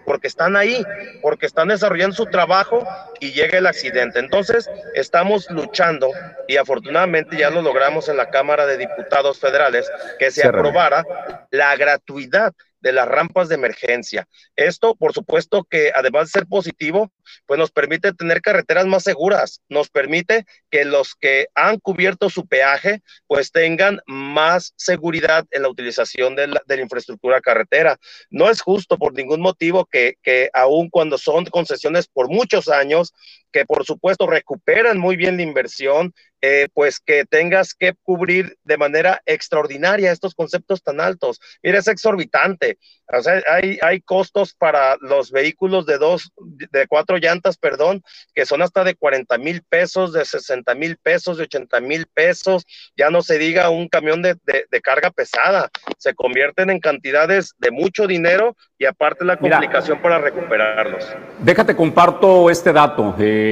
porque 0.06 0.28
están 0.28 0.56
ahí, 0.56 0.84
porque 1.22 1.46
están 1.46 1.68
desarrollando 1.70 2.16
su 2.16 2.26
trabajo 2.28 2.88
y 3.20 3.32
llega 3.32 3.58
el 3.58 3.68
accidente. 3.68 4.20
Entonces, 4.20 4.70
estamos 4.94 5.50
luchando 5.50 6.12
y 6.48 6.58
afortunadamente 6.58 7.38
ya 7.38 7.50
lo 7.50 7.62
logramos 7.62 8.08
en 8.10 8.18
la 8.18 8.30
Cámara 8.30 8.66
de 8.66 8.78
Diputados 8.78 9.40
Federales 9.40 9.92
que 10.20 10.32
se 10.32 10.48
aprobara 10.48 11.04
la 11.52 11.76
gratuidad 11.76 12.54
de 12.80 12.92
las 12.92 13.08
rampas 13.08 13.50
de 13.50 13.56
emergencia. 13.56 14.28
Esto, 14.56 14.96
por 14.96 15.12
supuesto, 15.14 15.64
que 15.64 15.92
además 15.96 16.26
de 16.26 16.40
ser 16.40 16.48
positivo, 16.48 17.12
pues 17.46 17.58
nos 17.58 17.72
permite 17.72 18.14
tener 18.14 18.42
carreteras 18.42 18.86
más 18.86 19.04
seguras, 19.04 19.62
nos 19.70 19.90
permite 19.90 20.46
que 20.70 20.86
los 20.86 21.16
que 21.16 21.48
han 21.56 21.80
cubierto 21.80 22.30
su 22.30 22.48
peaje, 22.48 23.02
pues 23.28 23.52
tengan 23.52 24.00
más 24.08 24.74
seguridad 24.76 25.46
en 25.52 25.64
la 25.64 25.70
utilización 25.70 26.36
de 26.36 26.48
la, 26.48 26.62
infraestructura 26.76 27.42
carretera. 27.42 27.98
No 28.30 28.50
es 28.50 28.62
justo 28.62 28.98
por 28.98 29.14
ningún 29.14 29.42
motivo 29.42 29.86
que, 29.86 30.16
que 30.22 30.50
aun 30.54 30.90
cuando 30.90 31.18
son 31.18 31.46
concesiones 31.46 32.08
por 32.08 32.30
muchos 32.30 32.68
años, 32.68 33.14
que 33.52 33.66
por 33.66 33.86
supuesto 33.86 34.28
recuperan 34.28 34.98
muy 34.98 35.16
bien 35.16 35.38
la 35.38 35.44
inversión, 35.44 36.14
eh, 36.42 36.68
pues 36.74 37.00
que 37.00 37.26
tengas 37.26 37.74
que 37.74 37.94
cubrir 38.04 38.58
de 38.64 38.78
manera 38.78 39.22
extraordinaria 39.26 40.12
estos 40.12 40.36
conceptos 40.36 40.84
tan 40.84 41.00
altos. 41.00 41.40
Mira, 41.64 41.80
es 41.80 41.88
exorbitante. 41.88 42.78
O 43.12 43.22
sea, 43.22 43.42
hay, 43.50 43.80
hay 43.82 44.02
costos 44.02 44.54
para 44.54 44.98
los 45.00 45.32
vehículos 45.32 45.86
de 45.86 45.98
dos, 45.98 46.32
de 46.38 46.88
cuatro 46.88 47.18
llantas, 47.18 47.58
perdón, 47.58 48.04
que 48.34 48.46
son 48.46 48.62
hasta 48.62 48.84
de 48.84 48.96
40 48.96 49.38
mil 49.38 49.64
pesos, 49.64 50.12
de 50.14 50.26
60 50.26 50.76
mil 50.76 50.98
pesos, 50.98 51.38
de 51.38 51.44
80 51.44 51.80
mil 51.82 52.06
pesos. 52.14 52.66
Ya 52.98 53.10
no 53.10 53.22
se 53.22 53.38
diga 53.38 53.70
un 53.70 53.88
camión 53.88 54.22
de, 54.22 54.36
de, 54.46 54.82
carga 54.82 55.12
pesada. 55.12 55.70
Se 55.98 56.14
convierten 56.14 56.70
en 56.70 56.80
cantidades 56.80 57.54
de 57.58 57.72
mucho 57.72 58.06
dinero 58.06 58.56
y 58.78 58.86
aparte 58.86 59.26
la 59.26 59.38
complicación 59.38 60.02
para 60.02 60.20
recuperarlos. 60.20 61.08
Déjate 61.40 61.76
comparto 61.76 62.50
este 62.50 62.74
dato. 62.74 63.16
Eh, 63.20 63.45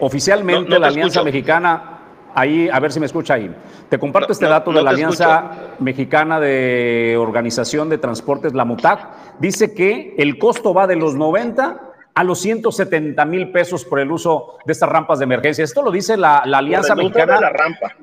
oficialmente 0.00 0.78
la 0.78 0.88
Alianza 0.88 1.22
Mexicana 1.22 1.94
Ahí, 2.34 2.68
a 2.68 2.80
ver 2.80 2.90
si 2.90 2.98
me 2.98 3.06
escucha 3.06 3.34
ahí. 3.34 3.54
Te 3.88 3.98
comparto 3.98 4.32
este 4.32 4.46
dato 4.46 4.72
de 4.72 4.82
la 4.82 4.90
Alianza 4.90 5.76
Mexicana 5.78 6.40
de 6.40 7.16
Organización 7.16 7.88
de 7.88 7.98
Transportes, 7.98 8.54
la 8.54 8.64
MUTAC. 8.64 9.38
Dice 9.38 9.72
que 9.72 10.16
el 10.18 10.36
costo 10.38 10.74
va 10.74 10.88
de 10.88 10.96
los 10.96 11.14
90 11.14 11.92
a 12.12 12.24
los 12.24 12.40
170 12.40 13.24
mil 13.24 13.52
pesos 13.52 13.84
por 13.84 14.00
el 14.00 14.10
uso 14.10 14.58
de 14.66 14.72
estas 14.72 14.88
rampas 14.88 15.20
de 15.20 15.24
emergencia. 15.24 15.62
Esto 15.62 15.82
lo 15.82 15.92
dice 15.92 16.16
la, 16.16 16.38
Alianza 16.38 16.96
Mexicana. 16.96 17.40
la 17.40 17.50
rampa. 17.50 17.94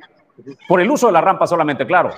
Por 0.66 0.80
el 0.80 0.90
uso 0.90 1.08
de 1.08 1.14
la 1.14 1.22
rampa 1.22 1.46
solamente, 1.46 1.86
claro. 1.86 2.12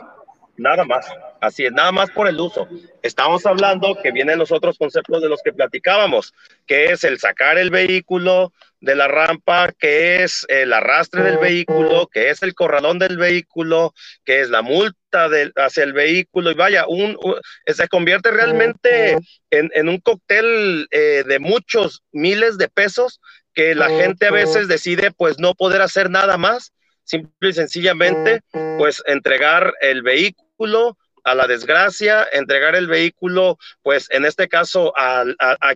Nada 0.56 0.86
más, 0.86 1.12
así 1.42 1.66
es, 1.66 1.72
nada 1.72 1.92
más 1.92 2.12
por 2.12 2.28
el 2.28 2.40
uso. 2.40 2.68
Estamos 3.02 3.44
hablando 3.48 3.98
que 4.04 4.12
vienen 4.12 4.38
los 4.38 4.52
otros 4.52 4.78
conceptos 4.78 5.20
de 5.20 5.30
los 5.30 5.42
que 5.42 5.52
platicábamos, 5.52 6.36
que 6.68 6.92
es 6.92 7.04
el 7.04 7.18
sacar 7.18 7.58
el 7.58 7.72
vehículo 7.72 8.54
de 8.84 8.96
la 8.96 9.08
rampa, 9.08 9.72
que 9.80 10.24
es 10.24 10.46
el 10.50 10.74
arrastre 10.74 11.24
del 11.24 11.38
vehículo, 11.38 12.08
que 12.08 12.30
es 12.30 12.44
el 12.44 12.54
corralón 12.54 13.00
del 13.00 13.16
vehículo, 13.16 13.94
que 14.26 14.42
es 14.42 14.50
la 14.50 14.62
multa 14.62 15.30
hacia 15.56 15.84
el 15.86 15.94
vehículo, 15.94 16.52
y 16.52 16.56
vaya, 16.56 16.86
un, 16.86 17.18
se 17.66 17.88
convierte 17.88 18.32
realmente 18.32 19.18
en, 19.50 19.88
un 19.88 20.00
cóctel 20.00 20.88
eh, 20.92 21.24
de 21.26 21.40
muchos 21.40 22.04
miles 22.12 22.58
de 22.58 22.68
pesos 22.68 23.22
que 23.54 23.74
la 23.74 23.88
gente 23.88 24.28
a 24.28 24.32
veces 24.32 24.68
decide 24.68 25.12
pues 25.12 25.40
no 25.40 25.54
poder 25.54 25.82
hacer 25.82 26.10
nada 26.10 26.38
más, 26.38 26.74
simple 27.06 27.52
y 27.52 27.54
sencillamente 27.54 28.42
pues 28.78 29.02
entregar 29.06 29.74
el 29.80 30.02
vehículo 30.02 30.98
a 31.24 31.36
la 31.36 31.48
desgracia, 31.48 32.28
entregar 32.32 32.76
el 32.76 32.88
vehículo, 32.88 33.58
pues 33.82 34.08
en 34.12 34.26
este 34.26 34.48
caso 34.48 34.94
a, 34.98 35.26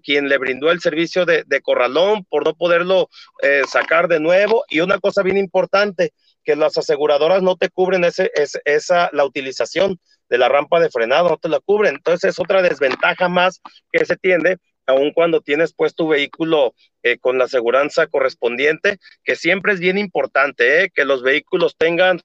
quien 0.03 0.29
le 0.29 0.37
brindó 0.37 0.71
el 0.71 0.81
servicio 0.81 1.25
de, 1.25 1.61
corralón 1.61 2.25
por 2.25 2.45
no 2.45 2.53
poderlo 2.53 3.09
eh, 3.41 3.61
sacar 3.69 4.07
de 4.07 4.19
nuevo. 4.19 4.65
Y 4.69 4.81
una 4.81 4.99
cosa 4.99 5.23
bien 5.23 5.37
importante, 5.37 6.11
que 6.43 6.55
las 6.55 6.77
aseguradoras 6.77 7.41
no 7.41 7.57
te 7.57 7.69
cubren 7.69 8.05
ese, 8.05 8.31
esa, 8.63 9.09
la 9.11 9.25
utilización 9.25 9.99
de 10.29 10.37
la 10.37 10.47
rampa 10.47 10.79
de 10.79 10.89
frenado, 10.89 11.29
no 11.29 11.37
te 11.37 11.49
la 11.49 11.59
cubren. 11.59 11.95
Entonces 11.95 12.31
es 12.31 12.39
otra 12.39 12.61
desventaja 12.61 13.27
más 13.27 13.61
que 13.91 14.05
se 14.05 14.15
tiene 14.15 14.57
aun 14.87 15.11
cuando 15.11 15.41
tienes 15.41 15.73
pues 15.73 15.93
tu 15.93 16.07
vehículo 16.07 16.73
eh, 17.03 17.17
con 17.19 17.37
la 17.37 17.43
aseguranza 17.43 18.07
correspondiente, 18.07 18.97
que 19.23 19.35
siempre 19.35 19.73
es 19.73 19.79
bien 19.79 19.97
importante 19.97 20.83
eh, 20.83 20.91
que 20.93 21.05
los 21.05 21.21
vehículos 21.21 21.75
tengan 21.77 22.21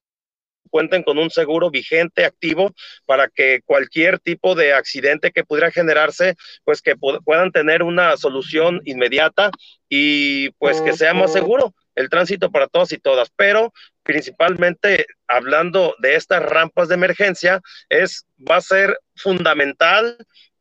cuenten 0.70 1.02
con 1.02 1.18
un 1.18 1.30
seguro 1.30 1.70
vigente, 1.70 2.24
activo, 2.24 2.72
para 3.06 3.28
que 3.28 3.60
cualquier 3.64 4.18
tipo 4.18 4.54
de 4.54 4.72
accidente 4.72 5.30
que 5.30 5.44
pudiera 5.44 5.70
generarse, 5.70 6.34
pues 6.64 6.82
que 6.82 6.96
puedan 6.96 7.52
tener 7.52 7.82
una 7.82 8.16
solución 8.16 8.80
inmediata 8.84 9.50
y 9.88 10.50
pues 10.52 10.80
que 10.80 10.94
sea 10.94 11.14
más 11.14 11.32
seguro 11.32 11.74
el 11.94 12.08
tránsito 12.08 12.50
para 12.50 12.68
todos 12.68 12.92
y 12.92 12.98
todas. 12.98 13.30
Pero 13.36 13.72
principalmente 14.02 15.06
hablando 15.28 15.94
de 15.98 16.16
estas 16.16 16.42
rampas 16.42 16.88
de 16.88 16.94
emergencia, 16.94 17.60
es, 17.88 18.26
va 18.38 18.56
a 18.56 18.62
ser 18.62 18.98
fundamental 19.14 20.16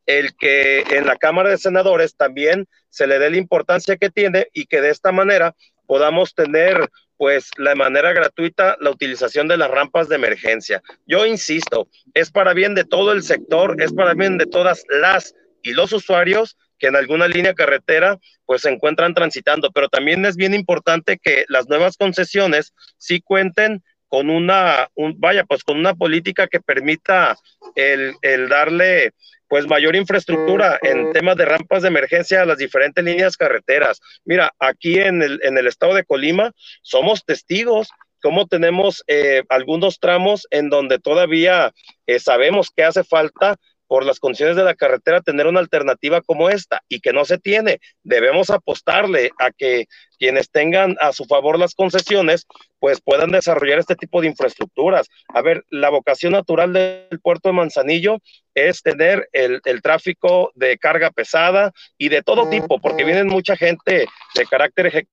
el 0.06 0.34
que 0.36 0.80
en 0.90 1.06
la 1.06 1.16
Cámara 1.16 1.50
de 1.50 1.58
Senadores 1.58 2.16
también 2.16 2.66
se 2.90 3.06
le 3.06 3.18
dé 3.18 3.30
la 3.30 3.36
importancia 3.36 3.96
que 3.96 4.10
tiene 4.10 4.48
y 4.52 4.66
que 4.66 4.80
de 4.80 4.90
esta 4.90 5.12
manera 5.12 5.54
podamos 5.86 6.34
tener 6.34 6.88
pues 7.22 7.52
la 7.56 7.76
manera 7.76 8.12
gratuita 8.12 8.76
la 8.80 8.90
utilización 8.90 9.46
de 9.46 9.56
las 9.56 9.70
rampas 9.70 10.08
de 10.08 10.16
emergencia. 10.16 10.82
Yo 11.06 11.24
insisto, 11.24 11.86
es 12.14 12.32
para 12.32 12.52
bien 12.52 12.74
de 12.74 12.82
todo 12.82 13.12
el 13.12 13.22
sector, 13.22 13.80
es 13.80 13.92
para 13.92 14.14
bien 14.14 14.38
de 14.38 14.46
todas 14.46 14.82
las 14.88 15.32
y 15.62 15.70
los 15.70 15.92
usuarios 15.92 16.56
que 16.80 16.88
en 16.88 16.96
alguna 16.96 17.28
línea 17.28 17.54
carretera 17.54 18.18
pues 18.44 18.62
se 18.62 18.70
encuentran 18.70 19.14
transitando, 19.14 19.70
pero 19.70 19.88
también 19.88 20.26
es 20.26 20.34
bien 20.34 20.52
importante 20.52 21.16
que 21.22 21.44
las 21.46 21.68
nuevas 21.68 21.96
concesiones 21.96 22.74
sí 22.98 23.20
cuenten 23.20 23.84
con 24.08 24.28
una, 24.28 24.88
vaya, 25.18 25.44
pues 25.44 25.62
con 25.62 25.78
una 25.78 25.94
política 25.94 26.48
que 26.48 26.58
permita 26.58 27.36
el, 27.76 28.14
el 28.22 28.48
darle 28.48 29.12
pues 29.52 29.66
mayor 29.66 29.94
infraestructura 29.96 30.78
en 30.80 31.12
temas 31.12 31.36
de 31.36 31.44
rampas 31.44 31.82
de 31.82 31.88
emergencia 31.88 32.40
a 32.40 32.46
las 32.46 32.56
diferentes 32.56 33.04
líneas 33.04 33.36
carreteras. 33.36 34.00
Mira, 34.24 34.50
aquí 34.58 34.98
en 34.98 35.20
el, 35.20 35.40
en 35.42 35.58
el 35.58 35.66
estado 35.66 35.92
de 35.92 36.04
Colima 36.04 36.52
somos 36.80 37.22
testigos 37.26 37.90
cómo 38.22 38.46
tenemos 38.46 39.04
eh, 39.08 39.42
algunos 39.50 40.00
tramos 40.00 40.46
en 40.50 40.70
donde 40.70 40.98
todavía 40.98 41.70
eh, 42.06 42.18
sabemos 42.18 42.70
que 42.74 42.84
hace 42.84 43.04
falta 43.04 43.56
por 43.86 44.06
las 44.06 44.20
condiciones 44.20 44.56
de 44.56 44.64
la 44.64 44.74
carretera 44.74 45.20
tener 45.20 45.46
una 45.46 45.60
alternativa 45.60 46.22
como 46.22 46.48
esta 46.48 46.80
y 46.88 47.00
que 47.00 47.12
no 47.12 47.26
se 47.26 47.36
tiene. 47.36 47.78
Debemos 48.04 48.48
apostarle 48.48 49.32
a 49.38 49.50
que 49.50 49.84
quienes 50.18 50.50
tengan 50.50 50.96
a 50.98 51.12
su 51.12 51.26
favor 51.26 51.58
las 51.58 51.74
concesiones, 51.74 52.46
pues 52.82 53.00
puedan 53.00 53.30
desarrollar 53.30 53.78
este 53.78 53.94
tipo 53.94 54.20
de 54.20 54.26
infraestructuras. 54.26 55.06
A 55.28 55.40
ver, 55.40 55.64
la 55.70 55.88
vocación 55.88 56.32
natural 56.32 56.72
del 56.72 57.20
puerto 57.22 57.48
de 57.48 57.52
Manzanillo 57.52 58.18
es 58.56 58.82
tener 58.82 59.28
el, 59.30 59.60
el 59.66 59.82
tráfico 59.82 60.50
de 60.56 60.76
carga 60.78 61.12
pesada 61.12 61.70
y 61.96 62.08
de 62.08 62.22
todo 62.22 62.50
tipo, 62.50 62.80
porque 62.80 63.04
vienen 63.04 63.28
mucha 63.28 63.56
gente 63.56 64.08
de 64.34 64.46
carácter 64.46 65.06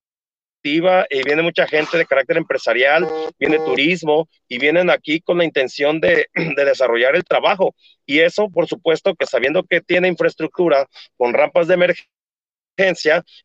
y 0.63 1.23
viene 1.23 1.43
mucha 1.43 1.67
gente 1.67 1.95
de 1.95 2.07
carácter 2.07 2.37
empresarial, 2.37 3.07
viene 3.37 3.59
turismo 3.59 4.27
y 4.47 4.57
vienen 4.57 4.89
aquí 4.89 5.21
con 5.21 5.37
la 5.37 5.45
intención 5.45 5.99
de, 5.99 6.25
de, 6.33 6.65
desarrollar 6.65 7.15
el 7.15 7.23
trabajo. 7.23 7.75
Y 8.07 8.21
eso, 8.21 8.49
por 8.49 8.67
supuesto, 8.67 9.13
que 9.13 9.27
sabiendo 9.27 9.63
que 9.63 9.79
tiene 9.79 10.07
infraestructura 10.07 10.87
con 11.17 11.33
rampas 11.33 11.67
de 11.67 11.75
emergencia, 11.75 12.09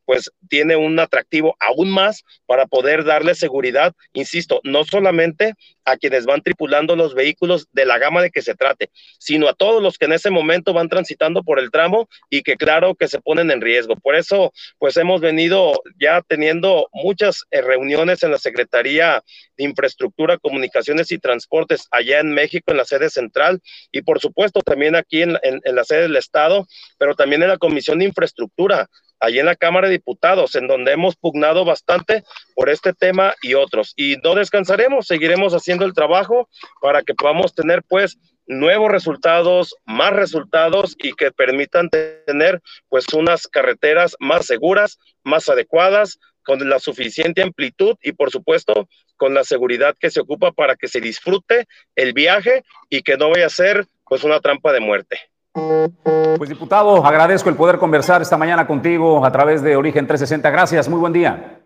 pues 0.04 0.30
tiene 0.48 0.76
un 0.76 0.98
atractivo 0.98 1.56
aún 1.60 1.90
más 1.90 2.24
para 2.46 2.66
poder 2.66 3.04
darle 3.04 3.34
seguridad, 3.34 3.94
insisto, 4.12 4.60
no 4.64 4.84
solamente 4.84 5.54
a 5.84 5.96
quienes 5.96 6.26
van 6.26 6.42
tripulando 6.42 6.96
los 6.96 7.14
vehículos 7.14 7.68
de 7.72 7.84
la 7.84 7.98
gama 7.98 8.22
de 8.22 8.30
que 8.30 8.42
se 8.42 8.54
trate, 8.54 8.90
sino 9.18 9.48
a 9.48 9.54
todos 9.54 9.82
los 9.82 9.98
que 9.98 10.06
en 10.06 10.12
ese 10.12 10.30
momento 10.30 10.72
van 10.72 10.88
transitando 10.88 11.42
por 11.42 11.58
el 11.58 11.70
tramo 11.70 12.08
y 12.30 12.42
que 12.42 12.56
claro 12.56 12.94
que 12.94 13.08
se 13.08 13.20
ponen 13.20 13.50
en 13.50 13.60
riesgo. 13.60 13.96
Por 13.96 14.16
eso, 14.16 14.52
pues 14.78 14.96
hemos 14.96 15.20
venido 15.20 15.80
ya 15.98 16.22
teniendo 16.22 16.88
muchas 16.92 17.44
eh, 17.50 17.60
reuniones 17.62 18.22
en 18.22 18.30
la 18.30 18.38
Secretaría 18.38 19.22
de 19.56 19.64
Infraestructura, 19.64 20.38
Comunicaciones 20.38 21.12
y 21.12 21.18
Transportes 21.18 21.86
allá 21.90 22.20
en 22.20 22.32
México, 22.32 22.70
en 22.70 22.78
la 22.78 22.84
sede 22.84 23.10
central, 23.10 23.60
y 23.92 24.02
por 24.02 24.20
supuesto 24.20 24.60
también 24.60 24.96
aquí 24.96 25.22
en, 25.22 25.38
en 25.42 25.74
la 25.74 25.84
sede 25.84 26.02
del 26.02 26.16
Estado, 26.16 26.66
pero 26.98 27.14
también 27.14 27.42
en 27.42 27.48
la 27.48 27.58
Comisión 27.58 27.98
de 27.98 28.06
Infraestructura 28.06 28.88
allí 29.20 29.38
en 29.38 29.46
la 29.46 29.56
Cámara 29.56 29.88
de 29.88 29.94
Diputados, 29.94 30.54
en 30.54 30.66
donde 30.66 30.92
hemos 30.92 31.16
pugnado 31.16 31.64
bastante 31.64 32.24
por 32.54 32.70
este 32.70 32.92
tema 32.92 33.34
y 33.42 33.54
otros. 33.54 33.92
Y 33.96 34.16
no 34.22 34.34
descansaremos, 34.34 35.06
seguiremos 35.06 35.52
haciendo 35.52 35.84
el 35.84 35.94
trabajo 35.94 36.48
para 36.80 37.02
que 37.02 37.14
podamos 37.14 37.54
tener 37.54 37.82
pues 37.82 38.18
nuevos 38.46 38.90
resultados, 38.90 39.74
más 39.84 40.12
resultados 40.12 40.96
y 40.98 41.12
que 41.14 41.32
permitan 41.32 41.88
tener 41.88 42.60
pues 42.88 43.06
unas 43.14 43.48
carreteras 43.48 44.16
más 44.18 44.46
seguras, 44.46 44.98
más 45.22 45.48
adecuadas, 45.48 46.18
con 46.44 46.68
la 46.68 46.78
suficiente 46.78 47.42
amplitud 47.42 47.96
y 48.02 48.12
por 48.12 48.30
supuesto 48.30 48.86
con 49.16 49.34
la 49.34 49.44
seguridad 49.44 49.94
que 49.98 50.10
se 50.10 50.20
ocupa 50.20 50.52
para 50.52 50.76
que 50.76 50.88
se 50.88 51.00
disfrute 51.00 51.66
el 51.96 52.12
viaje 52.12 52.64
y 52.90 53.02
que 53.02 53.16
no 53.16 53.30
vaya 53.30 53.46
a 53.46 53.50
ser 53.50 53.86
pues 54.06 54.22
una 54.24 54.40
trampa 54.40 54.72
de 54.72 54.80
muerte. 54.80 55.18
Pues 56.36 56.50
diputado, 56.50 57.04
agradezco 57.04 57.48
el 57.48 57.56
poder 57.56 57.78
conversar 57.78 58.20
esta 58.20 58.36
mañana 58.36 58.66
contigo 58.66 59.24
a 59.24 59.32
través 59.32 59.62
de 59.62 59.76
Origen 59.76 60.06
360. 60.06 60.50
Gracias, 60.50 60.88
muy 60.88 60.98
buen 60.98 61.12
día. 61.12 61.63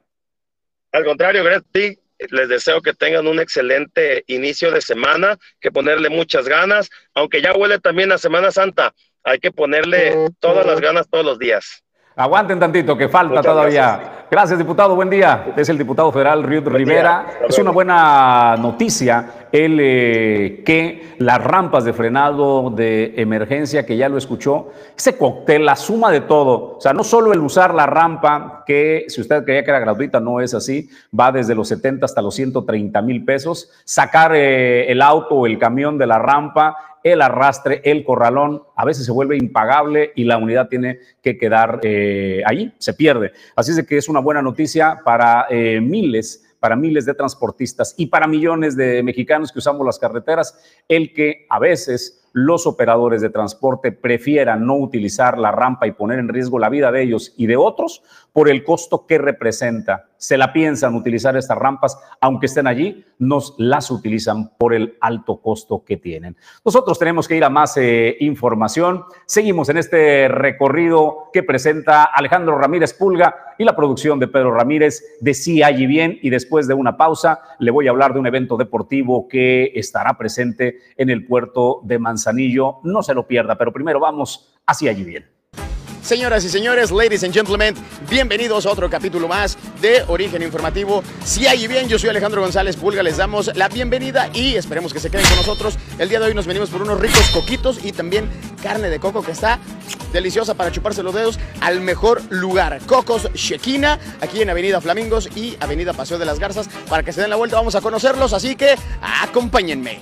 Al 0.93 1.05
contrario, 1.05 1.45
gracias 1.45 1.99
Les 2.31 2.49
deseo 2.49 2.81
que 2.81 2.95
tengan 2.95 3.27
un 3.29 3.39
excelente 3.39 4.25
inicio 4.27 4.73
de 4.73 4.81
semana, 4.81 5.37
que 5.61 5.71
ponerle 5.71 6.09
muchas 6.09 6.49
ganas, 6.49 6.91
aunque 7.15 7.41
ya 7.41 7.53
huele 7.55 7.79
también 7.79 8.11
a 8.11 8.19
Semana 8.19 8.51
Santa, 8.51 8.93
hay 9.23 9.39
que 9.39 9.53
ponerle 9.53 10.31
todas 10.41 10.67
las 10.67 10.81
ganas 10.81 11.09
todos 11.09 11.25
los 11.25 11.39
días. 11.39 11.85
Aguanten 12.17 12.59
tantito, 12.59 12.97
que 12.97 13.09
falta 13.09 13.41
todavía. 13.41 14.27
Gracias. 14.29 14.59
diputado. 14.59 14.97
Buen 14.97 15.09
día. 15.09 15.53
Es 15.57 15.69
el 15.69 15.79
diputado 15.79 16.11
federal 16.11 16.43
Río 16.43 16.63
Rivera. 16.63 17.39
Es 17.49 17.57
una 17.59 17.71
buena 17.71 18.57
noticia 18.59 19.38
el 19.53 20.63
que 20.65 21.15
las 21.19 21.43
rampas 21.43 21.85
de 21.85 21.93
frenado 21.93 22.71
de 22.71 23.15
emergencia, 23.17 23.87
que 23.87 23.97
ya 23.97 24.09
lo 24.09 24.19
escuchó, 24.19 24.71
ese 24.97 25.17
cóctel, 25.17 25.65
la 25.65 25.77
suma 25.77 26.11
de 26.11 26.21
todo. 26.21 26.77
O 26.77 26.81
sea, 26.81 26.93
no 26.93 27.05
solo 27.05 27.33
el 27.33 27.41
usar 27.41 27.75
la 27.75 27.87
rampa, 27.87 28.65
que 28.67 29.05
si 29.09 29.21
usted 29.21 29.45
creía 29.45 29.65
que 29.65 29.71
era 29.71 29.81
gratuita, 29.81 30.21
no 30.21 30.41
es 30.41 30.55
así, 30.55 30.89
va 31.19 31.33
desde 31.33 31.55
los 31.55 31.69
70 31.69 32.05
hasta 32.05 32.23
los 32.23 32.35
130 32.35 33.03
mil 33.03 33.25
pesos. 33.25 33.71
Sacar 33.85 34.33
eh, 34.35 34.91
el 34.91 35.03
auto 35.03 35.35
o 35.35 35.47
el 35.47 35.59
camión 35.59 35.99
de 35.99 36.07
la 36.07 36.19
rampa 36.19 36.77
el 37.03 37.23
arrastre, 37.23 37.81
el 37.85 38.05
corralón, 38.05 38.63
a 38.77 38.85
veces 38.85 39.07
se 39.07 39.13
vuelve 39.13 39.37
impagable 39.37 40.13
y 40.15 40.25
la 40.25 40.39
unidad 40.39 40.69
tiene 40.69 40.99
que 41.23 41.39
quedar 41.39 41.81
eh, 41.83 42.43
ahí, 42.45 42.73
se 42.79 42.95
pierde. 42.95 43.33
Así 43.57 43.73
es 43.73 43.87
que 43.87 43.97
es 43.97 44.09
una 44.09 44.21
buena 44.21 44.43
noticia 44.43 45.01
para 45.05 45.47
eh, 45.51 45.81
miles 45.81 46.45
para 46.61 46.77
miles 46.77 47.05
de 47.07 47.15
transportistas 47.15 47.95
y 47.97 48.07
para 48.07 48.27
millones 48.27 48.77
de 48.77 49.03
mexicanos 49.03 49.53
que 49.53 49.59
usamos 49.59 49.87
las 49.87 49.99
carreteras, 49.99 50.59
el 50.89 51.13
que 51.13 51.47
a 51.49 51.59
veces 51.59 52.25
los 52.33 52.67
operadores 52.67 53.21
de 53.23 53.31
transporte 53.31 53.93
prefieran 53.93 54.67
no 54.67 54.77
utilizar 54.77 55.39
la 55.39 55.51
rampa 55.51 55.87
y 55.87 55.93
poner 55.93 56.19
en 56.19 56.29
riesgo 56.29 56.59
la 56.59 56.69
vida 56.69 56.93
de 56.93 57.03
ellos 57.03 57.35
y 57.37 57.47
de 57.47 57.57
otros 57.57 58.03
por 58.39 58.49
el 58.49 58.63
costo 58.63 59.05
que 59.05 59.19
representa. 59.19 60.11
Se 60.17 60.39
la 60.39 60.53
piensan 60.53 60.95
utilizar 60.95 61.37
estas 61.37 61.59
rampas, 61.59 61.99
aunque 62.21 62.47
estén 62.47 62.69
allí, 62.69 63.05
nos 63.19 63.57
las 63.59 63.91
utilizan 63.91 64.57
por 64.57 64.75
el 64.75 64.97
alto 65.01 65.41
costo 65.43 65.83
que 65.85 65.97
tienen. 65.97 66.37
Nosotros 66.65 67.01
tenemos 67.01 67.27
que 67.27 67.35
ir 67.35 67.43
a 67.43 67.51
más 67.51 67.77
eh, 67.79 68.17
información. 68.21 69.03
Seguimos 69.27 69.71
en 69.71 69.79
este 69.79 70.29
recorrido 70.29 71.31
que 71.33 71.43
presenta 71.43 72.05
Alejandro 72.05 72.57
Ramírez 72.57 72.95
Pulga 72.95 73.35
y 73.59 73.65
la 73.65 73.75
producción 73.75 74.21
de 74.21 74.29
Pedro 74.29 74.55
Ramírez 74.55 75.03
de 75.21 75.35
Sí 75.35 75.65
Allí 75.65 75.87
Bien. 75.87 76.17
Y 76.23 76.31
después 76.31 76.69
de 76.69 76.75
una 76.75 76.97
pausa, 76.97 77.41
le 77.59 77.73
voy 77.73 77.89
a 77.89 77.91
hablar 77.91 78.13
de 78.13 78.21
un 78.21 78.29
evento 78.29 78.57
deportivo 78.57 79.27
que 79.27 79.73
estará 79.75 80.17
presente 80.17 80.79
en 80.97 81.11
el 81.11 81.27
puerto 81.27 81.81
de 81.83 81.99
Manzanillo. 81.99 82.77
No 82.85 83.03
se 83.03 83.15
lo 83.15 83.27
pierda, 83.27 83.59
pero 83.59 83.73
primero 83.73 83.99
vamos 83.99 84.55
hacia 84.65 84.93
allí 84.93 85.03
bien. 85.03 85.38
Señoras 86.09 86.43
y 86.43 86.49
señores, 86.49 86.91
ladies 86.91 87.23
and 87.23 87.35
gentlemen, 87.35 87.75
bienvenidos 88.09 88.65
a 88.65 88.71
otro 88.71 88.89
capítulo 88.89 89.29
más 89.29 89.59
de 89.83 90.03
Origen 90.09 90.41
Informativo. 90.41 91.05
Si 91.23 91.47
allí 91.47 91.69
bien, 91.69 91.87
yo 91.87 91.99
soy 91.99 92.09
Alejandro 92.09 92.41
González 92.41 92.77
Pulga, 92.77 93.03
les 93.03 93.19
damos 93.19 93.55
la 93.55 93.69
bienvenida 93.69 94.31
y 94.33 94.55
esperemos 94.55 94.95
que 94.95 95.01
se 95.01 95.11
queden 95.11 95.27
con 95.27 95.37
nosotros. 95.37 95.77
El 95.99 96.09
día 96.09 96.19
de 96.19 96.25
hoy 96.25 96.35
nos 96.35 96.47
venimos 96.47 96.71
por 96.71 96.81
unos 96.81 96.99
ricos 96.99 97.29
coquitos 97.29 97.85
y 97.85 97.93
también 97.93 98.27
carne 98.63 98.89
de 98.89 98.99
coco 98.99 99.23
que 99.23 99.33
está 99.33 99.59
deliciosa 100.11 100.55
para 100.55 100.73
chuparse 100.73 101.03
los 101.03 101.13
dedos 101.15 101.39
al 101.61 101.83
mejor 101.83 102.23
lugar. 102.31 102.81
Cocos 102.87 103.31
Shekina, 103.35 103.99
aquí 104.23 104.41
en 104.41 104.49
Avenida 104.49 104.81
Flamingos 104.81 105.29
y 105.37 105.59
Avenida 105.61 105.93
Paseo 105.93 106.19
de 106.19 106.25
las 106.25 106.39
Garzas. 106.39 106.71
Para 106.89 107.03
que 107.03 107.13
se 107.13 107.21
den 107.21 107.29
la 107.29 107.37
vuelta, 107.37 107.57
vamos 107.57 107.75
a 107.75 107.83
conocerlos, 107.83 108.33
así 108.33 108.57
que 108.57 108.77
acompáñenme. 109.03 110.01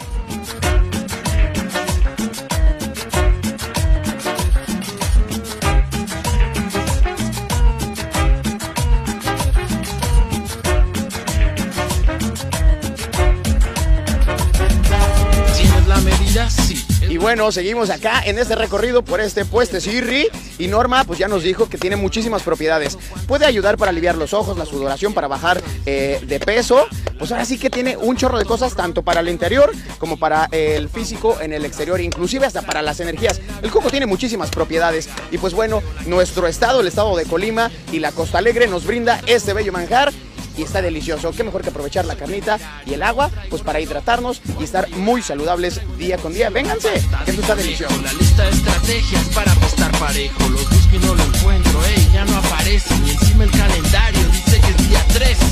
Bueno, 17.26 17.50
seguimos 17.50 17.90
acá 17.90 18.22
en 18.24 18.38
este 18.38 18.54
recorrido 18.54 19.02
por 19.02 19.20
este 19.20 19.44
pueste 19.44 19.80
Sirri. 19.80 20.28
Y 20.60 20.68
Norma, 20.68 21.02
pues 21.02 21.18
ya 21.18 21.26
nos 21.26 21.42
dijo 21.42 21.68
que 21.68 21.76
tiene 21.76 21.96
muchísimas 21.96 22.44
propiedades. 22.44 22.96
Puede 23.26 23.44
ayudar 23.46 23.76
para 23.78 23.90
aliviar 23.90 24.14
los 24.14 24.32
ojos, 24.32 24.56
la 24.56 24.64
sudoración, 24.64 25.12
para 25.12 25.26
bajar 25.26 25.60
eh, 25.86 26.20
de 26.24 26.38
peso. 26.38 26.86
Pues 27.18 27.32
ahora 27.32 27.44
sí 27.44 27.58
que 27.58 27.68
tiene 27.68 27.96
un 27.96 28.16
chorro 28.16 28.38
de 28.38 28.44
cosas, 28.44 28.76
tanto 28.76 29.02
para 29.02 29.22
el 29.22 29.28
interior 29.28 29.72
como 29.98 30.18
para 30.18 30.44
el 30.52 30.88
físico 30.88 31.40
en 31.40 31.52
el 31.52 31.64
exterior, 31.64 32.00
inclusive 32.00 32.46
hasta 32.46 32.62
para 32.62 32.80
las 32.80 33.00
energías. 33.00 33.40
El 33.60 33.72
coco 33.72 33.90
tiene 33.90 34.06
muchísimas 34.06 34.50
propiedades. 34.50 35.08
Y 35.32 35.38
pues 35.38 35.52
bueno, 35.52 35.82
nuestro 36.06 36.46
estado, 36.46 36.80
el 36.80 36.86
estado 36.86 37.16
de 37.16 37.24
Colima 37.24 37.72
y 37.90 37.98
la 37.98 38.12
Costa 38.12 38.38
Alegre 38.38 38.68
nos 38.68 38.86
brinda 38.86 39.20
este 39.26 39.52
bello 39.52 39.72
manjar 39.72 40.12
y 40.57 40.62
está 40.62 40.82
delicioso. 40.82 41.32
Qué 41.32 41.44
mejor 41.44 41.62
que 41.62 41.70
aprovechar 41.70 42.04
la 42.04 42.16
carnita 42.16 42.59
y 42.84 42.94
el 42.94 43.02
agua, 43.02 43.30
pues 43.50 43.62
para 43.62 43.80
hidratarnos 43.80 44.40
y 44.59 44.64
estar 44.64 44.88
muy 44.90 45.22
saludables 45.22 45.80
día 45.98 46.18
con 46.18 46.32
día. 46.32 46.50
Vénganse, 46.50 46.92
que 47.24 47.30
esto 47.30 47.42
está 47.42 47.54
delicioso. 47.54 47.94
La 48.02 48.12
lista 48.12 48.44
de 48.44 48.50
estrategias 48.50 49.24
para 49.34 49.52
estar 49.52 49.92
parejo. 49.98 50.48
Los 50.48 50.68
busco 50.70 50.96
y 50.96 50.98
no 50.98 51.14
lo 51.14 51.22
encuentro, 51.22 51.84
ey, 51.84 52.11
ya 52.12 52.24
no 52.24 52.36
aparece. 52.36 52.94
Y 53.04 53.11
encima 53.11 53.44
el 53.44 53.50
calendario 53.50 54.28
dice 54.28 54.61
que 54.61 54.68
es 54.68 54.88
día 54.88 55.04
13. 55.09 55.46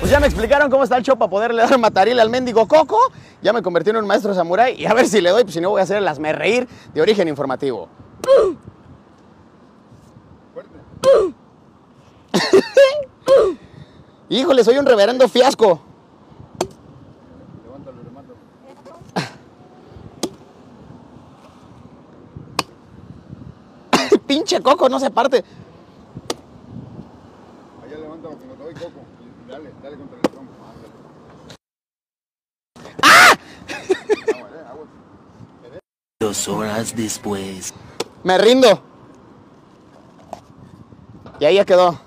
Pues 0.00 0.10
ya 0.10 0.20
me 0.20 0.26
explicaron 0.26 0.70
cómo 0.70 0.84
está 0.84 0.96
el 0.96 1.02
show 1.04 1.16
para 1.16 1.30
poderle 1.30 1.62
dar 1.62 1.78
mataril 1.78 2.18
al 2.20 2.28
mendigo 2.28 2.66
coco. 2.66 2.98
Ya 3.40 3.52
me 3.52 3.62
convertí 3.62 3.90
en 3.90 3.96
un 3.96 4.06
maestro 4.06 4.34
samurái 4.34 4.80
y 4.80 4.86
a 4.86 4.94
ver 4.94 5.08
si 5.08 5.20
le 5.20 5.30
doy, 5.30 5.42
pues 5.42 5.54
si 5.54 5.60
no 5.60 5.70
voy 5.70 5.80
a 5.80 5.84
hacer 5.84 6.02
el 6.02 6.20
me 6.20 6.32
reír 6.32 6.68
de 6.92 7.00
origen 7.00 7.28
informativo. 7.28 7.88
Híjole, 14.28 14.62
soy 14.64 14.78
un 14.78 14.86
reverendo 14.86 15.28
fiasco. 15.28 15.80
Pinche 24.26 24.60
coco, 24.62 24.88
no 24.88 24.98
se 24.98 25.10
parte. 25.10 25.44
Allá 27.84 27.98
levántalo 27.98 28.38
como 28.38 28.54
te 28.54 28.62
doy 28.62 28.72
coco. 28.74 29.04
Dale, 29.48 29.70
dale 29.82 29.96
contra 29.96 30.16
el 30.16 30.22
tronco. 30.22 30.52
Dos 36.20 36.48
horas 36.48 36.96
después. 36.96 37.74
Me 38.22 38.38
rindo. 38.38 38.91
Y 41.42 41.44
ahí 41.44 41.56
ya 41.56 41.64
quedó. 41.64 42.00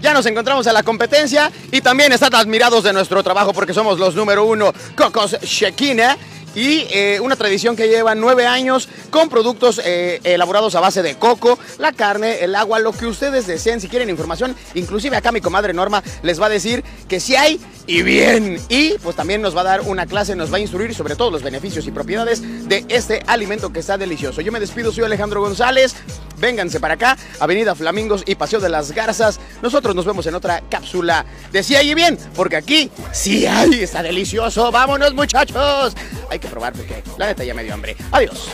Ya 0.00 0.14
nos 0.14 0.24
encontramos 0.24 0.66
en 0.66 0.72
la 0.72 0.82
competencia 0.82 1.52
y 1.70 1.82
también 1.82 2.14
están 2.14 2.34
admirados 2.34 2.82
de 2.82 2.94
nuestro 2.94 3.22
trabajo 3.22 3.52
porque 3.52 3.74
somos 3.74 3.98
los 3.98 4.14
número 4.14 4.46
uno, 4.46 4.72
Cocos 4.96 5.38
Shekina. 5.42 6.16
Y 6.54 6.86
eh, 6.90 7.20
una 7.20 7.36
tradición 7.36 7.76
que 7.76 7.88
lleva 7.88 8.14
nueve 8.14 8.46
años 8.46 8.88
con 9.10 9.28
productos 9.28 9.80
eh, 9.84 10.20
elaborados 10.24 10.74
a 10.74 10.80
base 10.80 11.02
de 11.02 11.16
coco, 11.16 11.58
la 11.78 11.92
carne, 11.92 12.44
el 12.44 12.54
agua, 12.54 12.78
lo 12.78 12.92
que 12.92 13.06
ustedes 13.06 13.46
deseen. 13.46 13.80
Si 13.80 13.88
quieren 13.88 14.10
información, 14.10 14.54
inclusive 14.74 15.16
acá 15.16 15.32
mi 15.32 15.40
comadre 15.40 15.72
Norma 15.72 16.02
les 16.22 16.40
va 16.40 16.46
a 16.46 16.50
decir 16.50 16.84
que 17.08 17.20
sí 17.20 17.36
hay 17.36 17.60
y 17.86 18.02
bien. 18.02 18.58
Y 18.68 18.94
pues 18.98 19.16
también 19.16 19.42
nos 19.42 19.56
va 19.56 19.62
a 19.62 19.64
dar 19.64 19.80
una 19.82 20.06
clase, 20.06 20.36
nos 20.36 20.52
va 20.52 20.56
a 20.56 20.60
instruir 20.60 20.94
sobre 20.94 21.16
todos 21.16 21.32
los 21.32 21.42
beneficios 21.42 21.86
y 21.86 21.90
propiedades 21.90 22.42
de 22.68 22.84
este 22.88 23.22
alimento 23.26 23.72
que 23.72 23.80
está 23.80 23.98
delicioso. 23.98 24.40
Yo 24.40 24.52
me 24.52 24.60
despido, 24.60 24.92
soy 24.92 25.04
Alejandro 25.04 25.40
González. 25.40 25.94
Vénganse 26.38 26.80
para 26.80 26.94
acá, 26.94 27.16
Avenida 27.40 27.74
Flamingos 27.74 28.22
y 28.26 28.34
Paseo 28.34 28.60
de 28.60 28.68
las 28.68 28.92
Garzas. 28.92 29.38
Nosotros 29.62 29.94
nos 29.94 30.04
vemos 30.04 30.26
en 30.26 30.34
otra 30.34 30.62
cápsula 30.68 31.24
de 31.52 31.62
Sí 31.62 31.76
hay 31.76 31.92
y 31.92 31.94
bien, 31.94 32.18
porque 32.34 32.56
aquí 32.56 32.90
sí 33.12 33.46
hay, 33.46 33.82
está 33.82 34.02
delicioso. 34.02 34.70
Vámonos 34.70 35.14
muchachos. 35.14 35.94
Hay 36.30 36.38
que 36.38 36.43
probar 36.48 36.72
porque 36.72 37.02
la 37.18 37.26
neta 37.26 37.44
ya 37.44 37.54
me 37.54 37.62
dio 37.62 37.74
hambre. 37.74 37.96
Adiós. 38.10 38.50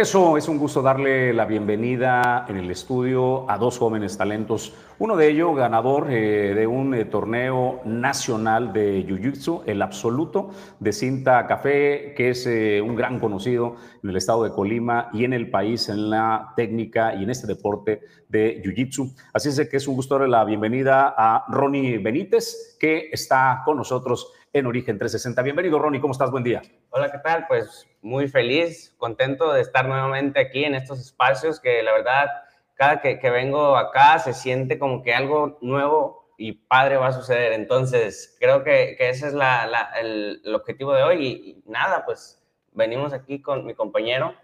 Regreso, 0.00 0.38
es 0.38 0.48
un 0.48 0.56
gusto 0.56 0.80
darle 0.80 1.34
la 1.34 1.44
bienvenida 1.44 2.46
en 2.48 2.56
el 2.56 2.70
estudio 2.70 3.44
a 3.50 3.58
dos 3.58 3.76
jóvenes 3.76 4.16
talentos. 4.16 4.72
Uno 4.98 5.14
de 5.14 5.28
ellos, 5.28 5.54
ganador 5.54 6.10
eh, 6.10 6.54
de 6.54 6.66
un 6.66 6.94
eh, 6.94 7.04
torneo 7.04 7.82
nacional 7.84 8.72
de 8.72 9.06
Jiu-Jitsu, 9.06 9.64
el 9.66 9.82
absoluto 9.82 10.52
de 10.78 10.94
Cinta 10.94 11.46
Café, 11.46 12.14
que 12.16 12.30
es 12.30 12.46
eh, 12.46 12.80
un 12.80 12.96
gran 12.96 13.20
conocido 13.20 13.76
en 14.02 14.08
el 14.08 14.16
estado 14.16 14.42
de 14.44 14.52
Colima 14.52 15.10
y 15.12 15.24
en 15.24 15.34
el 15.34 15.50
país 15.50 15.90
en 15.90 16.08
la 16.08 16.54
técnica 16.56 17.14
y 17.14 17.24
en 17.24 17.28
este 17.28 17.46
deporte 17.46 18.00
de 18.26 18.62
Jiu-Jitsu. 18.64 19.14
Así 19.34 19.50
es 19.50 19.68
que 19.68 19.76
es 19.76 19.86
un 19.86 19.96
gusto 19.96 20.14
darle 20.14 20.30
la 20.30 20.46
bienvenida 20.46 21.14
a 21.14 21.44
Ronnie 21.48 21.98
Benítez, 21.98 22.78
que 22.80 23.10
está 23.12 23.60
con 23.66 23.76
nosotros 23.76 24.32
en 24.52 24.66
Origen 24.66 24.98
360. 24.98 25.42
Bienvenido, 25.42 25.78
Ronnie, 25.78 26.00
¿cómo 26.00 26.12
estás? 26.12 26.30
Buen 26.30 26.42
día. 26.42 26.60
Hola, 26.90 27.10
¿qué 27.12 27.18
tal? 27.18 27.46
Pues 27.46 27.86
muy 28.02 28.26
feliz, 28.26 28.94
contento 28.98 29.52
de 29.52 29.60
estar 29.60 29.86
nuevamente 29.86 30.40
aquí 30.40 30.64
en 30.64 30.74
estos 30.74 30.98
espacios 31.00 31.60
que 31.60 31.82
la 31.82 31.92
verdad, 31.92 32.26
cada 32.74 33.00
que, 33.00 33.18
que 33.20 33.30
vengo 33.30 33.76
acá 33.76 34.18
se 34.18 34.34
siente 34.34 34.78
como 34.78 35.02
que 35.02 35.14
algo 35.14 35.58
nuevo 35.60 36.34
y 36.36 36.52
padre 36.52 36.96
va 36.96 37.08
a 37.08 37.12
suceder. 37.12 37.52
Entonces, 37.52 38.36
creo 38.40 38.64
que, 38.64 38.96
que 38.98 39.10
ese 39.10 39.28
es 39.28 39.34
la, 39.34 39.66
la, 39.66 39.90
el, 40.00 40.40
el, 40.44 40.54
objetivo 40.54 40.94
de 40.94 41.02
hoy 41.02 41.26
y, 41.26 41.50
y, 41.50 41.62
nada, 41.70 42.04
pues 42.04 42.42
venimos 42.72 43.12
aquí 43.12 43.40
con 43.40 43.64
mi 43.64 43.74
compañero. 43.74 44.34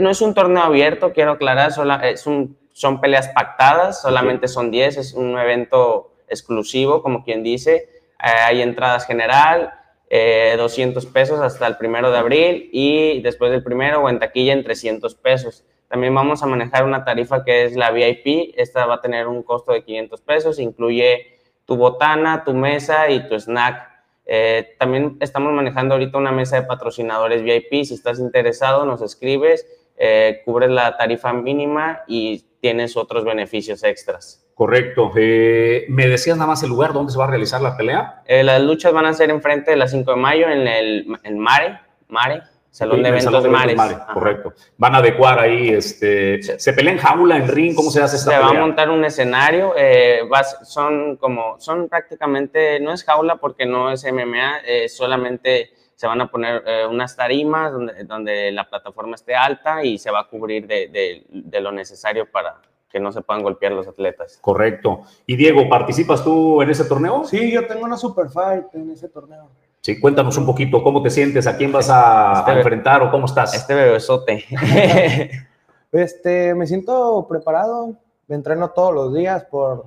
no 0.00 0.10
es 0.10 0.20
un 0.22 0.34
torneo 0.34 0.62
abierto, 0.62 1.12
quiero 1.12 1.32
aclarar, 1.32 1.72
sola- 1.72 2.00
es 2.08 2.26
un- 2.26 2.56
son 2.72 3.00
peleas 3.00 3.28
pactadas, 3.28 4.00
solamente 4.02 4.46
son 4.48 4.70
10, 4.70 4.96
es 4.96 5.14
un 5.14 5.38
evento 5.38 6.12
exclusivo, 6.28 7.02
como 7.02 7.24
quien 7.24 7.42
dice. 7.42 7.88
Eh, 8.22 8.28
hay 8.46 8.62
entradas 8.62 9.06
general, 9.06 9.72
eh, 10.10 10.54
200 10.56 11.06
pesos 11.06 11.40
hasta 11.40 11.66
el 11.66 11.76
primero 11.76 12.10
de 12.10 12.18
abril 12.18 12.70
y 12.72 13.20
después 13.22 13.50
del 13.50 13.62
primero 13.62 14.00
o 14.02 14.08
en 14.08 14.18
taquilla 14.18 14.52
en 14.52 14.62
300 14.62 15.14
pesos. 15.14 15.64
También 15.88 16.14
vamos 16.14 16.42
a 16.42 16.46
manejar 16.46 16.84
una 16.84 17.04
tarifa 17.04 17.44
que 17.44 17.64
es 17.64 17.74
la 17.76 17.90
VIP. 17.90 18.54
Esta 18.56 18.86
va 18.86 18.96
a 18.96 19.00
tener 19.00 19.26
un 19.26 19.42
costo 19.42 19.72
de 19.72 19.82
500 19.84 20.20
pesos, 20.20 20.58
incluye 20.58 21.38
tu 21.64 21.76
botana, 21.76 22.44
tu 22.44 22.52
mesa 22.54 23.08
y 23.10 23.26
tu 23.28 23.34
snack. 23.34 23.88
Eh, 24.28 24.76
también 24.78 25.16
estamos 25.20 25.52
manejando 25.52 25.94
ahorita 25.94 26.18
una 26.18 26.30
mesa 26.30 26.60
de 26.60 26.66
patrocinadores 26.66 27.42
VIP. 27.42 27.84
Si 27.84 27.94
estás 27.94 28.20
interesado, 28.20 28.84
nos 28.84 29.02
escribes, 29.02 29.66
eh, 29.96 30.42
cubres 30.44 30.70
la 30.70 30.96
tarifa 30.96 31.32
mínima 31.32 32.02
y 32.06 32.44
tienes 32.60 32.96
otros 32.96 33.24
beneficios 33.24 33.82
extras. 33.82 34.44
Correcto. 34.54 35.12
Eh, 35.16 35.86
¿Me 35.88 36.08
decías 36.08 36.36
nada 36.36 36.48
más 36.48 36.62
el 36.62 36.68
lugar 36.68 36.92
donde 36.92 37.12
se 37.12 37.18
va 37.18 37.24
a 37.24 37.28
realizar 37.28 37.60
la 37.60 37.76
pelea? 37.76 38.22
Eh, 38.26 38.42
las 38.42 38.60
luchas 38.60 38.92
van 38.92 39.06
a 39.06 39.14
ser 39.14 39.30
enfrente 39.30 39.70
de 39.70 39.76
la 39.76 39.88
5 39.88 40.10
de 40.10 40.16
mayo 40.16 40.48
en 40.48 40.66
el 40.66 41.06
en 41.22 41.38
Mare, 41.38 41.78
Mare, 42.08 42.42
Salón 42.70 43.02
de 43.02 43.08
Eventos 43.08 43.32
Salón 43.32 43.50
Mares. 43.50 43.76
Correcto. 44.12 44.52
Van 44.76 44.94
a 44.94 44.98
adecuar 44.98 45.38
ahí, 45.40 45.70
este, 45.70 46.40
se 46.42 46.72
pelea 46.72 46.92
en 46.92 46.98
jaula, 46.98 47.36
en 47.36 47.48
ring, 47.48 47.74
¿cómo 47.74 47.90
se 47.90 48.02
hace 48.02 48.16
esta 48.16 48.30
Se 48.32 48.38
va 48.38 48.50
a 48.50 48.52
montar 48.54 48.90
un 48.90 49.04
escenario, 49.04 49.72
eh, 49.76 50.20
va 50.32 50.44
son 50.44 51.16
como, 51.16 51.58
son 51.58 51.88
prácticamente, 51.88 52.78
no 52.80 52.92
es 52.92 53.02
jaula 53.04 53.36
porque 53.36 53.66
no 53.66 53.90
es 53.90 54.04
MMA, 54.04 54.58
eh, 54.66 54.88
solamente 54.88 55.70
se 55.94 56.06
van 56.06 56.20
a 56.20 56.30
poner 56.30 56.62
eh, 56.66 56.86
unas 56.88 57.16
tarimas 57.16 57.72
donde, 57.72 58.04
donde 58.04 58.52
la 58.52 58.68
plataforma 58.68 59.16
esté 59.16 59.34
alta 59.34 59.82
y 59.82 59.98
se 59.98 60.10
va 60.12 60.20
a 60.20 60.28
cubrir 60.28 60.66
de, 60.68 60.88
de- 60.88 61.24
de 61.28 61.60
lo 61.60 61.72
necesario 61.72 62.30
para 62.30 62.60
que 62.88 63.00
no 63.00 63.10
se 63.12 63.20
puedan 63.22 63.42
golpear 63.42 63.72
los 63.72 63.88
atletas. 63.88 64.38
Correcto. 64.40 65.02
Y 65.26 65.34
Diego, 65.36 65.68
¿participas 65.68 66.22
tú 66.22 66.62
en 66.62 66.70
ese 66.70 66.84
torneo? 66.84 67.24
Sí, 67.24 67.50
yo 67.52 67.66
tengo 67.66 67.84
una 67.84 67.96
super 67.96 68.28
fight 68.28 68.66
en 68.74 68.90
ese 68.92 69.08
torneo. 69.08 69.50
Sí, 69.88 69.98
cuéntanos 69.98 70.36
un 70.36 70.44
poquito 70.44 70.82
cómo 70.82 71.00
te 71.00 71.08
sientes, 71.08 71.46
a 71.46 71.56
quién 71.56 71.72
vas 71.72 71.88
a, 71.88 72.40
Este- 72.40 72.50
a 72.50 72.56
enfrentar 72.58 73.02
o 73.02 73.10
cómo 73.10 73.24
estás. 73.24 73.54
Este 73.54 73.74
bebesote. 73.74 74.44
Este, 75.90 76.54
me 76.54 76.66
siento 76.66 77.26
preparado, 77.26 77.94
me 78.26 78.36
entreno 78.36 78.68
todos 78.72 78.92
los 78.94 79.14
días 79.14 79.44
por, 79.44 79.86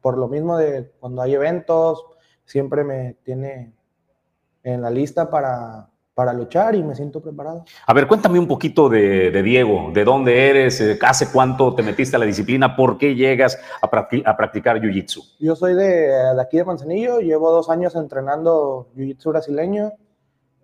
por 0.00 0.16
lo 0.16 0.26
mismo 0.28 0.56
de 0.56 0.90
cuando 0.98 1.20
hay 1.20 1.34
eventos, 1.34 2.02
siempre 2.46 2.82
me 2.82 3.18
tiene 3.22 3.74
en 4.62 4.80
la 4.80 4.88
lista 4.88 5.28
para, 5.28 5.90
para 6.16 6.32
luchar 6.32 6.74
y 6.74 6.82
me 6.82 6.94
siento 6.94 7.20
preparado. 7.20 7.66
A 7.86 7.92
ver, 7.92 8.06
cuéntame 8.08 8.38
un 8.38 8.48
poquito 8.48 8.88
de, 8.88 9.30
de 9.30 9.42
Diego, 9.42 9.90
de 9.92 10.02
dónde 10.02 10.48
eres, 10.48 10.80
eh, 10.80 10.98
hace 11.02 11.30
cuánto 11.30 11.74
te 11.74 11.82
metiste 11.82 12.16
a 12.16 12.18
la 12.18 12.24
disciplina, 12.24 12.74
por 12.74 12.96
qué 12.96 13.14
llegas 13.14 13.58
a, 13.82 13.86
a 13.86 14.36
practicar 14.36 14.80
Jiu-Jitsu. 14.80 15.34
Yo 15.40 15.54
soy 15.54 15.74
de, 15.74 15.84
de 15.84 16.40
aquí 16.40 16.56
de 16.56 16.64
Manzanillo, 16.64 17.20
llevo 17.20 17.50
dos 17.52 17.68
años 17.68 17.94
entrenando 17.96 18.88
Jiu-Jitsu 18.96 19.28
brasileño, 19.28 19.92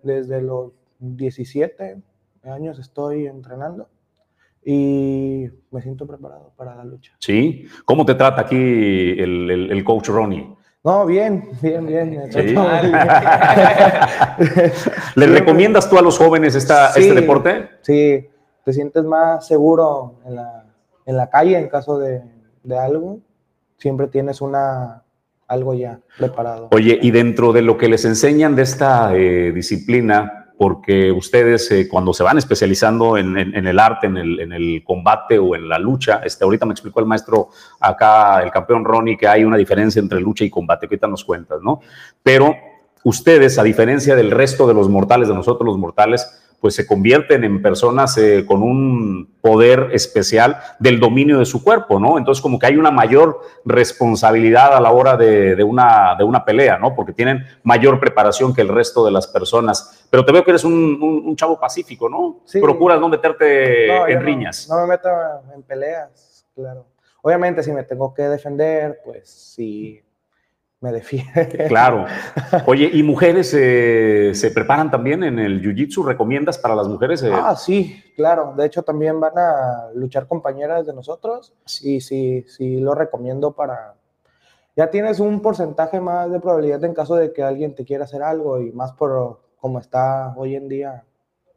desde 0.01 0.41
los 0.41 0.71
17 0.97 1.97
años 2.45 2.79
estoy 2.79 3.27
entrenando 3.27 3.89
y 4.65 5.45
me 5.69 5.81
siento 5.83 6.07
preparado 6.07 6.51
para 6.57 6.75
la 6.75 6.83
lucha. 6.83 7.13
¿Sí? 7.19 7.67
¿Cómo 7.85 8.05
te 8.07 8.15
trata 8.15 8.41
aquí 8.41 8.55
el, 8.55 9.51
el- 9.51 9.71
el 9.71 9.83
coach 9.83 10.07
Ronnie? 10.07 10.55
No, 10.83 11.05
bien, 11.05 11.49
bien, 11.61 11.85
bien. 11.87 12.29
Sí. 12.29 12.39
¿Le 15.15 15.27
recomiendas 15.27 15.89
tú 15.89 15.97
a 15.97 16.01
los 16.01 16.17
jóvenes 16.17 16.55
esta, 16.55 16.91
Sí. 16.91 17.01
este 17.03 17.21
deporte? 17.21 17.69
Sí, 17.81 18.27
te 18.65 18.73
sientes 18.73 19.03
más 19.05 19.47
seguro 19.47 20.15
en 20.25 20.35
la, 20.35 20.65
en 21.05 21.15
la 21.17 21.29
calle 21.29 21.57
en 21.57 21.69
caso 21.69 21.97
de, 21.99 22.21
de 22.63 22.77
algo. 22.77 23.19
Siempre 23.77 24.07
tienes 24.07 24.41
una 24.41 25.03
algo 25.47 25.73
ya 25.73 25.99
preparado. 26.17 26.67
Oye, 26.71 26.99
y 27.01 27.11
dentro 27.11 27.53
de 27.53 27.61
lo 27.61 27.77
que 27.77 27.87
les 27.87 28.03
enseñan 28.05 28.55
de 28.55 28.63
esta 28.63 29.13
eh, 29.15 29.51
disciplina, 29.53 30.42
porque 30.63 31.11
ustedes 31.11 31.69
eh, 31.71 31.89
cuando 31.89 32.13
se 32.13 32.23
van 32.23 32.37
especializando 32.37 33.17
en, 33.17 33.35
el 33.37 33.79
arte, 33.79 34.07
en 34.07 34.15
el, 34.17 34.81
combate 34.85 35.37
o 35.37 35.57
en 35.57 35.67
la 35.67 35.77
lucha, 35.77 36.21
este, 36.23 36.45
ahorita 36.45 36.65
me 36.65 36.71
explicó 36.71 37.01
el 37.01 37.05
maestro 37.05 37.49
acá, 37.81 38.41
el 38.41 38.49
campeón 38.49 38.85
Ronnie, 38.85 39.17
que 39.17 39.27
hay 39.27 39.43
una 39.43 39.57
diferencia 39.57 39.99
entre 39.99 40.21
lucha 40.21 40.45
y 40.45 40.49
combate, 40.49 40.87
que 40.87 40.95
ahorita 40.95 41.07
nos 41.09 41.25
cuentas, 41.25 41.61
¿no? 41.61 41.81
Pero 42.23 42.55
ustedes, 43.03 43.59
a 43.59 43.63
diferencia 43.63 44.15
del 44.15 44.31
resto 44.31 44.65
de 44.65 44.73
los 44.73 44.87
mortales, 44.87 45.27
de 45.27 45.33
nosotros 45.33 45.65
los 45.65 45.77
mortales, 45.77 46.39
pues 46.61 46.75
se 46.75 46.87
convierten 46.87 47.43
en 47.43 47.61
personas 47.61 48.17
eh, 48.17 48.45
con 48.47 48.63
un 48.63 49.33
poder 49.41 49.89
especial 49.91 50.59
del 50.79 50.97
dominio 50.97 51.39
de 51.39 51.45
su 51.45 51.61
cuerpo, 51.61 51.99
¿no? 51.99 52.17
Entonces 52.17 52.41
como 52.41 52.57
que 52.57 52.67
hay 52.67 52.77
una 52.77 52.89
mayor 52.89 53.41
responsabilidad 53.65 54.73
a 54.73 54.79
la 54.79 54.91
hora 54.91 55.17
de 55.17 55.61
una, 55.61 56.15
de 56.17 56.23
una 56.23 56.45
pelea, 56.45 56.77
¿no? 56.77 56.95
Porque 56.95 57.11
tienen 57.11 57.43
mayor 57.63 57.99
preparación 57.99 58.53
que 58.53 58.61
el 58.61 58.69
resto 58.69 59.03
de 59.03 59.11
las 59.11 59.27
personas. 59.27 60.02
Pero 60.13 60.23
te 60.23 60.31
veo 60.31 60.43
que 60.43 60.51
eres 60.51 60.63
un, 60.63 60.73
un- 61.01 61.23
un 61.25 61.35
chavo 61.35 61.59
pacífico, 61.59 62.07
¿no? 62.07 62.41
Sí. 62.45 62.61
Procuras 62.61 62.99
no 62.99 63.09
meterte 63.09 63.87
No, 63.87 64.07
en 64.07 64.21
riñas. 64.21 64.67
No, 64.69 64.79
me 64.81 64.85
meto 64.89 65.09
en 65.55 65.63
peleas, 65.63 66.45
claro. 66.53 66.85
Obviamente, 67.23 67.63
si 67.63 67.71
me 67.71 67.81
tengo 67.81 68.13
que 68.13 68.21
defender, 68.21 68.99
pues 69.03 69.27
sí, 69.27 69.99
me 70.81 70.91
defiendo. 70.91 71.31
Claro. 71.67 72.05
Oye, 72.67 72.91
¿y 72.93 73.01
mujeres 73.01 73.55
eh, 73.57 74.33
se 74.35 74.51
preparan 74.51 74.91
también 74.91 75.23
en 75.23 75.39
el 75.39 75.59
Jiu-Jitsu? 75.63 76.05
¿Recomiendas 76.05 76.59
para 76.59 76.75
las 76.75 76.87
mujeres? 76.87 77.23
eh? 77.23 77.31
Ah, 77.33 77.55
sí, 77.55 77.99
claro. 78.15 78.53
De 78.55 78.67
hecho, 78.67 78.83
también 78.83 79.19
van 79.19 79.33
a 79.35 79.89
luchar 79.95 80.27
compañeras 80.27 80.85
de 80.85 80.93
nosotros 80.93 81.53
y 81.81 82.01
sí, 82.01 82.45
sí 82.47 82.77
lo 82.79 82.93
recomiendo 82.93 83.53
para... 83.53 83.95
Ya 84.75 84.91
tienes 84.91 85.19
un 85.19 85.41
porcentaje 85.41 85.99
más 85.99 86.29
de 86.31 86.39
probabilidad 86.39 86.83
en 86.83 86.93
caso 86.93 87.15
de 87.15 87.33
que 87.33 87.41
alguien 87.41 87.73
te 87.73 87.83
quiera 87.83 88.03
hacer 88.03 88.21
algo 88.21 88.61
y 88.61 88.71
más 88.73 88.91
por 88.91 89.41
cómo 89.63 89.79
está 89.79 90.33
hoy 90.35 90.57
en 90.57 90.67
día 90.67 91.05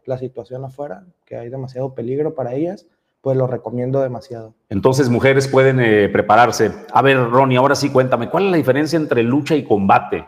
la 0.05 0.17
situación 0.17 0.65
afuera, 0.65 1.03
que 1.25 1.37
hay 1.37 1.49
demasiado 1.49 1.93
peligro 1.93 2.37
para 2.37 2.55
ellas, 2.55 2.87
pues 3.21 3.37
lo 3.37 3.49
recomiendo 3.49 4.01
demasiado. 4.01 4.55
Entonces, 4.69 5.09
mujeres 5.09 5.49
pueden 5.49 5.81
eh, 5.81 6.09
prepararse. 6.09 6.71
A 6.93 7.03
ver, 7.03 7.19
Ronnie, 7.19 7.59
ahora 7.59 7.75
sí 7.75 7.91
cuéntame, 7.91 8.31
¿cuál 8.31 8.45
es 8.45 8.51
la 8.53 8.57
diferencia 8.59 8.97
entre 8.97 9.25
lucha 9.25 9.57
y 9.57 9.65
combate? 9.65 10.25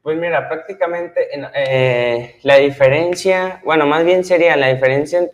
Pues 0.00 0.16
mira, 0.16 0.48
prácticamente 0.48 1.28
eh, 1.56 2.36
la 2.44 2.54
diferencia, 2.58 3.62
bueno, 3.64 3.84
más 3.84 4.04
bien 4.04 4.22
sería 4.22 4.56
la 4.56 4.68
diferencia, 4.68 5.28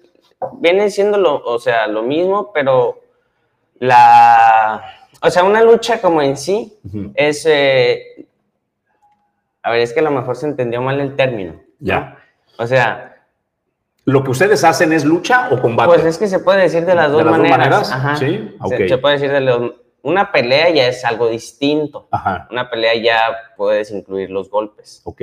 viene 0.61 0.89
siendo 0.89 1.19
lo, 1.19 1.45
o 1.45 1.59
sea, 1.59 1.87
lo 1.87 2.03
mismo, 2.03 2.51
pero 2.55 2.99
la, 3.79 4.83
o 5.21 5.29
sea, 5.29 5.45
una 5.45 5.63
lucha 5.63 6.01
como 6.01 6.23
en 6.23 6.39
sí 6.39 6.79
es, 7.15 7.45
eh, 7.45 8.27
a 9.63 9.71
ver, 9.71 9.81
es 9.81 9.93
que 9.93 10.01
a 10.01 10.05
lo 10.05 10.13
mejor 10.13 10.37
se 10.37 10.47
entendió 10.47 10.81
mal 10.81 10.99
el 10.99 11.15
término. 11.15 11.64
Ya. 11.85 12.19
O 12.59 12.67
sea, 12.67 13.11
¿Lo 14.07 14.23
que 14.23 14.31
ustedes 14.31 14.63
hacen 14.65 14.93
es 14.93 15.05
lucha 15.05 15.49
o 15.51 15.61
combate? 15.61 15.89
Pues 15.89 16.05
es 16.05 16.19
que 16.19 16.27
se 16.27 16.39
puede 16.39 16.63
decir 16.63 16.85
de 16.85 16.95
las 16.95 17.11
dos 17.11 17.19
¿De 17.19 17.25
las 17.25 17.39
maneras. 17.39 17.59
Dos 17.59 17.59
maneras? 17.59 17.93
Ajá. 17.93 18.17
Sí. 18.17 18.57
Se, 18.69 18.89
se 18.89 18.99
puede 18.99 19.15
decir 19.15 19.33
de 19.33 19.41
los, 19.41 19.73
una 20.03 20.31
pelea 20.31 20.69
ya 20.69 20.87
es 20.87 21.03
algo 21.07 21.29
distinto. 21.29 22.09
Ajá. 22.11 22.47
Una 22.51 22.69
pelea 22.69 22.95
ya 22.97 23.19
puedes 23.57 23.91
incluir 23.91 24.31
los 24.31 24.51
golpes. 24.51 25.01
Ok. 25.05 25.23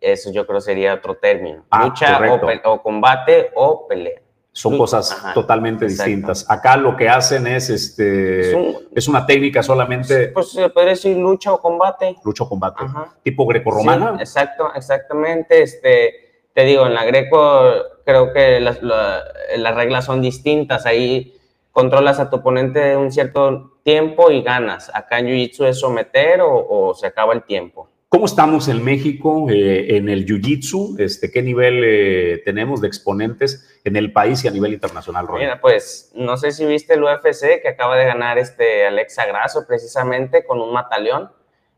Eso 0.00 0.30
yo 0.30 0.46
creo 0.46 0.60
sería 0.60 0.94
otro 0.94 1.16
término. 1.16 1.64
Ah, 1.68 1.86
lucha 1.86 2.20
o 2.64 2.82
combate 2.82 3.50
o 3.56 3.88
pelea. 3.88 4.20
Son 4.52 4.76
cosas 4.76 5.12
Ajá, 5.12 5.32
totalmente 5.32 5.84
exacto. 5.84 6.04
distintas. 6.08 6.50
Acá 6.50 6.76
lo 6.76 6.96
que 6.96 7.08
hacen 7.08 7.46
es, 7.46 7.70
este, 7.70 8.50
Es 8.50 8.54
un- 8.54 8.76
es 8.94 9.06
una 9.08 9.24
técnica 9.24 9.62
solamente 9.62 10.28
Pues 10.28 10.50
se 10.50 10.68
puede 10.70 10.88
decir 10.88 11.16
lucha 11.16 11.52
o 11.52 11.60
combate. 11.60 12.16
lucha 12.24 12.42
o 12.44 12.48
combate, 12.48 12.82
Ajá. 12.84 13.14
tipo 13.22 13.46
grecorromana. 13.46 14.14
Sí, 14.16 14.22
exacto, 14.22 14.70
exactamente. 14.74 15.62
Este, 15.62 16.14
te 16.52 16.64
digo, 16.64 16.84
en 16.86 16.94
la 16.94 17.04
Greco 17.04 17.62
creo 18.04 18.32
que 18.32 18.58
las, 18.58 18.82
la- 18.82 19.22
las 19.56 19.74
reglas 19.76 20.04
son 20.06 20.20
distintas. 20.20 20.84
Ahí 20.84 21.36
controlas 21.70 22.18
a 22.18 22.28
tu 22.28 22.36
oponente 22.36 22.96
un 22.96 23.12
cierto 23.12 23.78
tiempo 23.84 24.32
y 24.32 24.42
ganas. 24.42 24.90
Acá 24.92 25.20
en 25.20 25.26
Jiu-Jitsu 25.28 25.66
es 25.66 25.78
someter 25.78 26.40
o, 26.40 26.66
o 26.68 26.94
se 26.94 27.06
acaba 27.06 27.34
el 27.34 27.44
tiempo. 27.44 27.88
¿Cómo 28.12 28.26
estamos 28.26 28.66
en 28.66 28.82
México 28.82 29.46
eh, 29.50 29.96
en 29.96 30.08
el 30.08 30.26
Jiu-Jitsu? 30.26 30.98
Este, 30.98 31.30
¿Qué 31.30 31.42
nivel 31.42 31.80
eh, 31.84 32.42
tenemos 32.44 32.80
de 32.80 32.88
exponentes 32.88 33.80
en 33.84 33.94
el 33.94 34.12
país 34.12 34.42
y 34.42 34.48
a 34.48 34.50
nivel 34.50 34.72
internacional, 34.72 35.28
Ronnie? 35.28 35.44
Mira, 35.44 35.60
pues 35.60 36.10
no 36.16 36.36
sé 36.36 36.50
si 36.50 36.66
viste 36.66 36.94
el 36.94 37.04
UFC 37.04 37.62
que 37.62 37.68
acaba 37.68 37.96
de 37.96 38.06
ganar 38.06 38.36
este 38.36 38.84
Alexa 38.84 39.26
Grasso 39.26 39.64
precisamente 39.64 40.44
con 40.44 40.60
un 40.60 40.72
mataleón. 40.72 41.30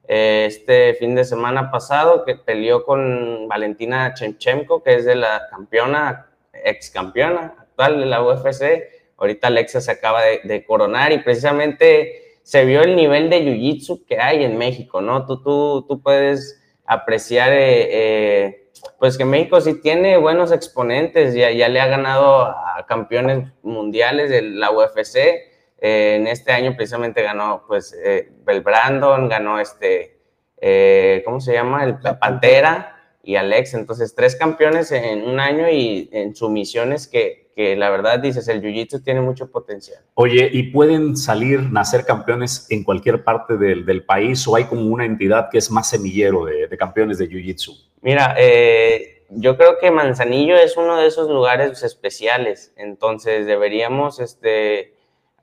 Eh, 0.09 0.47
este 0.49 0.95
fin 0.95 1.15
de 1.15 1.25
semana 1.25 1.71
pasado 1.71 2.25
que 2.25 2.37
peleó 2.37 2.87
con 2.87 3.47
Valentina 3.47 4.15
Chemchenko, 4.15 4.83
que 4.83 4.95
es 4.95 5.05
de 5.05 5.17
la 5.17 5.49
campeona, 5.51 6.29
ex 6.65 6.89
campeona 6.89 7.57
actual 7.61 8.01
de 8.01 8.07
la 8.07 8.23
UFC. 8.23 8.85
Ahorita 9.19 9.49
Alexa 9.49 9.83
se 9.83 9.91
acaba 9.91 10.23
de, 10.23 10.41
de 10.45 10.65
coronar 10.65 11.13
y 11.13 11.19
precisamente 11.19 12.22
se 12.43 12.65
vio 12.65 12.83
el 12.83 12.97
nivel 12.97 13.31
de 13.31 13.43
jiu-jitsu 13.43 14.05
que 14.07 14.19
hay 14.19 14.45
en 14.45 14.59
México, 14.59 15.01
¿no? 15.01 15.27
Tú, 15.27 15.43
tú, 15.43 15.87
tú 15.89 16.03
puedes 16.03 16.61
apreciar, 16.85 17.53
eh, 17.53 17.89
eh, 17.91 18.71
pues 18.99 19.17
que 19.17 19.25
México 19.25 19.61
sí 19.61 19.81
tiene 19.81 20.17
buenos 20.17 20.53
exponentes, 20.53 21.35
ya, 21.35 21.51
ya 21.51 21.69
le 21.69 21.81
ha 21.81 21.87
ganado 21.87 22.43
a 22.45 22.85
campeones 22.89 23.49
mundiales 23.63 24.31
de 24.31 24.43
la 24.43 24.71
UFC. 24.71 25.17
eh, 25.17 26.17
en 26.17 26.27
este 26.29 26.53
año 26.53 26.75
precisamente 26.77 27.23
ganó, 27.23 27.65
pues, 27.67 27.93
el 27.93 28.61
Brandon, 28.61 29.29
ganó 29.29 29.59
este, 29.59 30.19
¿cómo 31.25 31.41
se 31.41 31.55
llama? 31.55 31.85
El 31.85 31.99
Pantera 31.99 32.97
y 33.23 33.37
Alex. 33.37 33.75
Entonces, 33.75 34.15
tres 34.15 34.37
campeones 34.37 34.93
en 34.93 35.27
un 35.27 35.41
año 35.41 35.69
y 35.69 36.09
en 36.13 36.37
sumisiones 36.37 37.09
que, 37.09 37.42
que 37.55 37.77
la 37.77 37.91
verdad 37.91 38.19
dices, 38.19 38.49
el 38.49 38.63
Jiu-Jitsu 38.63 39.03
tiene 39.05 39.21
mucho 39.21 39.51
potencial. 39.51 39.99
Oye, 40.15 40.49
¿y 40.53 40.65
pueden 40.65 41.17
salir, 41.17 41.61
nacer 41.71 42.05
campeones 42.05 42.67
en 42.71 42.85
cualquier 42.85 43.25
parte 43.25 43.57
del, 43.57 43.85
del 43.85 44.05
país 44.05 44.47
o 44.49 44.57
hay 44.57 44.65
como 44.65 44.87
una 44.87 45.05
entidad 45.05 45.49
que 45.51 45.59
es 45.59 45.71
más 45.71 45.91
semillero 45.91 46.45
de, 46.45 46.67
de 46.67 46.77
campeones 46.77 47.19
de 47.19 47.29
Jiu-Jitsu? 47.29 47.73
Mira, 48.01 48.35
eh, 48.39 49.23
yo 49.31 49.57
creo 49.57 49.79
que 49.79 49.91
Manzanillo 49.91 50.57
es 50.57 50.77
uno 50.77 50.97
de 50.97 51.07
esos 51.07 51.29
lugares 51.29 51.83
especiales, 51.83 52.73
entonces 52.77 53.47
deberíamos 53.47 54.19
este, 54.21 54.95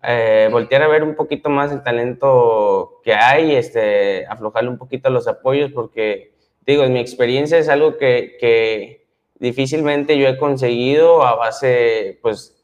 eh, 0.03 0.49
voltear 0.51 0.84
a 0.84 0.88
ver 0.88 1.03
un 1.03 1.16
poquito 1.16 1.49
más 1.49 1.72
el 1.72 1.84
talento 1.84 2.99
que 3.03 3.14
hay, 3.14 3.55
este, 3.55 4.26
aflojarle 4.28 4.70
un 4.70 4.78
poquito 4.78 5.10
los 5.10 5.28
apoyos, 5.28 5.72
porque 5.72 6.34
digo, 6.66 6.84
en 6.84 6.93
mi 6.93 6.99
experiencia 6.99 7.57
es 7.57 7.70
algo 7.70 7.97
que, 7.97 8.38
que 8.39 8.99
difícilmente 9.40 10.18
yo 10.18 10.28
he 10.28 10.38
conseguido 10.38 11.24
a 11.24 11.36
base, 11.36 12.20
pues, 12.22 12.56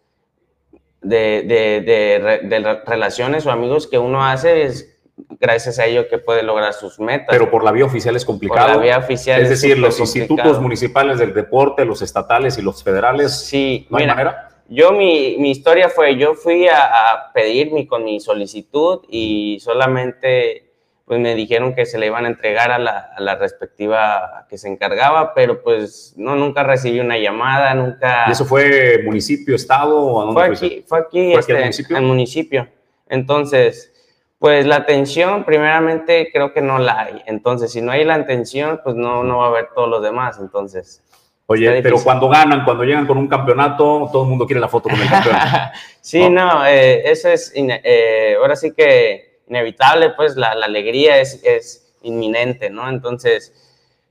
de, 1.01 1.43
de, 1.43 1.81
de 1.81 2.19
re- 2.21 2.39
de 2.47 2.59
re- 2.59 2.81
relaciones 2.85 3.45
o 3.45 3.51
amigos 3.51 3.87
que 3.87 3.97
uno 3.97 4.25
hace, 4.25 4.63
es 4.63 4.91
gracias 5.39 5.79
a 5.79 5.85
ello 5.85 6.07
que 6.09 6.17
puede 6.17 6.43
lograr 6.43 6.73
sus 6.73 6.99
metas. 6.99 7.27
Pero 7.29 7.49
por 7.49 7.63
la 7.63 7.71
vía 7.71 7.85
oficial 7.85 8.15
es 8.15 8.25
complicado. 8.25 8.67
Por 8.67 8.75
la 8.77 8.81
vía 8.81 8.97
oficial 8.97 9.41
Es 9.41 9.49
es 9.51 9.61
decir, 9.61 9.77
los 9.77 9.95
súper 9.95 10.23
institutos 10.23 10.59
municipales 10.59 11.19
del 11.19 11.33
deporte, 11.33 11.85
los 11.85 12.01
estatales 12.01 12.57
y 12.57 12.61
los 12.61 12.83
federales. 12.83 13.39
Sí, 13.45 13.87
¿No 13.89 13.97
hay 13.97 14.03
mira, 14.03 14.15
manera? 14.15 14.49
Yo, 14.67 14.91
mi, 14.93 15.35
mi 15.37 15.51
historia 15.51 15.89
fue, 15.89 16.17
yo 16.17 16.33
fui 16.33 16.67
a, 16.67 16.85
a 16.85 17.31
pedir 17.33 17.71
mi, 17.71 17.85
con 17.85 18.03
mi 18.03 18.19
solicitud 18.19 19.01
y 19.07 19.59
solamente 19.61 20.64
pues 21.05 21.19
me 21.19 21.35
dijeron 21.35 21.75
que 21.75 21.85
se 21.85 21.99
le 21.99 22.07
iban 22.07 22.25
a 22.25 22.29
entregar 22.29 22.71
a 22.71 22.79
la, 22.79 23.11
a 23.15 23.21
la 23.21 23.35
respectiva 23.35 24.47
que 24.49 24.57
se 24.57 24.67
encargaba, 24.67 25.35
pero 25.35 25.61
pues 25.61 26.13
no, 26.17 26.35
nunca 26.35 26.63
recibí 26.63 26.99
una 26.99 27.17
llamada, 27.17 27.75
nunca... 27.75 28.25
¿Y 28.27 28.31
eso 28.31 28.43
fue 28.43 29.01
municipio, 29.05 29.55
estado 29.55 29.99
o 29.99 30.21
a 30.21 30.25
dónde 30.25 30.55
Fue 30.55 30.67
aquí, 30.67 30.85
fue 30.87 30.99
aquí, 30.99 31.31
¿Fue 31.33 31.41
aquí 31.41 31.51
este, 31.51 31.53
municipio? 31.59 31.97
al 31.97 32.03
municipio. 32.03 32.67
Entonces, 33.07 33.93
pues 34.39 34.65
la 34.65 34.77
atención, 34.77 35.43
primeramente, 35.43 36.29
creo 36.33 36.53
que 36.53 36.61
no 36.61 36.79
la 36.79 37.01
hay. 37.01 37.21
Entonces, 37.27 37.71
si 37.71 37.81
no 37.81 37.91
hay 37.91 38.03
la 38.03 38.15
atención, 38.15 38.81
pues 38.83 38.95
no, 38.95 39.23
no 39.23 39.37
va 39.37 39.45
a 39.45 39.49
haber 39.49 39.69
todos 39.75 39.87
los 39.87 40.01
demás. 40.01 40.39
Entonces, 40.39 41.03
Oye, 41.47 41.83
pero 41.83 41.97
cuando 42.03 42.27
ganan, 42.27 42.65
cuando 42.65 42.83
llegan 42.83 43.05
con 43.05 43.19
un 43.19 43.27
campeonato, 43.27 44.09
todo 44.11 44.23
el 44.23 44.29
mundo 44.29 44.47
quiere 44.47 44.59
la 44.59 44.67
foto 44.67 44.89
con 44.89 44.99
el 44.99 45.07
campeón. 45.07 45.35
Sí, 46.01 46.29
no, 46.29 46.65
eh, 46.65 47.09
eso 47.09 47.29
es, 47.29 47.51
eh, 47.55 48.35
ahora 48.39 48.55
sí 48.55 48.73
que 48.73 49.34
inevitable, 49.47 50.11
pues 50.11 50.35
la, 50.35 50.55
la 50.55 50.65
alegría 50.65 51.19
es, 51.19 51.41
es 51.43 51.95
inminente, 52.01 52.69
¿no? 52.69 52.89
Entonces, 52.89 53.53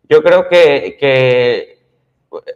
yo 0.08 0.22
creo 0.22 0.48
que, 0.48 0.96
que 0.98 1.78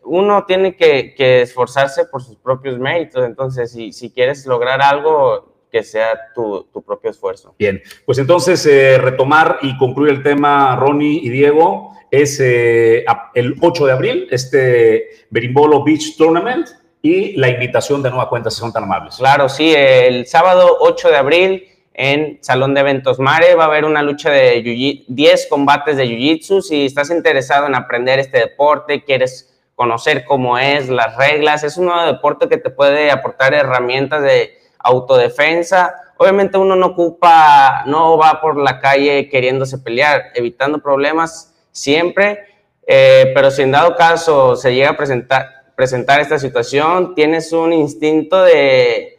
uno 0.04 0.44
tiene 0.46 0.76
que, 0.76 1.14
que 1.14 1.42
esforzarse 1.42 2.06
por 2.06 2.22
sus 2.22 2.36
propios 2.36 2.78
méritos, 2.78 3.24
entonces, 3.24 3.72
si, 3.72 3.92
si 3.92 4.10
quieres 4.10 4.46
lograr 4.46 4.82
algo, 4.82 5.58
que 5.70 5.82
sea 5.82 6.32
tu, 6.34 6.66
tu 6.72 6.82
propio 6.82 7.10
esfuerzo. 7.10 7.54
Bien, 7.58 7.82
pues 8.06 8.18
entonces 8.18 8.64
eh, 8.66 8.98
retomar 8.98 9.58
y 9.62 9.76
concluir 9.76 10.14
el 10.14 10.22
tema, 10.22 10.76
Ronnie 10.76 11.20
y 11.22 11.28
Diego, 11.28 11.92
es 12.10 12.40
eh, 12.40 13.04
el 13.34 13.54
8 13.60 13.86
de 13.86 13.92
abril, 13.92 14.28
este 14.30 15.26
Berimbolo 15.30 15.84
Beach 15.84 16.16
Tournament 16.16 16.68
y 17.02 17.36
la 17.36 17.48
invitación 17.48 18.02
de 18.02 18.10
nueva 18.10 18.28
cuenta, 18.28 18.50
si 18.50 18.58
son 18.58 18.72
tan 18.72 18.84
amables. 18.84 19.16
Claro, 19.16 19.48
sí, 19.48 19.74
el 19.76 20.26
sábado 20.26 20.78
8 20.80 21.10
de 21.10 21.16
abril 21.16 21.64
en 22.00 22.38
Salón 22.42 22.74
de 22.74 22.80
Eventos 22.80 23.18
Mare 23.18 23.56
va 23.56 23.64
a 23.64 23.66
haber 23.66 23.84
una 23.84 24.04
lucha 24.04 24.30
de 24.30 24.62
jiu 24.62 25.04
10 25.08 25.48
combates 25.50 25.96
de 25.96 26.06
Jiu-Jitsu. 26.06 26.62
Si 26.62 26.86
estás 26.86 27.10
interesado 27.10 27.66
en 27.66 27.74
aprender 27.74 28.20
este 28.20 28.38
deporte, 28.38 29.02
quieres 29.02 29.52
conocer 29.74 30.24
cómo 30.24 30.58
es, 30.58 30.88
las 30.88 31.16
reglas, 31.16 31.64
es 31.64 31.76
un 31.76 31.86
nuevo 31.86 32.06
deporte 32.06 32.48
que 32.48 32.56
te 32.56 32.70
puede 32.70 33.10
aportar 33.10 33.52
herramientas 33.52 34.22
de 34.22 34.56
autodefensa. 34.78 35.92
Obviamente 36.18 36.56
uno 36.56 36.76
no 36.76 36.86
ocupa, 36.86 37.82
no 37.86 38.16
va 38.16 38.40
por 38.40 38.56
la 38.56 38.78
calle 38.78 39.28
queriéndose 39.28 39.78
pelear, 39.78 40.26
evitando 40.36 40.78
problemas 40.78 41.52
siempre, 41.72 42.44
eh, 42.86 43.32
pero 43.34 43.50
si 43.50 43.62
en 43.62 43.72
dado 43.72 43.96
caso 43.96 44.54
se 44.54 44.72
llega 44.72 44.90
a 44.90 44.96
presentar, 44.96 45.46
presentar 45.74 46.20
esta 46.20 46.38
situación, 46.38 47.16
tienes 47.16 47.52
un 47.52 47.72
instinto 47.72 48.40
de 48.44 49.17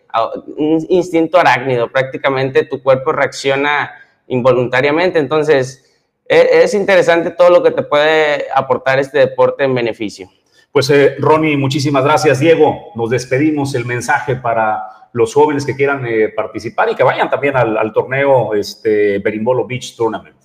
un 0.58 0.86
instinto 0.90 1.40
arácnido, 1.40 1.92
prácticamente 1.92 2.66
tu 2.66 2.82
cuerpo 2.82 3.12
reacciona 3.12 3.92
involuntariamente, 4.28 5.20
entonces 5.20 5.90
e- 6.28 6.64
es 6.64 6.74
interesante 6.74 7.32
todo 7.32 7.50
lo 7.50 7.64
que 7.64 7.72
te 7.72 7.84
puede 7.84 8.46
aportar 8.54 9.00
este 9.00 9.20
deporte 9.20 9.64
en 9.64 9.74
beneficio. 9.76 10.30
Pues 10.72 10.90
eh, 10.92 11.16
Ronnie, 11.20 11.58
muchísimas 11.58 12.04
gracias. 12.04 12.40
Diego, 12.40 12.92
nos 12.96 13.10
despedimos. 13.10 13.74
El 13.74 13.86
mensaje 13.86 14.36
para 14.36 14.84
los 15.14 15.34
jóvenes 15.34 15.66
que 15.66 15.76
quieran 15.76 16.06
eh, 16.06 16.30
participar 16.30 16.90
y 16.90 16.96
que 16.96 17.04
vayan 17.04 17.30
también 17.30 17.58
al, 17.58 17.76
al 17.76 17.92
torneo 17.92 18.54
este, 18.54 19.18
Berimbolo 19.18 19.66
Beach 19.66 19.96
Tournament. 19.96 20.38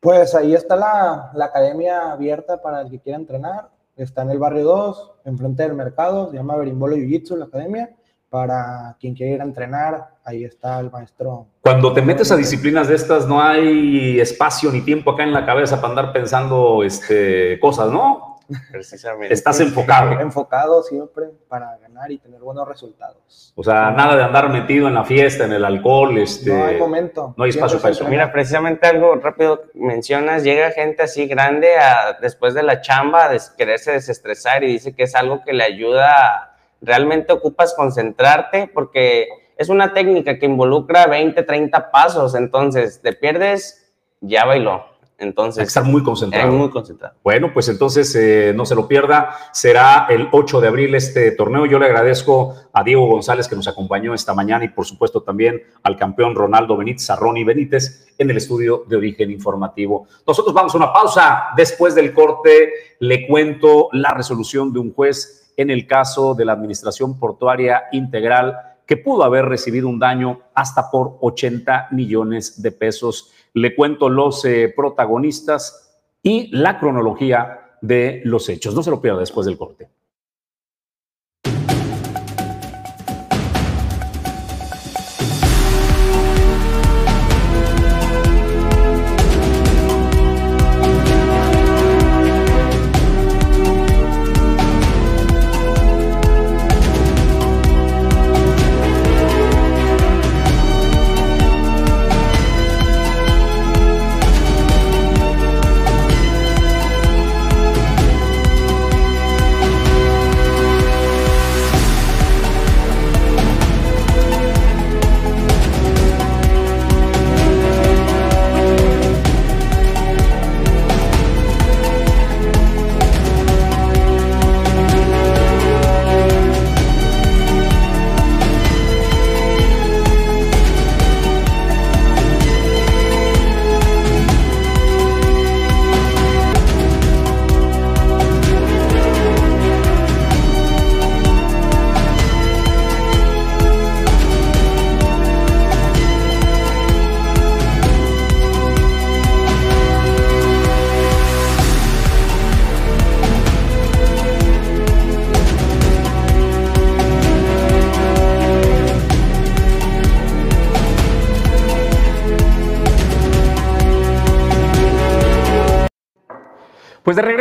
Pues 0.00 0.34
ahí 0.34 0.54
está 0.54 0.74
la, 0.74 1.30
la 1.34 1.44
academia 1.44 2.12
abierta 2.12 2.62
para 2.62 2.80
el 2.80 2.90
que 2.90 2.98
quiera 2.98 3.18
entrenar. 3.18 3.68
Está 3.94 4.22
en 4.22 4.30
el 4.30 4.38
barrio 4.38 4.64
2, 4.64 5.12
enfrente 5.26 5.62
del 5.64 5.74
mercado. 5.74 6.30
Se 6.30 6.36
llama 6.38 6.56
Berimbolo 6.56 6.96
Jiu 6.96 7.06
Jitsu, 7.06 7.36
la 7.36 7.44
academia. 7.44 7.90
Para 8.32 8.96
quien 8.98 9.14
quiera 9.14 9.34
ir 9.34 9.40
a 9.42 9.44
entrenar, 9.44 10.08
ahí 10.24 10.42
está 10.44 10.80
el 10.80 10.90
maestro. 10.90 11.48
Cuando 11.60 11.92
te 11.92 12.00
metes 12.00 12.32
a 12.32 12.36
disciplinas 12.36 12.88
de 12.88 12.94
estas, 12.94 13.28
no 13.28 13.42
hay 13.42 14.18
espacio 14.18 14.72
ni 14.72 14.80
tiempo 14.80 15.10
acá 15.10 15.22
en 15.22 15.34
la 15.34 15.44
cabeza 15.44 15.76
para 15.82 15.88
andar 15.90 16.12
pensando 16.14 16.82
este, 16.82 17.60
cosas, 17.60 17.90
¿no? 17.90 18.38
Precisamente. 18.70 19.34
Estás 19.34 19.60
enfocado. 19.60 20.18
Enfocado 20.18 20.82
siempre 20.82 21.26
para 21.46 21.76
ganar 21.76 22.10
y 22.10 22.16
tener 22.18 22.40
buenos 22.40 22.66
resultados. 22.66 23.52
O 23.54 23.62
sea, 23.62 23.90
nada 23.90 24.16
de 24.16 24.22
andar 24.24 24.48
metido 24.48 24.88
en 24.88 24.94
la 24.94 25.04
fiesta, 25.04 25.44
en 25.44 25.52
el 25.52 25.64
alcohol, 25.66 26.16
este. 26.16 26.54
No 26.54 26.64
hay 26.64 26.78
momento. 26.78 27.34
No 27.36 27.44
hay 27.44 27.50
espacio 27.50 27.80
para 27.82 27.92
eso. 27.92 28.08
Mira, 28.08 28.32
precisamente 28.32 28.86
algo 28.86 29.14
rápido 29.16 29.64
mencionas, 29.74 30.42
llega 30.42 30.70
gente 30.70 31.02
así 31.02 31.26
grande 31.26 31.76
a, 31.76 32.18
después 32.20 32.54
de 32.54 32.62
la 32.62 32.80
chamba 32.80 33.26
a 33.26 33.28
des- 33.28 33.50
quererse 33.50 33.92
desestresar 33.92 34.64
y 34.64 34.68
dice 34.68 34.94
que 34.94 35.02
es 35.02 35.14
algo 35.14 35.42
que 35.44 35.52
le 35.52 35.64
ayuda, 35.64 36.51
realmente 36.82 37.32
ocupas 37.32 37.74
concentrarte 37.74 38.70
porque 38.72 39.28
es 39.56 39.68
una 39.68 39.92
técnica 39.94 40.38
que 40.38 40.46
involucra 40.46 41.06
20, 41.06 41.42
30 41.42 41.90
pasos, 41.90 42.34
entonces 42.34 43.00
te 43.00 43.12
pierdes, 43.12 43.92
ya 44.20 44.44
bailó. 44.44 44.92
Entonces, 45.18 45.60
Hay 45.60 45.64
que 45.66 45.68
estar 45.68 45.84
muy 45.84 46.02
concentrado. 46.02 46.48
eh, 46.48 46.50
muy 46.50 46.68
concentrado. 46.70 47.14
Bueno, 47.22 47.52
pues 47.54 47.68
entonces 47.68 48.12
eh, 48.16 48.52
no 48.56 48.66
se 48.66 48.74
lo 48.74 48.88
pierda. 48.88 49.36
Será 49.52 50.06
el 50.10 50.28
8 50.32 50.60
de 50.60 50.66
abril 50.66 50.96
este 50.96 51.30
torneo. 51.30 51.64
Yo 51.64 51.78
le 51.78 51.86
agradezco 51.86 52.56
a 52.72 52.82
Diego 52.82 53.06
González 53.06 53.46
que 53.46 53.54
nos 53.54 53.68
acompañó 53.68 54.14
esta 54.14 54.34
mañana 54.34 54.64
y 54.64 54.70
por 54.70 54.84
supuesto 54.84 55.22
también 55.22 55.62
al 55.84 55.96
campeón 55.96 56.34
Ronaldo 56.34 56.76
Benítez, 56.76 57.08
a 57.10 57.14
Ronnie 57.14 57.44
Benítez, 57.44 58.12
en 58.18 58.30
el 58.30 58.36
estudio 58.36 58.84
de 58.88 58.96
origen 58.96 59.30
informativo. 59.30 60.08
Nosotros 60.26 60.52
vamos 60.52 60.74
a 60.74 60.78
una 60.78 60.92
pausa. 60.92 61.44
Después 61.56 61.94
del 61.94 62.12
corte 62.12 62.72
le 62.98 63.28
cuento 63.28 63.90
la 63.92 64.14
resolución 64.14 64.72
de 64.72 64.80
un 64.80 64.92
juez 64.92 65.41
en 65.56 65.70
el 65.70 65.86
caso 65.86 66.34
de 66.34 66.44
la 66.44 66.52
Administración 66.52 67.18
Portuaria 67.18 67.84
Integral 67.92 68.56
que 68.86 68.96
pudo 68.96 69.24
haber 69.24 69.46
recibido 69.46 69.88
un 69.88 69.98
daño 69.98 70.40
hasta 70.54 70.90
por 70.90 71.18
80 71.20 71.88
millones 71.92 72.60
de 72.60 72.72
pesos. 72.72 73.30
Le 73.54 73.74
cuento 73.74 74.08
los 74.08 74.44
eh, 74.44 74.72
protagonistas 74.74 75.98
y 76.22 76.54
la 76.56 76.78
cronología 76.78 77.76
de 77.80 78.22
los 78.24 78.48
hechos. 78.48 78.74
No 78.74 78.82
se 78.82 78.90
lo 78.90 79.00
pierda 79.00 79.20
después 79.20 79.46
del 79.46 79.58
corte. 79.58 79.88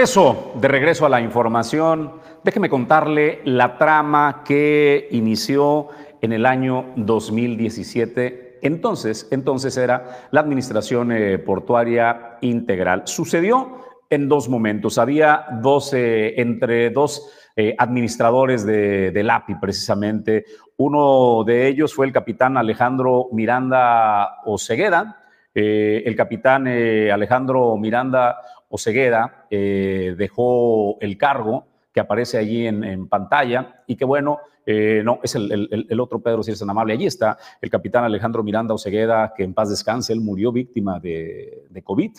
Regreso, 0.01 0.53
de 0.55 0.67
regreso 0.67 1.05
a 1.05 1.09
la 1.09 1.21
información, 1.21 2.13
déjeme 2.43 2.71
contarle 2.71 3.39
la 3.45 3.77
trama 3.77 4.41
que 4.43 5.07
inició 5.11 5.89
en 6.21 6.33
el 6.33 6.47
año 6.47 6.87
2017. 6.95 8.57
Entonces, 8.63 9.27
entonces 9.29 9.77
era 9.77 10.27
la 10.31 10.39
administración 10.39 11.11
eh, 11.11 11.37
portuaria 11.37 12.39
integral. 12.41 13.03
Sucedió 13.05 13.77
en 14.09 14.27
dos 14.27 14.49
momentos. 14.49 14.97
Había 14.97 15.45
dos, 15.61 15.93
eh, 15.93 16.33
entre 16.41 16.89
dos 16.89 17.29
eh, 17.55 17.75
administradores 17.77 18.65
de, 18.65 19.11
del 19.11 19.29
API, 19.29 19.53
precisamente. 19.61 20.45
Uno 20.77 21.43
de 21.43 21.67
ellos 21.67 21.93
fue 21.93 22.07
el 22.07 22.11
capitán 22.11 22.57
Alejandro 22.57 23.27
Miranda 23.33 24.41
Ocegueda. 24.45 25.19
El 25.53 26.15
capitán 26.15 26.65
Alejandro 26.65 27.75
Miranda 27.75 28.37
Ocegueda 28.71 29.45
eh, 29.51 30.15
dejó 30.17 30.97
el 31.01 31.17
cargo 31.17 31.67
que 31.93 31.99
aparece 31.99 32.37
allí 32.37 32.65
en, 32.65 33.07
pantalla 33.07 33.83
y 33.85 33.97
que 33.97 34.05
bueno, 34.05 34.39
eh, 34.65 35.01
no, 35.03 35.19
es 35.23 35.35
el, 35.35 35.51
el- 35.51 35.87
el 35.89 35.99
otro 35.99 36.21
Pedro, 36.21 36.41
si 36.41 36.51
es 36.51 36.59
tan 36.59 36.69
amable. 36.69 36.93
Allí 36.93 37.05
está 37.05 37.37
el 37.61 37.69
capitán 37.69 38.05
Alejandro 38.05 38.43
Miranda 38.43 38.73
Ocegueda, 38.73 39.33
que 39.35 39.43
en 39.43 39.53
paz 39.53 39.69
descanse, 39.69 40.13
él 40.13 40.21
murió 40.21 40.51
víctima 40.51 40.99
de, 40.99 41.67
COVID. 41.83 42.11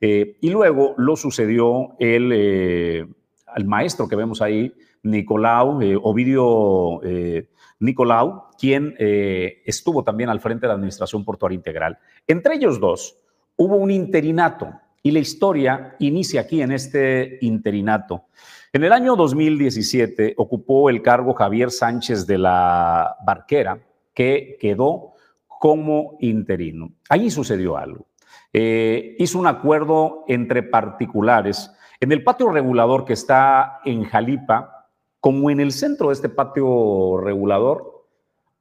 Eh, 0.00 0.36
y 0.40 0.50
luego 0.50 0.94
lo 0.98 1.16
sucedió 1.16 1.96
el, 1.98 2.30
eh, 2.32 3.06
al 3.46 3.64
maestro 3.64 4.06
que 4.08 4.14
vemos 4.14 4.40
ahí, 4.40 4.72
Nicolau, 5.02 5.80
eh, 5.82 5.98
Ovidio 6.00 7.02
eh, 7.02 7.48
Nicolau, 7.80 8.44
quien 8.58 8.94
eh, 8.98 9.62
estuvo 9.64 10.04
también 10.04 10.30
al 10.30 10.40
frente 10.40 10.62
de 10.62 10.68
la 10.68 10.74
Administración 10.74 11.24
Portuaria 11.24 11.56
Integral. 11.56 11.98
Entre 12.26 12.54
ellos 12.54 12.78
dos 12.78 13.16
hubo 13.56 13.76
un 13.76 13.90
interinato 13.90 14.72
y 15.08 15.10
la 15.10 15.20
historia 15.20 15.96
inicia 16.00 16.42
aquí 16.42 16.60
en 16.60 16.70
este 16.70 17.38
interinato. 17.40 18.26
En 18.74 18.84
el 18.84 18.92
año 18.92 19.16
2017 19.16 20.34
ocupó 20.36 20.90
el 20.90 21.00
cargo 21.00 21.32
Javier 21.32 21.70
Sánchez 21.70 22.26
de 22.26 22.36
la 22.36 23.16
Barquera, 23.24 23.78
que 24.12 24.58
quedó 24.60 25.14
como 25.46 26.18
interino. 26.20 26.92
Allí 27.08 27.30
sucedió 27.30 27.78
algo. 27.78 28.06
Eh, 28.52 29.16
hizo 29.18 29.38
un 29.38 29.46
acuerdo 29.46 30.26
entre 30.28 30.62
particulares 30.62 31.70
en 32.00 32.12
el 32.12 32.22
patio 32.22 32.50
regulador 32.50 33.06
que 33.06 33.14
está 33.14 33.80
en 33.86 34.04
Jalipa, 34.04 34.90
como 35.20 35.48
en 35.48 35.60
el 35.60 35.72
centro 35.72 36.08
de 36.08 36.14
este 36.16 36.28
patio 36.28 37.18
regulador, 37.18 38.04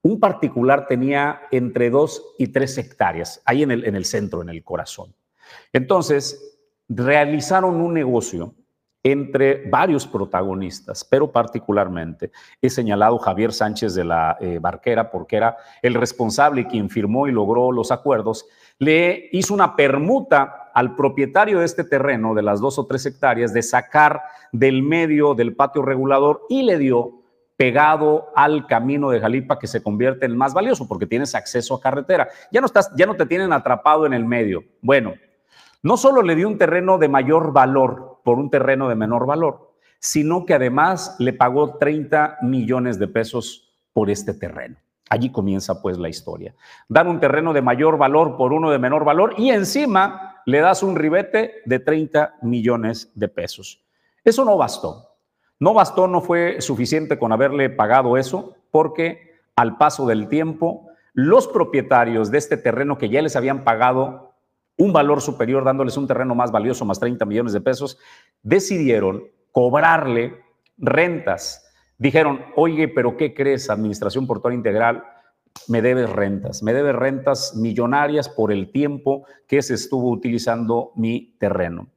un 0.01 0.21
particular 0.21 0.87
tenía 0.87 1.41
entre 1.51 1.89
dos 1.89 2.23
y 2.37 2.47
tres 2.47 2.77
hectáreas, 2.77 3.41
ahí 3.43 3.63
en 3.63 3.71
el, 3.71 3.83
en 3.83 3.97
el 3.97 4.05
centro, 4.05 4.41
en 4.41 4.47
el 4.47 4.63
corazón. 4.63 5.13
Entonces, 5.73 6.57
realizaron 6.89 7.81
un 7.81 7.93
negocio 7.93 8.53
entre 9.03 9.69
varios 9.69 10.05
protagonistas, 10.05 11.05
pero 11.05 11.31
particularmente 11.31 12.31
he 12.61 12.69
señalado 12.69 13.17
Javier 13.19 13.53
Sánchez 13.53 13.93
de 13.93 14.03
la 14.03 14.37
eh, 14.41 14.59
Barquera 14.59 15.09
porque 15.11 15.37
era 15.37 15.55
el 15.81 15.93
responsable 15.93 16.67
quien 16.67 16.89
firmó 16.89 17.27
y 17.27 17.31
logró 17.31 17.71
los 17.71 17.91
acuerdos, 17.91 18.45
le 18.79 19.29
hizo 19.31 19.53
una 19.53 19.75
permuta 19.75 20.71
al 20.73 20.95
propietario 20.95 21.59
de 21.59 21.65
este 21.65 21.83
terreno 21.83 22.33
de 22.35 22.41
las 22.41 22.59
dos 22.59 22.77
o 22.79 22.85
tres 22.85 23.05
hectáreas 23.05 23.53
de 23.53 23.63
sacar 23.63 24.21
del 24.51 24.83
medio 24.83 25.35
del 25.35 25.55
patio 25.55 25.83
regulador 25.83 26.41
y 26.49 26.63
le 26.63 26.77
dio 26.77 27.21
pegado 27.55 28.31
al 28.35 28.67
camino 28.67 29.09
de 29.09 29.19
Jalipa 29.19 29.57
que 29.57 29.67
se 29.67 29.81
convierte 29.81 30.25
en 30.25 30.31
el 30.33 30.37
más 30.37 30.53
valioso 30.53 30.87
porque 30.87 31.07
tienes 31.07 31.33
acceso 31.33 31.73
a 31.73 31.81
carretera. 31.81 32.27
Ya 32.51 32.61
no, 32.61 32.67
estás, 32.67 32.91
ya 32.95 33.07
no 33.07 33.15
te 33.15 33.25
tienen 33.25 33.51
atrapado 33.51 34.05
en 34.05 34.13
el 34.13 34.25
medio. 34.25 34.63
Bueno, 34.81 35.15
no 35.83 35.97
solo 35.97 36.21
le 36.21 36.35
dio 36.35 36.47
un 36.47 36.57
terreno 36.57 36.97
de 36.97 37.09
mayor 37.09 37.53
valor 37.53 38.21
por 38.23 38.37
un 38.37 38.49
terreno 38.49 38.89
de 38.89 38.95
menor 38.95 39.25
valor, 39.25 39.73
sino 39.99 40.45
que 40.45 40.53
además 40.53 41.15
le 41.19 41.33
pagó 41.33 41.77
30 41.77 42.39
millones 42.41 42.99
de 42.99 43.07
pesos 43.07 43.73
por 43.93 44.09
este 44.09 44.33
terreno. 44.33 44.77
Allí 45.09 45.31
comienza 45.31 45.81
pues 45.81 45.97
la 45.97 46.09
historia. 46.09 46.53
Dar 46.89 47.07
un 47.07 47.19
terreno 47.19 47.53
de 47.53 47.61
mayor 47.61 47.97
valor 47.97 48.35
por 48.37 48.51
uno 48.51 48.71
de 48.71 48.79
menor 48.79 49.05
valor 49.05 49.33
y 49.37 49.51
encima 49.51 50.41
le 50.45 50.59
das 50.59 50.83
un 50.83 50.95
ribete 50.95 51.61
de 51.65 51.79
30 51.79 52.35
millones 52.41 53.11
de 53.15 53.27
pesos. 53.27 53.83
Eso 54.23 54.43
no 54.43 54.57
bastó. 54.57 55.07
No 55.59 55.73
bastó, 55.73 56.07
no 56.07 56.21
fue 56.21 56.61
suficiente 56.61 57.17
con 57.17 57.31
haberle 57.31 57.69
pagado 57.69 58.17
eso, 58.17 58.55
porque 58.69 59.39
al 59.55 59.77
paso 59.77 60.05
del 60.05 60.27
tiempo, 60.27 60.87
los 61.13 61.47
propietarios 61.47 62.29
de 62.29 62.37
este 62.37 62.57
terreno 62.57 62.97
que 62.97 63.09
ya 63.09 63.21
les 63.21 63.35
habían 63.35 63.63
pagado 63.63 64.26
un 64.77 64.93
valor 64.93 65.21
superior, 65.21 65.63
dándoles 65.63 65.97
un 65.97 66.07
terreno 66.07 66.35
más 66.35 66.51
valioso, 66.51 66.85
más 66.85 66.99
30 66.99 67.25
millones 67.25 67.53
de 67.53 67.61
pesos, 67.61 67.97
decidieron 68.43 69.23
cobrarle 69.51 70.35
rentas. 70.77 71.65
Dijeron, 71.97 72.41
oye, 72.55 72.87
pero 72.87 73.17
¿qué 73.17 73.33
crees, 73.33 73.69
Administración 73.69 74.27
Portuaria 74.27 74.57
Integral? 74.57 75.03
Me 75.67 75.81
debes 75.81 76.09
rentas, 76.09 76.61
me 76.61 76.73
debes 76.73 76.95
rentas 76.95 77.55
millonarias 77.55 78.29
por 78.29 78.51
el 78.51 78.71
tiempo 78.71 79.25
que 79.47 79.61
se 79.63 79.73
estuvo 79.73 80.11
utilizando 80.11 80.91
mi 80.95 81.35
terreno. 81.39 81.87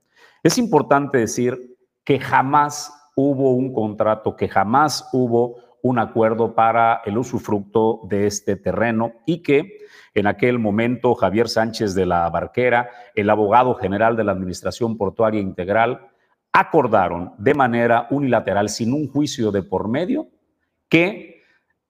Es 0.42 0.56
importante 0.56 1.18
decir 1.18 1.76
que 2.02 2.18
jamás 2.18 2.92
hubo 3.14 3.52
un 3.52 3.74
contrato, 3.74 4.36
que 4.36 4.48
jamás 4.48 5.08
hubo 5.12 5.56
un 5.82 5.98
acuerdo 5.98 6.54
para 6.54 7.02
el 7.04 7.18
usufructo 7.18 8.00
de 8.04 8.26
este 8.26 8.56
terreno 8.56 9.12
y 9.26 9.42
que 9.42 9.78
en 10.14 10.26
aquel 10.26 10.58
momento 10.58 11.14
Javier 11.14 11.48
Sánchez 11.48 11.94
de 11.94 12.06
la 12.06 12.28
Barquera, 12.30 12.90
el 13.14 13.30
abogado 13.30 13.74
general 13.74 14.16
de 14.16 14.24
la 14.24 14.32
Administración 14.32 14.96
Portuaria 14.96 15.40
Integral, 15.40 16.08
acordaron 16.52 17.32
de 17.38 17.54
manera 17.54 18.08
unilateral, 18.10 18.68
sin 18.68 18.92
un 18.92 19.08
juicio 19.08 19.52
de 19.52 19.62
por 19.62 19.88
medio, 19.88 20.28
que 20.88 21.42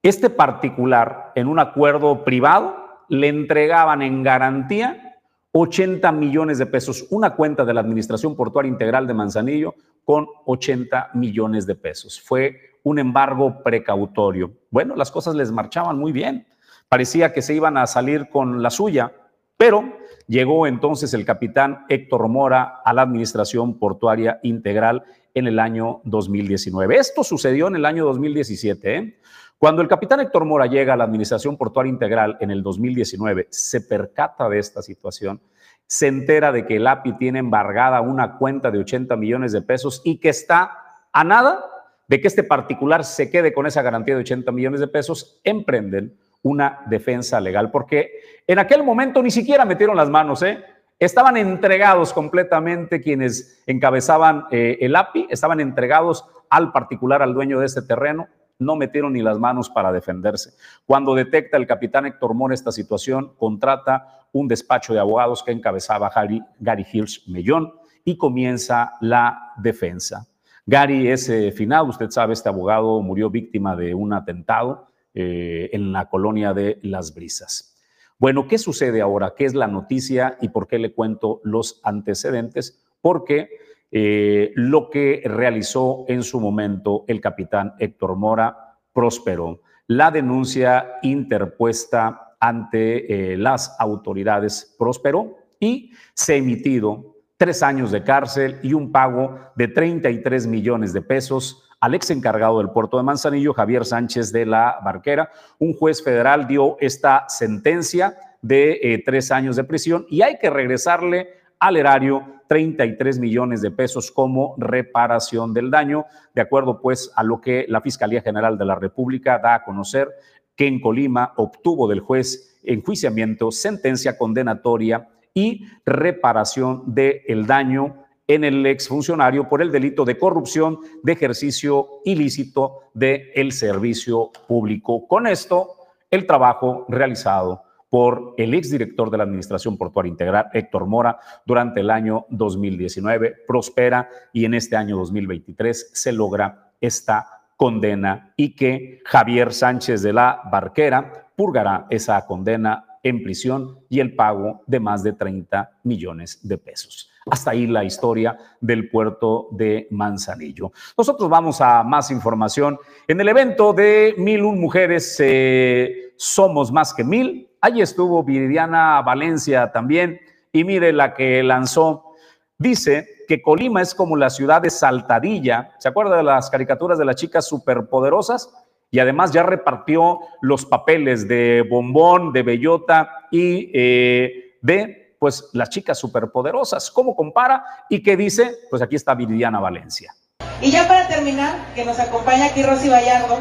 este 0.03 0.31
particular, 0.31 1.33
en 1.35 1.49
un 1.49 1.59
acuerdo 1.59 2.25
privado, 2.25 2.77
le 3.09 3.29
entregaban 3.29 4.03
en 4.03 4.23
garantía 4.23 5.19
80 5.53 6.13
millones 6.13 6.59
de 6.59 6.67
pesos, 6.67 7.07
una 7.11 7.35
cuenta 7.35 7.65
de 7.65 7.75
la 7.75 7.81
Administración 7.81 8.37
Portuaria 8.37 8.71
Integral 8.71 9.07
de 9.07 9.15
Manzanillo 9.15 9.75
con 10.05 10.27
80 10.47 11.11
millones 11.15 11.67
de 11.67 11.75
pesos. 11.75 12.21
Fue 12.21 12.70
un 12.83 12.99
embargo 12.99 13.63
precautorio. 13.63 14.53
Bueno, 14.71 14.97
las 14.97 15.11
cosas 15.11 15.35
les 15.35 15.53
marchaban 15.53 15.99
muy 15.99 16.13
bien. 16.13 16.47
Parecía 16.89 17.33
que 17.33 17.43
se 17.43 17.55
iban 17.55 17.77
a 17.77 17.87
salir 17.87 18.29
con 18.31 18.63
la 18.63 18.71
suya, 18.71 19.13
pero 19.57 19.97
llegó 20.27 20.67
entonces 20.67 21.15
el 21.15 21.25
capitán 21.25 21.85
Héctor 21.89 22.29
Mora 22.29 22.81
a 22.85 22.93
la 22.93 23.03
Administración 23.03 23.79
Portuaria 23.79 24.41
Integral 24.43 25.05
en 25.35 25.47
el 25.47 25.59
año 25.59 26.01
2019. 26.05 26.97
Esto 26.97 27.23
sucedió 27.23 27.69
en 27.69 27.77
el 27.77 27.85
año 27.85 28.05
2017. 28.07 28.97
¿eh? 28.97 29.19
Cuando 29.59 29.83
el 29.83 29.89
capitán 29.89 30.21
Héctor 30.21 30.47
Mora 30.47 30.67
llega 30.67 30.95
a 30.95 30.97
la 30.97 31.05
Administración 31.05 31.57
Portuaria 31.57 31.91
Integral 31.91 32.39
en 32.41 32.51
el 32.51 32.63
2019, 32.63 33.49
se 33.51 33.83
percata 33.83 34.49
de 34.49 34.59
esta 34.59 34.83
situación, 34.83 35.41
se 35.87 36.07
entera 36.07 36.53
de 36.53 36.67
que 36.67 36.77
el 36.77 36.87
API 36.87 37.19
tiene 37.19 37.41
embargada 37.41 38.01
una 38.01 38.39
cuenta 38.39 38.71
de 38.71 38.79
80 38.79 39.17
millones 39.17 39.53
de 39.53 39.63
pesos 39.63 40.01
y 40.05 40.19
que 40.19 40.31
está 40.31 40.79
a 41.13 41.25
nada 41.25 41.65
de 42.11 42.21
que 42.21 42.27
este 42.27 42.43
particular 42.43 43.05
se 43.05 43.31
quede 43.31 43.53
con 43.53 43.69
esa 43.69 43.83
garantía 43.83 44.17
de 44.17 44.23
80 44.23 44.51
millones 44.51 44.81
de 44.81 44.89
pesos, 44.89 45.41
emprenden 45.45 46.19
una 46.43 46.81
defensa 46.87 47.41
legal, 47.41 47.71
porque 47.71 48.11
en 48.49 48.59
aquel 48.59 48.83
momento 48.83 49.23
ni 49.23 49.31
siquiera 49.31 49.65
metieron 49.65 49.97
las 49.97 50.11
manos, 50.11 50.43
¿eh? 50.43 50.59
Estaban 50.99 51.37
entregados 51.37 52.13
completamente 52.13 53.01
quienes 53.01 53.63
encabezaban 53.65 54.47
eh, 54.51 54.79
el 54.81 54.97
API, 54.97 55.29
estaban 55.31 55.61
entregados 55.61 56.25
al 56.49 56.73
particular, 56.73 57.23
al 57.23 57.33
dueño 57.33 57.61
de 57.61 57.67
este 57.67 57.83
terreno, 57.83 58.27
no 58.59 58.75
metieron 58.75 59.13
ni 59.13 59.23
las 59.23 59.39
manos 59.39 59.71
para 59.71 59.93
defenderse. 59.93 60.55
Cuando 60.87 61.15
detecta 61.15 61.57
el 61.59 61.69
capitán 61.69 62.07
Héctor 62.07 62.35
Mora 62.35 62.55
esta 62.55 62.73
situación, 62.73 63.35
contrata 63.39 64.27
un 64.33 64.49
despacho 64.49 64.93
de 64.95 64.99
abogados 64.99 65.45
que 65.45 65.53
encabezaba 65.53 66.11
Gary 66.59 66.87
Hirsch 66.93 67.29
Mellón 67.29 67.73
y 68.05 68.17
comienza 68.19 68.95
la 69.01 69.53
defensa. 69.59 70.27
Gary 70.71 71.09
es 71.09 71.29
eh, 71.29 71.51
finado, 71.51 71.87
usted 71.87 72.11
sabe, 72.11 72.33
este 72.33 72.49
abogado 72.49 73.03
murió 73.03 73.29
víctima 73.29 73.75
de 73.75 73.93
un 73.93 74.13
atentado 74.13 74.87
eh, 75.15 75.69
en 75.73 75.91
la 75.91 76.09
colonia 76.09 76.55
de 76.55 76.79
Las 76.83 77.13
Brisas. 77.13 77.77
Bueno, 78.21 78.47
¿qué 78.47 78.57
sucede 78.57 79.01
ahora? 79.01 79.35
¿Qué 79.37 79.47
es 79.47 79.55
la 79.55 79.67
noticia 79.67 80.39
y 80.41 80.51
por 80.51 80.69
qué 80.69 80.79
le 80.79 80.95
cuento 80.95 81.41
los 81.43 81.81
antecedentes? 81.83 82.85
Porque 83.01 83.49
eh, 83.91 84.53
lo 84.55 84.91
que 84.91 85.23
realizó 85.25 86.05
en 86.07 86.23
su 86.23 86.39
momento 86.39 87.05
el 87.09 87.21
capitán 87.21 87.75
Héctor 87.81 88.15
Mora 88.15 88.79
prosperó. 88.93 89.63
La 89.89 90.13
denuncia 90.13 91.01
interpuesta 91.03 92.37
ante 92.39 93.37
las 93.37 93.75
autoridades 93.81 94.77
prosperó 94.79 95.37
y 95.59 95.91
se 96.15 96.35
ha 96.35 96.37
emitido 96.37 97.10
tres 97.41 97.63
años 97.63 97.91
de 97.91 98.05
cárcel 98.05 98.59
y 98.63 98.75
un 98.75 98.93
pago 98.93 99.39
de 99.57 99.67
33 99.67 100.47
millones 100.47 100.93
de 100.93 101.01
pesos 101.01 101.65
al 101.81 101.95
ex 101.95 102.11
encargado 102.11 102.59
del 102.59 102.69
puerto 102.69 102.99
de 102.99 103.03
Manzanillo, 103.03 103.55
Javier 103.55 103.87
Sánchez 103.87 104.31
de 104.31 104.45
la 104.45 104.77
Barquera. 104.85 105.31
Un 105.59 105.73
juez 105.73 106.05
federal 106.05 106.47
dio 106.47 106.77
esta 106.81 107.25
sentencia 107.29 108.15
de 108.43 108.79
eh, 108.83 109.03
tres 109.07 109.31
años 109.31 109.57
de 109.57 109.65
prisión 109.65 110.05
y 110.11 110.21
hay 110.21 110.37
que 110.37 110.51
regresarle 110.51 111.29
al 111.59 111.79
erario 111.79 112.43
33 112.49 113.19
millones 113.19 113.63
de 113.63 113.71
pesos 113.71 114.11
como 114.11 114.55
reparación 114.59 115.55
del 115.55 115.71
daño, 115.71 116.05
de 116.35 116.43
acuerdo 116.43 116.83
pues 116.83 117.11
a 117.17 117.23
lo 117.23 117.41
que 117.41 117.65
la 117.71 117.81
Fiscalía 117.81 118.21
General 118.21 118.59
de 118.59 118.67
la 118.67 118.75
República 118.75 119.39
da 119.39 119.55
a 119.55 119.65
conocer 119.65 120.11
que 120.55 120.67
en 120.67 120.79
Colima 120.79 121.33
obtuvo 121.37 121.89
del 121.89 122.01
juez 122.01 122.61
enjuiciamiento 122.65 123.51
sentencia 123.51 124.19
condenatoria 124.19 125.09
y 125.35 125.67
reparación 125.85 126.83
del 126.87 127.47
daño 127.47 128.05
en 128.27 128.45
el 128.45 128.65
exfuncionario 128.67 129.49
por 129.49 129.61
el 129.61 129.73
delito 129.73 130.05
de 130.05 130.19
corrupción 130.19 130.79
de 131.03 131.13
ejercicio 131.13 131.89
ilícito 132.05 132.91
del 132.95 133.51
servicio 133.51 134.31
público. 134.47 135.09
Con 135.09 135.27
esto, 135.27 135.75
el 136.11 136.27
trabajo 136.27 136.87
realizado 136.89 137.63
por 137.89 138.35
el 138.39 138.55
exdirector 138.55 139.11
de 139.11 139.19
la 139.19 139.25
Administración 139.25 139.77
Portuaria 139.77 140.11
Integral, 140.11 140.47
Héctor 140.55 140.87
Mora, 140.87 141.19
durante 141.45 141.81
el 141.81 141.91
año 141.91 142.27
2019 142.31 143.35
prospera 143.47 144.09
y 144.33 144.45
en 144.45 144.55
este 144.55 144.77
año 144.77 144.97
2023 144.97 145.91
se 145.93 146.13
logra 146.13 146.73
esta 146.81 147.27
condena 147.57 148.33
y 148.37 148.55
que 148.55 149.01
Javier 149.05 149.53
Sánchez 149.53 150.03
de 150.03 150.13
la 150.13 150.41
Barquera 150.51 151.33
purgará 151.35 151.87
esa 151.91 152.25
condena 152.27 152.85
en 153.03 153.23
prisión 153.23 153.79
y 153.89 154.01
el 154.01 154.15
pago 154.15 154.63
de 154.67 154.81
más 154.81 155.03
de 155.03 155.13
30 155.13 155.79
millones 155.85 156.41
de 156.47 156.59
pesos. 156.59 157.11
Hasta 157.31 157.51
ahí 157.53 157.67
la 157.67 157.85
historia 157.85 158.37
del 158.61 158.91
puerto 158.91 159.49
de 159.53 159.87
Manzanillo. 159.91 160.73
Nosotros 160.97 161.29
vamos 161.29 161.61
a 161.61 161.83
más 161.83 162.11
información. 162.11 162.79
En 163.07 163.21
el 163.21 163.29
evento 163.29 163.73
de 163.73 164.15
Mil 164.17 164.43
Un 164.43 164.61
Mujeres 164.61 165.17
eh, 165.21 166.13
Somos 166.17 166.73
Más 166.73 166.95
que 166.95 167.05
Mil, 167.05 167.51
ahí 167.61 167.83
estuvo 167.83 168.23
Viridiana 168.25 169.03
Valencia 169.03 169.71
también 169.71 170.21
y 170.53 170.65
mire 170.65 170.93
la 170.93 171.15
que 171.15 171.43
lanzó. 171.43 172.15
Dice 172.59 173.07
que 173.29 173.41
Colima 173.41 173.81
es 173.81 173.95
como 173.95 174.17
la 174.17 174.29
ciudad 174.29 174.61
de 174.61 174.71
Saltadilla. 174.71 175.71
¿Se 175.79 175.89
acuerda 175.89 176.17
de 176.17 176.23
las 176.23 176.51
caricaturas 176.51 176.99
de 176.99 177.05
las 177.05 177.17
chicas 177.17 177.47
superpoderosas? 177.47 178.53
Y 178.91 178.99
además 178.99 179.33
ya 179.33 179.43
repartió 179.43 180.21
los 180.41 180.67
papeles 180.67 181.29
de 181.29 181.65
Bombón, 181.69 182.33
de 182.33 182.43
Bellota 182.43 183.11
y 183.31 183.71
eh, 183.73 184.57
de 184.61 185.15
pues 185.19 185.51
las 185.53 185.69
chicas 185.69 185.99
superpoderosas. 185.99 186.91
¿Cómo 186.91 187.15
compara? 187.15 187.65
¿Y 187.89 188.03
qué 188.03 188.17
dice? 188.17 188.57
Pues 188.71 188.83
aquí 188.83 188.97
está 188.97 189.15
Viridiana 189.15 189.61
Valencia. 189.61 190.15
Y 190.63 190.71
ya 190.71 190.89
para 190.89 191.07
terminar, 191.09 191.55
que 191.75 191.85
nos 191.85 191.99
acompaña 191.99 192.47
aquí 192.47 192.63
Rosy 192.63 192.89
Vallardo, 192.89 193.39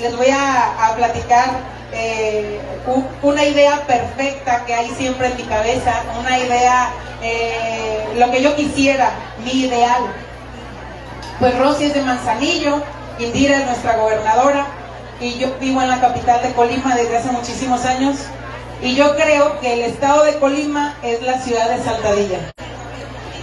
les 0.00 0.16
voy 0.16 0.28
a, 0.30 0.94
platicar 0.96 1.50
eh, 1.92 2.60
una 3.22 3.44
idea 3.44 3.86
perfecta 3.86 4.64
que 4.66 4.74
hay 4.74 4.88
siempre 4.90 5.28
en 5.28 5.36
mi 5.36 5.42
cabeza, 5.44 6.02
una 6.20 6.38
idea, 6.38 6.90
eh, 7.22 8.04
lo 8.18 8.30
que 8.30 8.42
yo 8.42 8.54
quisiera, 8.54 9.10
mi 9.42 9.62
ideal. 9.62 10.02
Pues 11.40 11.58
Rosy 11.58 11.84
es 11.84 11.94
de 11.94 12.02
Manzanillo, 12.02 12.82
Indira 13.18 13.58
es 13.58 13.66
nuestra 13.66 13.96
gobernadora 13.96 14.66
y 15.20 15.38
yo 15.38 15.54
vivo 15.58 15.80
en 15.80 15.88
la 15.88 16.00
capital 16.00 16.42
de 16.42 16.52
Colima 16.52 16.94
desde 16.94 17.16
hace 17.16 17.30
muchísimos 17.30 17.84
años 17.84 18.16
y 18.82 18.94
yo 18.94 19.16
creo 19.16 19.58
que 19.60 19.72
el 19.72 19.80
estado 19.80 20.24
de 20.24 20.38
Colima 20.38 20.96
es 21.02 21.22
la 21.22 21.40
ciudad 21.40 21.70
de 21.70 21.82
Saltadilla. 21.82 22.52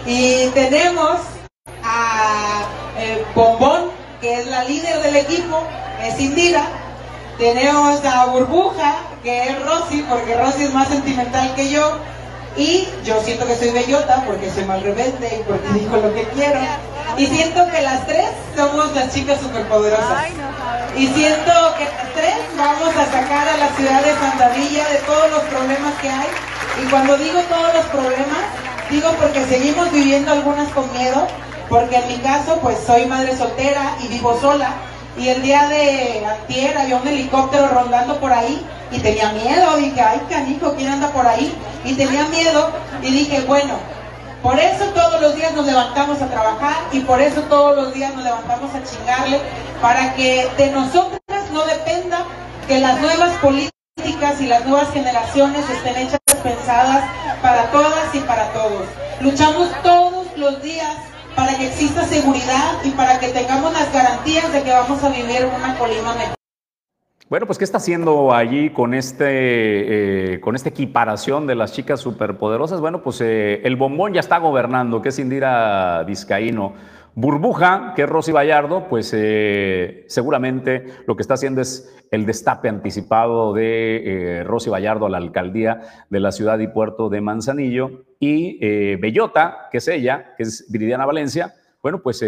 Y 0.06 0.48
tenemos 0.48 1.22
a 1.84 2.68
eh, 2.98 3.26
Bombón, 3.34 3.90
que 4.22 4.40
es 4.40 4.48
la 4.48 4.64
líder 4.66 5.02
del 5.02 5.16
equipo, 5.16 5.64
es 6.04 6.20
Indira. 6.20 6.68
Tenemos 7.38 8.06
a 8.06 8.26
Burbuja, 8.26 8.96
que 9.24 9.50
es 9.50 9.66
Rosy, 9.66 10.06
porque 10.08 10.36
Rosy 10.36 10.66
es 10.66 10.74
más 10.74 10.90
sentimental 10.90 11.56
que 11.56 11.70
yo. 11.70 11.98
Y 12.56 12.88
yo 13.04 13.20
siento 13.24 13.48
que 13.48 13.56
soy 13.56 13.72
bellota 13.72 14.24
porque 14.28 14.52
soy 14.52 14.66
mal 14.66 14.82
rebelde 14.82 15.40
y 15.40 15.44
porque 15.44 15.68
digo 15.74 15.98
lo 15.98 16.14
que 16.14 16.24
quiero. 16.36 16.60
Y 17.18 17.26
siento 17.28 17.68
que 17.72 17.82
las 17.82 18.06
tres 18.06 18.30
somos 18.56 18.94
las 18.94 19.14
chicas 19.14 19.40
superpoderosas. 19.40 20.26
Y 20.96 21.08
siento 21.08 21.52
que 21.78 21.86
las 21.86 22.14
tres 22.14 22.36
vamos 22.56 22.96
a 22.96 23.06
sacar 23.06 23.48
a 23.48 23.58
la 23.58 23.70
ciudad 23.70 24.04
de 24.04 24.14
Santa 24.14 24.50
Villa 24.50 24.88
de 24.90 24.98
todos 25.00 25.32
los 25.32 25.42
problemas 25.44 25.94
que 26.02 26.10
hay. 26.10 26.28
Y 26.84 26.90
cuando 26.90 27.18
digo 27.18 27.40
todos 27.50 27.74
los 27.74 27.86
problemas, 27.86 28.44
digo 28.90 29.10
porque 29.20 29.44
seguimos 29.46 29.92
viviendo 29.92 30.32
algunas 30.32 30.70
con 30.70 30.92
miedo, 30.94 31.28
porque 31.70 31.96
en 31.96 32.08
mi 32.08 32.18
caso 32.20 32.60
pues 32.62 32.78
soy 32.86 33.08
madre 33.08 33.36
soltera 33.36 33.96
y 34.04 34.08
vivo 34.10 34.40
sola. 34.40 34.74
Y 35.18 35.28
el 35.30 35.42
día 35.42 35.68
de 35.68 36.26
antier 36.26 36.78
había 36.78 36.98
un 36.98 37.08
helicóptero 37.08 37.68
rondando 37.68 38.20
por 38.20 38.32
ahí 38.34 38.66
y 38.92 39.00
tenía 39.00 39.32
miedo. 39.32 39.78
Dije, 39.78 40.02
ay 40.02 40.22
canijo, 40.30 40.74
¿quién 40.76 40.90
anda 40.90 41.10
por 41.10 41.28
ahí? 41.28 41.54
Y 41.86 41.94
tenía 41.94 42.26
miedo 42.26 42.72
y 43.02 43.12
dije, 43.12 43.42
bueno, 43.42 43.76
Por 44.44 44.60
eso 44.60 44.84
todos 44.94 45.22
los 45.22 45.36
días 45.38 45.54
nos 45.54 45.66
levantamos 45.66 46.22
a 46.22 46.28
trabajar 46.28 46.76
y 46.92 47.00
por 47.00 47.22
eso 47.22 47.42
todos 47.44 47.78
los 47.78 47.94
días 47.94 48.14
nos 48.14 48.26
levantamos 48.26 48.72
a 48.76 48.84
chingarle 48.84 49.40
para 49.82 50.14
que 50.16 50.50
de 50.58 50.70
nosotras 50.70 51.50
no 51.54 51.64
dependa 51.64 52.26
que 52.68 52.80
las 52.80 53.00
nuevas 53.00 53.32
políticas 53.38 54.42
y 54.42 54.48
las 54.48 54.66
nuevas 54.66 54.92
generaciones 54.92 55.64
estén 55.70 55.96
hechas 55.96 56.20
pensadas 56.44 57.06
para 57.42 57.72
todas 57.72 58.14
y 58.14 58.20
para 58.20 58.52
todos. 58.52 58.86
Luchamos 59.22 59.70
todos 59.82 60.28
los 60.36 60.62
días 60.62 60.98
para 61.36 61.58
que 61.58 61.68
exista 61.68 62.04
seguridad 62.04 62.84
y 62.84 62.92
para 62.92 63.20
que 63.20 63.30
tengamos 63.30 63.74
las 63.74 63.92
garantías 63.92 64.52
de 64.52 64.64
que 64.64 64.72
vamos 64.72 65.04
a 65.04 65.10
vivir 65.10 65.48
una 65.56 65.78
colima 65.78 66.14
mejor. 66.16 66.36
Bueno, 67.30 67.48
pues 67.48 67.58
¿qué 67.58 67.64
está 67.64 67.78
haciendo 67.78 68.32
allí 68.34 68.70
con 68.70 68.94
este, 68.94 70.34
eh, 70.34 70.40
con 70.40 70.56
esta 70.56 70.70
equiparación 70.70 71.48
de 71.48 71.56
las 71.56 71.74
chicas 71.74 72.00
superpoderosas? 72.00 72.80
Bueno, 72.80 73.02
pues 73.02 73.22
eh, 73.22 73.62
el 73.64 73.76
bombón 73.76 74.14
ya 74.14 74.20
está 74.20 74.38
gobernando, 74.38 75.02
que 75.02 75.10
es 75.10 75.18
Indira 75.18 76.04
Vizcaíno. 76.04 76.74
Burbuja, 77.16 77.94
que 77.96 78.04
es 78.04 78.10
Rosy 78.10 78.32
Vallardo, 78.32 78.88
pues 78.88 79.12
eh, 79.16 80.06
seguramente 80.08 80.86
lo 81.08 81.16
que 81.16 81.22
está 81.22 81.36
haciendo 81.36 81.62
es 81.62 81.96
el 82.12 82.26
destape 82.26 82.70
anticipado 82.70 83.54
de 83.54 84.44
Rosy 84.46 84.70
Vallardo 84.70 85.06
a 85.08 85.10
la 85.10 85.18
alcaldía 85.18 85.82
de 86.10 86.20
la 86.20 86.32
ciudad 86.32 86.60
y 86.60 86.68
puerto 86.68 87.10
de 87.10 87.22
Manzanillo. 87.22 88.04
Y 88.26 88.96
Bellota, 88.96 89.68
que 89.70 89.80
es 89.80 89.88
ella, 89.90 90.34
que 90.38 90.44
es 90.44 90.72
Viridiana 90.72 91.06
Valencia, 91.06 91.54
bueno, 91.82 92.02
pues 92.02 92.24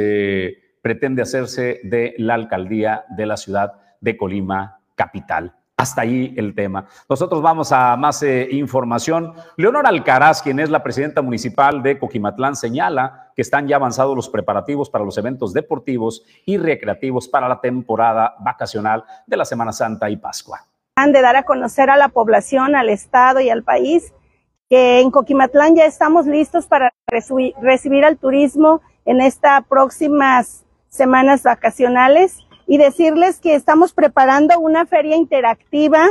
pretende 0.82 1.22
hacerse 1.22 1.80
de 1.84 2.16
la 2.18 2.34
alcaldía 2.34 3.06
de 3.10 3.26
la 3.26 3.38
ciudad 3.38 3.74
de 4.02 4.18
Colima 4.18 4.82
capital. 4.96 5.56
Hasta 5.78 6.02
ahí 6.02 6.34
el 6.38 6.54
tema. 6.54 6.86
Nosotros 7.10 7.42
vamos 7.42 7.72
a 7.72 7.98
más 7.98 8.24
eh, 8.24 8.48
información. 8.52 9.34
Leonor 9.58 9.88
Alcaraz, 9.88 10.42
quien 10.42 10.60
es 10.60 10.70
la 10.70 10.84
presidenta 10.84 11.22
municipal 11.22 11.82
de 11.82 11.98
Coquimatlán, 11.98 12.56
señala 12.56 13.32
que 13.36 13.42
están 13.42 13.68
ya 13.68 13.78
avanzados 13.78 14.16
los 14.16 14.30
preparativos 14.30 14.90
para 14.90 15.04
los 15.04 15.18
eventos 15.18 15.54
deportivos 15.54 16.24
y 16.46 16.58
recreativos 16.58 17.28
para 17.28 17.50
la 17.50 17.60
temporada 17.60 18.36
vacacional 18.40 19.04
de 19.28 19.38
la 19.38 19.44
Semana 19.44 19.72
Santa 19.72 20.10
y 20.10 20.18
Pascua. 20.18 20.66
Han 20.96 21.12
de 21.12 21.22
dar 21.22 21.36
a 21.36 21.44
conocer 21.44 21.90
a 21.90 21.98
la 21.98 22.10
población, 22.10 22.76
al 22.76 22.90
Estado 22.90 23.42
y 23.42 23.50
al 23.50 23.64
país 23.64 24.14
que 24.70 25.02
en 25.02 25.12
Coquimatlán 25.12 25.76
ya 25.76 25.86
estamos 25.86 26.26
listos 26.26 26.68
para 26.68 26.94
recibir 27.08 28.06
al 28.06 28.18
turismo 28.18 28.82
en 29.06 29.22
estas 29.22 29.66
próximas 29.68 30.66
semanas 30.90 31.44
vacacionales 31.44 32.40
y 32.68 32.78
decirles 32.78 33.40
que 33.40 33.54
estamos 33.54 33.94
preparando 33.94 34.60
una 34.60 34.86
feria 34.86 35.16
interactiva 35.16 36.08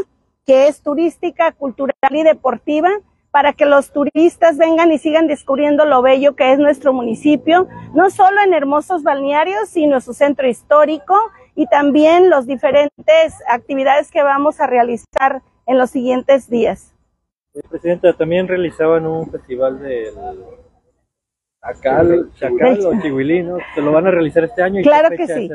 que 0.47 0.69
es 0.69 0.83
turística, 0.83 1.53
cultural 1.53 1.95
y 2.11 2.23
deportiva 2.23 2.91
para 3.31 3.53
que 3.53 3.67
los 3.67 3.93
turistas 3.93 4.57
vengan 4.59 4.93
y 4.93 4.99
sigan 4.99 5.27
descubriendo 5.27 5.85
lo 5.85 6.03
bello 6.03 6.37
que 6.37 6.53
es 6.53 6.59
nuestro 6.61 6.93
municipio, 6.93 7.67
no 7.93 8.11
solo 8.11 8.41
en 8.43 8.55
hermosos 8.55 9.03
balnearios, 9.03 9.69
sino 9.69 10.01
su 10.01 10.15
centro 10.15 10.49
histórico 10.49 11.19
y 11.57 11.67
también 11.67 12.31
los 12.31 12.47
diferentes 12.47 13.35
actividades 13.49 14.13
que 14.13 14.23
vamos 14.23 14.61
a 14.61 14.69
realizar 14.69 15.43
en 15.67 15.79
los 15.79 15.91
siguientes 15.91 16.49
días. 16.49 16.94
Presidenta, 17.71 18.13
también 18.13 18.49
realizaban 18.49 19.07
un 19.07 19.31
festival 19.31 19.81
del 19.81 20.13
Chacal, 21.65 22.31
Chacal 22.35 22.85
o 22.85 23.01
Chihuilino, 23.01 23.59
¿se 23.75 23.81
lo 23.81 23.93
van 23.93 24.07
a 24.07 24.11
realizar 24.11 24.45
este 24.45 24.63
año? 24.63 24.81
¿Y 24.81 24.83
claro 24.83 25.11
que 25.17 25.27
sí. 25.27 25.49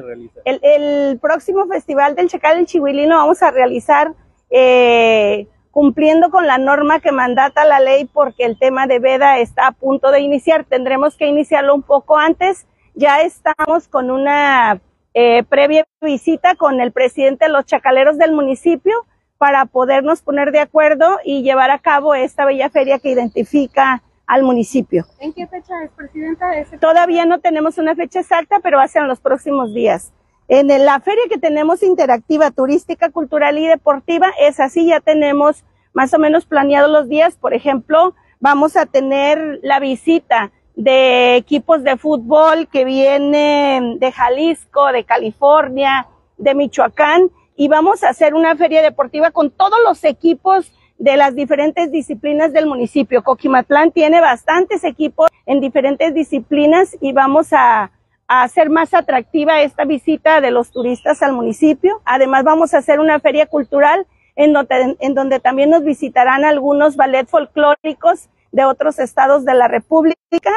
El, 0.45 0.59
el, 0.63 1.19
próximo 1.19 1.67
festival 1.67 2.15
del 2.15 2.29
Chacal 2.29 2.57
el 2.57 2.65
Chihuilino 2.65 3.17
vamos 3.17 3.43
a 3.43 3.51
realizar 3.51 4.13
eh, 4.49 5.47
cumpliendo 5.71 6.31
con 6.31 6.47
la 6.47 6.57
norma 6.57 6.99
que 6.99 7.11
mandata 7.11 7.65
la 7.65 7.79
ley 7.79 8.05
porque 8.05 8.45
el 8.45 8.57
tema 8.57 8.87
de 8.87 8.99
veda 8.99 9.39
está 9.39 9.67
a 9.67 9.71
punto 9.71 10.11
de 10.11 10.21
iniciar. 10.21 10.65
Tendremos 10.65 11.15
que 11.15 11.27
iniciarlo 11.27 11.75
un 11.75 11.83
poco 11.83 12.17
antes. 12.17 12.65
Ya 12.95 13.21
estamos 13.21 13.87
con 13.87 14.09
una 14.09 14.81
eh, 15.13 15.43
previa 15.43 15.85
visita 16.01 16.55
con 16.55 16.81
el 16.81 16.91
presidente 16.91 17.45
de 17.45 17.51
los 17.51 17.65
chacaleros 17.65 18.17
del 18.17 18.31
municipio 18.31 19.05
para 19.39 19.65
podernos 19.65 20.21
poner 20.21 20.51
de 20.51 20.59
acuerdo 20.59 21.17
y 21.23 21.41
llevar 21.41 21.71
a 21.71 21.79
cabo 21.79 22.13
esta 22.13 22.45
bella 22.45 22.69
feria 22.69 22.99
que 22.99 23.09
identifica 23.09 24.03
al 24.27 24.43
municipio. 24.43 25.05
¿En 25.19 25.33
qué 25.33 25.47
fecha 25.47 25.73
es, 25.83 25.91
Presidenta? 25.91 26.51
Todavía 26.79 27.25
no 27.25 27.39
tenemos 27.39 27.79
una 27.79 27.95
fecha 27.95 28.19
exacta, 28.19 28.59
pero 28.61 28.79
hacia 28.79 29.01
los 29.03 29.21
próximos 29.21 29.73
días. 29.73 30.13
En 30.49 30.67
la 30.67 30.99
feria 30.99 31.23
que 31.29 31.37
tenemos 31.37 31.83
interactiva, 31.83 32.51
turística, 32.51 33.09
cultural 33.11 33.57
y 33.57 33.65
deportiva, 33.65 34.27
es 34.39 34.59
así, 34.59 34.87
ya 34.87 34.99
tenemos 34.99 35.63
más 35.93 36.13
o 36.13 36.19
menos 36.19 36.45
planeados 36.45 36.91
los 36.91 37.07
días. 37.07 37.35
Por 37.37 37.53
ejemplo, 37.53 38.15
vamos 38.39 38.75
a 38.75 38.85
tener 38.87 39.59
la 39.63 39.79
visita 39.79 40.51
de 40.75 41.37
equipos 41.37 41.83
de 41.83 41.97
fútbol 41.97 42.67
que 42.67 42.83
vienen 42.83 43.99
de 43.99 44.11
Jalisco, 44.11 44.91
de 44.91 45.05
California, 45.05 46.07
de 46.37 46.55
Michoacán, 46.55 47.29
y 47.59 47.67
vamos 47.67 48.05
a 48.05 48.09
hacer 48.09 48.35
una 48.35 48.55
feria 48.55 48.81
deportiva 48.81 49.31
con 49.31 49.51
todos 49.51 49.77
los 49.83 50.05
equipos 50.05 50.71
de 50.97 51.17
las 51.17 51.35
diferentes 51.35 51.91
disciplinas 51.91 52.53
del 52.53 52.67
municipio. 52.67 53.21
Coquimatlán 53.21 53.91
tiene 53.91 54.21
bastantes 54.21 54.85
equipos 54.85 55.29
en 55.45 55.59
diferentes 55.59 56.13
disciplinas 56.13 56.95
y 57.01 57.11
vamos 57.11 57.51
a, 57.51 57.91
hacer 58.29 58.69
más 58.69 58.93
atractiva 58.93 59.61
esta 59.61 59.85
visita 59.85 60.39
de 60.39 60.51
los 60.51 60.71
turistas 60.71 61.21
al 61.23 61.33
municipio. 61.33 61.99
Además 62.05 62.43
vamos 62.43 62.73
a 62.73 62.77
hacer 62.77 62.99
una 62.99 63.19
feria 63.19 63.47
cultural 63.47 64.05
en 64.35 64.53
donde, 64.53 64.95
en 64.99 65.15
donde 65.15 65.39
también 65.39 65.71
nos 65.71 65.83
visitarán 65.83 66.45
algunos 66.45 66.95
ballet 66.95 67.27
folclóricos 67.27 68.29
de 68.51 68.63
otros 68.65 68.99
estados 68.99 69.45
de 69.45 69.55
la 69.55 69.67
República 69.67 70.51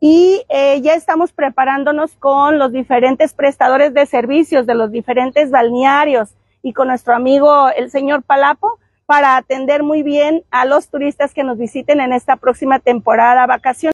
y 0.00 0.42
eh, 0.48 0.80
ya 0.80 0.94
estamos 0.94 1.32
preparándonos 1.32 2.12
con 2.14 2.58
los 2.58 2.72
diferentes 2.72 3.34
prestadores 3.34 3.92
de 3.92 4.06
servicios 4.06 4.64
de 4.64 4.74
los 4.76 4.92
diferentes 4.92 5.50
balnearios 5.50 6.36
y 6.66 6.72
con 6.72 6.88
nuestro 6.88 7.14
amigo 7.14 7.68
el 7.76 7.92
señor 7.92 8.24
Palapo 8.24 8.80
para 9.06 9.36
atender 9.36 9.84
muy 9.84 10.02
bien 10.02 10.42
a 10.50 10.64
los 10.64 10.88
turistas 10.88 11.32
que 11.32 11.44
nos 11.44 11.58
visiten 11.58 12.00
en 12.00 12.12
esta 12.12 12.34
próxima 12.34 12.80
temporada 12.80 13.46
vacacional. 13.46 13.92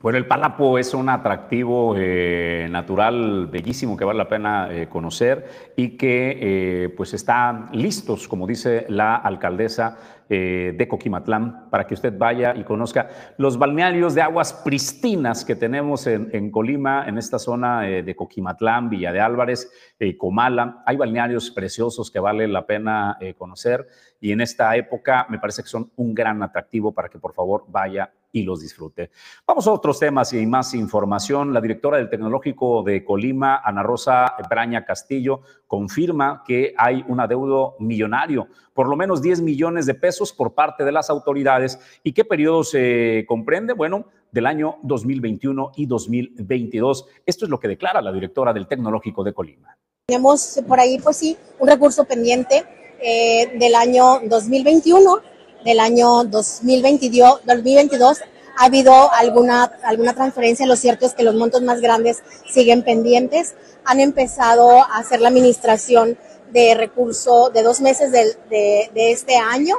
Bueno, 0.00 0.18
el 0.18 0.26
Palapo 0.26 0.78
es 0.78 0.94
un 0.94 1.08
atractivo 1.08 1.96
eh, 1.98 2.68
natural 2.70 3.48
bellísimo 3.48 3.96
que 3.96 4.04
vale 4.04 4.18
la 4.18 4.28
pena 4.28 4.68
eh, 4.70 4.86
conocer 4.88 5.72
y 5.74 5.96
que 5.96 6.38
eh, 6.40 6.88
pues 6.90 7.12
está 7.12 7.68
listos, 7.72 8.28
como 8.28 8.46
dice 8.46 8.86
la 8.88 9.16
alcaldesa 9.16 9.98
de 10.28 10.86
Coquimatlán, 10.88 11.70
para 11.70 11.86
que 11.86 11.94
usted 11.94 12.16
vaya 12.16 12.54
y 12.54 12.64
conozca 12.64 13.08
los 13.38 13.58
balnearios 13.58 14.14
de 14.14 14.22
aguas 14.22 14.52
pristinas 14.52 15.44
que 15.44 15.56
tenemos 15.56 16.06
en, 16.06 16.50
Colima, 16.50 17.08
en 17.08 17.16
esta 17.16 17.38
zona 17.38 17.82
de 17.82 18.14
Coquimatlán, 18.14 18.90
Villa 18.90 19.12
de 19.12 19.20
Álvarez, 19.20 19.70
Comala. 20.18 20.82
Hay 20.84 20.96
balnearios 20.96 21.50
preciosos 21.50 22.10
que 22.10 22.20
vale 22.20 22.46
la 22.46 22.66
pena 22.66 23.18
conocer 23.38 23.86
y 24.20 24.32
en 24.32 24.40
esta 24.40 24.76
época 24.76 25.26
me 25.30 25.38
parece 25.38 25.62
que 25.62 25.68
son 25.68 25.90
un 25.96 26.14
gran 26.14 26.42
atractivo 26.42 26.92
para 26.92 27.08
que 27.08 27.18
por 27.18 27.32
favor 27.32 27.64
vaya 27.68 28.12
y 28.32 28.42
los 28.42 28.60
disfrute. 28.60 29.10
Vamos 29.46 29.66
a 29.66 29.72
otros 29.72 29.98
temas 29.98 30.32
y 30.32 30.46
más 30.46 30.74
información. 30.74 31.54
La 31.54 31.60
directora 31.60 31.96
del 31.96 32.10
Tecnológico 32.10 32.82
de 32.82 33.04
Colima, 33.04 33.62
Ana 33.64 33.82
Rosa 33.82 34.34
Braña 34.50 34.84
Castillo, 34.84 35.40
confirma 35.66 36.42
que 36.46 36.74
hay 36.76 37.04
un 37.08 37.20
adeudo 37.20 37.76
millonario, 37.78 38.48
por 38.74 38.88
lo 38.88 38.96
menos 38.96 39.22
10 39.22 39.42
millones 39.42 39.86
de 39.86 39.94
pesos 39.94 40.17
por 40.32 40.54
parte 40.54 40.84
de 40.84 40.92
las 40.92 41.10
autoridades. 41.10 41.78
¿Y 42.02 42.12
qué 42.12 42.24
periodo 42.24 42.64
se 42.64 43.24
comprende? 43.26 43.72
Bueno, 43.72 44.06
del 44.30 44.46
año 44.46 44.76
2021 44.82 45.72
y 45.76 45.86
2022. 45.86 47.06
Esto 47.24 47.44
es 47.44 47.50
lo 47.50 47.60
que 47.60 47.68
declara 47.68 48.02
la 48.02 48.12
directora 48.12 48.52
del 48.52 48.66
Tecnológico 48.66 49.24
de 49.24 49.32
Colima. 49.32 49.76
Tenemos 50.06 50.60
por 50.66 50.80
ahí, 50.80 50.98
pues 50.98 51.16
sí, 51.16 51.36
un 51.58 51.68
recurso 51.68 52.04
pendiente 52.04 52.64
eh, 53.00 53.56
del 53.58 53.74
año 53.74 54.20
2021 54.24 55.22
del 55.64 55.80
año 55.80 56.24
2022, 56.24 57.40
2022 57.44 58.18
ha 58.60 58.64
habido 58.64 59.12
alguna, 59.12 59.64
alguna 59.84 60.14
transferencia. 60.14 60.66
Lo 60.66 60.76
cierto 60.76 61.06
es 61.06 61.14
que 61.14 61.22
los 61.22 61.34
montos 61.34 61.62
más 61.62 61.80
grandes 61.80 62.22
siguen 62.48 62.82
pendientes. 62.82 63.54
Han 63.84 64.00
empezado 64.00 64.82
a 64.82 64.98
hacer 64.98 65.20
la 65.20 65.28
administración 65.28 66.18
de 66.52 66.74
recurso 66.74 67.50
de 67.50 67.62
dos 67.62 67.80
meses 67.80 68.10
de, 68.10 68.36
de, 68.50 69.12
este 69.12 69.36
año. 69.36 69.76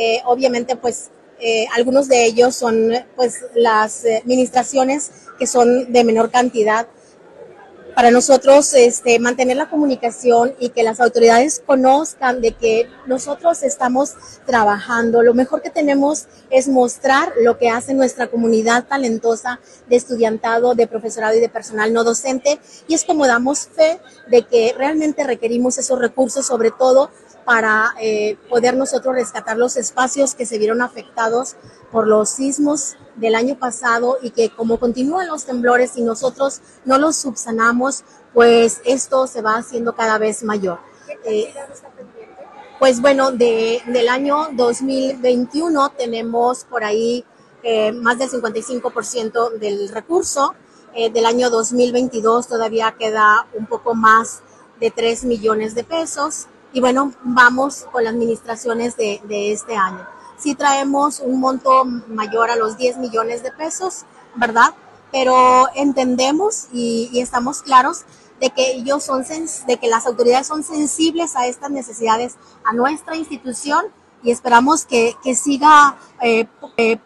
Eh, 0.00 0.22
obviamente, 0.26 0.76
pues 0.76 1.10
eh, 1.40 1.66
algunos 1.74 2.06
de 2.06 2.24
ellos 2.24 2.54
son 2.54 2.92
pues 3.16 3.44
las 3.56 4.04
administraciones 4.22 5.10
que 5.40 5.46
son 5.48 5.92
de 5.92 6.04
menor 6.04 6.30
cantidad 6.30 6.86
para 7.98 8.12
nosotros 8.12 8.74
este, 8.74 9.18
mantener 9.18 9.56
la 9.56 9.68
comunicación 9.68 10.54
y 10.60 10.68
que 10.68 10.84
las 10.84 11.00
autoridades 11.00 11.60
conozcan 11.66 12.40
de 12.40 12.52
que 12.52 12.88
nosotros 13.06 13.64
estamos 13.64 14.14
trabajando. 14.46 15.24
Lo 15.24 15.34
mejor 15.34 15.62
que 15.62 15.70
tenemos 15.70 16.26
es 16.48 16.68
mostrar 16.68 17.32
lo 17.42 17.58
que 17.58 17.70
hace 17.70 17.94
nuestra 17.94 18.28
comunidad 18.28 18.84
talentosa 18.86 19.58
de 19.88 19.96
estudiantado, 19.96 20.76
de 20.76 20.86
profesorado 20.86 21.36
y 21.36 21.40
de 21.40 21.48
personal 21.48 21.92
no 21.92 22.04
docente. 22.04 22.60
Y 22.86 22.94
es 22.94 23.04
como 23.04 23.26
damos 23.26 23.66
fe 23.66 23.98
de 24.28 24.42
que 24.42 24.72
realmente 24.78 25.24
requerimos 25.24 25.76
esos 25.76 25.98
recursos, 25.98 26.46
sobre 26.46 26.70
todo 26.70 27.10
para 27.48 27.94
eh, 27.98 28.36
poder 28.50 28.76
nosotros 28.76 29.14
rescatar 29.14 29.56
los 29.56 29.78
espacios 29.78 30.34
que 30.34 30.44
se 30.44 30.58
vieron 30.58 30.82
afectados 30.82 31.56
por 31.90 32.06
los 32.06 32.28
sismos 32.28 32.96
del 33.16 33.34
año 33.34 33.58
pasado 33.58 34.18
y 34.20 34.32
que 34.32 34.50
como 34.50 34.78
continúan 34.78 35.28
los 35.28 35.46
temblores 35.46 35.96
y 35.96 36.02
nosotros 36.02 36.60
no 36.84 36.98
los 36.98 37.16
subsanamos, 37.16 38.04
pues 38.34 38.82
esto 38.84 39.26
se 39.26 39.40
va 39.40 39.56
haciendo 39.56 39.94
cada 39.94 40.18
vez 40.18 40.42
mayor. 40.42 40.78
Eh, 41.24 41.54
pues 42.78 43.00
bueno, 43.00 43.30
de, 43.30 43.80
del 43.86 44.10
año 44.10 44.48
2021 44.52 45.88
tenemos 45.96 46.64
por 46.64 46.84
ahí 46.84 47.24
eh, 47.62 47.92
más 47.92 48.18
del 48.18 48.28
55% 48.28 49.52
del 49.58 49.88
recurso. 49.88 50.54
Eh, 50.94 51.10
del 51.10 51.24
año 51.24 51.48
2022 51.48 52.46
todavía 52.46 52.94
queda 52.98 53.46
un 53.54 53.64
poco 53.64 53.94
más 53.94 54.42
de 54.80 54.90
3 54.90 55.24
millones 55.24 55.74
de 55.74 55.84
pesos. 55.84 56.46
Y 56.78 56.80
bueno, 56.80 57.12
vamos 57.24 57.88
con 57.90 58.04
las 58.04 58.12
administraciones 58.12 58.96
de, 58.96 59.20
este 59.52 59.74
año. 59.74 60.06
Sí 60.36 60.54
traemos 60.54 61.18
un 61.18 61.40
monto 61.40 61.84
mayor 61.84 62.52
a 62.52 62.56
los 62.56 62.76
10 62.76 62.98
millones 62.98 63.42
de 63.42 63.50
pesos, 63.50 64.04
¿verdad? 64.36 64.74
Pero 65.10 65.66
entendemos 65.74 66.68
y, 66.72 67.10
y 67.12 67.18
estamos 67.18 67.62
claros 67.62 68.04
de 68.38 68.50
que 68.50 68.76
ellos 68.76 69.02
son 69.02 69.24
de 69.66 69.76
que 69.76 69.88
las 69.88 70.06
autoridades 70.06 70.46
son 70.46 70.62
sensibles 70.62 71.34
a 71.34 71.48
estas 71.48 71.72
necesidades 71.72 72.36
a 72.64 72.72
nuestra 72.72 73.16
institución 73.16 73.86
y 74.22 74.30
esperamos 74.30 74.84
que, 74.84 75.16
que 75.24 75.34
siga 75.34 75.96
eh, 76.22 76.46
eh, 76.76 76.98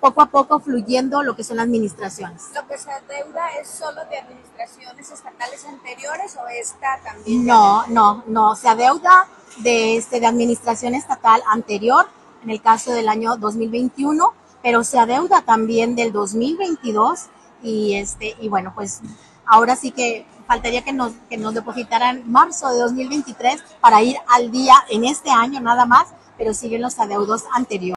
poco 0.00 0.22
a 0.22 0.26
poco 0.26 0.60
fluyendo 0.60 1.22
lo 1.22 1.36
que 1.36 1.44
son 1.44 1.56
las 1.56 1.64
administraciones. 1.64 2.42
¿Lo 2.54 2.66
que 2.66 2.78
se 2.78 2.90
adeuda 2.90 3.48
es 3.60 3.68
solo 3.68 4.04
de 4.10 4.18
administraciones 4.18 5.10
estatales 5.10 5.64
anteriores 5.64 6.36
o 6.36 6.46
esta 6.48 7.00
también? 7.04 7.46
No, 7.46 7.86
no, 7.88 8.24
no, 8.26 8.56
se 8.56 8.68
adeuda 8.68 9.26
de, 9.58 9.96
este, 9.96 10.20
de 10.20 10.26
administración 10.26 10.94
estatal 10.94 11.42
anterior, 11.50 12.06
en 12.42 12.50
el 12.50 12.60
caso 12.60 12.92
del 12.92 13.08
año 13.08 13.36
2021, 13.36 14.32
pero 14.62 14.84
se 14.84 14.98
adeuda 14.98 15.42
también 15.42 15.94
del 15.94 16.12
2022 16.12 17.26
y, 17.62 17.94
este, 17.94 18.36
y 18.40 18.48
bueno, 18.48 18.72
pues 18.74 19.00
ahora 19.46 19.76
sí 19.76 19.90
que 19.90 20.26
faltaría 20.46 20.82
que 20.84 20.92
nos, 20.92 21.12
que 21.28 21.36
nos 21.36 21.54
depositaran 21.54 22.30
marzo 22.30 22.68
de 22.70 22.78
2023 22.80 23.62
para 23.80 24.02
ir 24.02 24.16
al 24.28 24.50
día 24.50 24.74
en 24.90 25.04
este 25.04 25.30
año 25.30 25.60
nada 25.60 25.86
más, 25.86 26.08
pero 26.36 26.54
siguen 26.54 26.82
los 26.82 26.98
adeudos 26.98 27.44
anteriores. 27.52 27.93